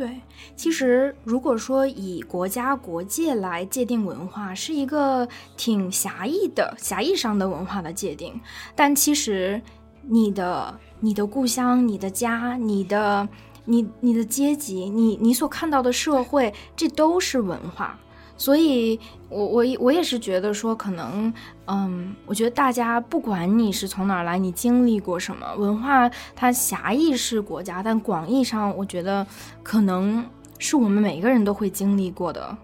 [0.02, 0.20] 对，
[0.56, 8.42] 其实如果说以国家国界来界定文化，是一个挺狭义的、狭义上的文化的界定。
[8.76, 9.62] 但其实，
[10.02, 13.30] 你的、你的故乡、你的家、你的、
[13.66, 18.00] 你、你的阶级、你、你所看到的社会，这都是文化。
[18.42, 19.00] 所以，
[19.30, 21.32] 我我我也是觉得说，可能，
[21.68, 29.24] 嗯，我觉得大家不管你是从哪儿来，你经历过什么文化，它狭义是国家，但广义上，我觉得
[29.62, 30.26] 可能
[30.58, 32.58] 是我们每一个人都会经历过的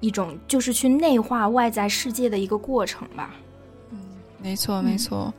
[0.00, 3.30] 一种，就是去内化外在世界的一个过程吧。
[3.92, 3.98] 嗯，
[4.42, 5.32] 没错，没错。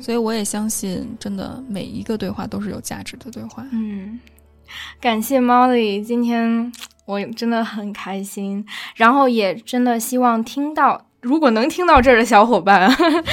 [0.00, 3.66] 所以我也相信，真的每一个对话都是有价值的对话。
[3.72, 4.20] 嗯，
[5.00, 6.72] 感谢 Molly 今天。
[7.06, 8.64] 我真的很开心，
[8.96, 12.90] 然后也真的希望听到，如果能听到这儿的小伙伴，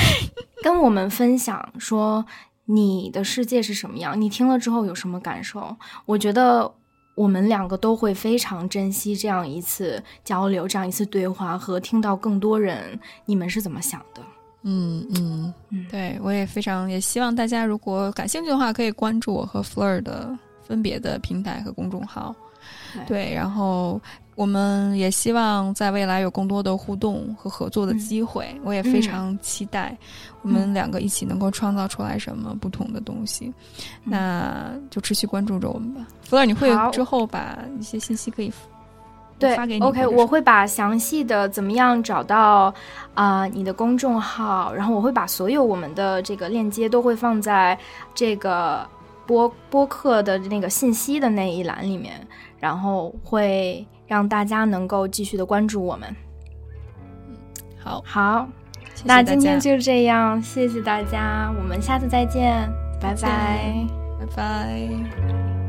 [0.63, 2.25] 跟我们分享说
[2.65, 5.75] 你的世界是什么样，你听了之后有什么感受？
[6.05, 6.71] 我觉得
[7.15, 14.21] 我们两个都会非常珍惜这样一次交流，这样一次对话和听到更多人你们是怎么想的。
[14.63, 22.35] 嗯嗯嗯，对我也非常也希望大家如果感兴趣的话，可以关注我和 Fleur 的分别的平台和公众号。
[23.07, 23.99] 对，然后
[24.35, 28.47] 我们也希望在未来有更多的互动和合作的机会。
[28.63, 29.95] 我也非常期待
[30.41, 33.53] 我们两个一起能够创造出来什么不同的东西。
[34.03, 36.01] 那就持续关注着我们吧。
[36.23, 38.51] 弗乐，你会之后把一些信息可以
[39.37, 39.85] 对发给你。
[39.85, 42.73] OK，我会把详细的怎么样找到
[43.13, 47.77] 啊你的公众号，然后我会把所有我们的这个链接都会放在
[48.15, 48.87] 这个
[49.27, 52.25] 播播客的那个信息的那一栏里面。
[52.61, 56.15] 然后会让大家能够继续的关注我们。
[57.77, 58.47] 好，好，
[59.03, 62.69] 那今天就这样，谢谢大家，我们下次再见，
[63.01, 63.73] 拜拜，
[64.19, 65.60] 拜拜。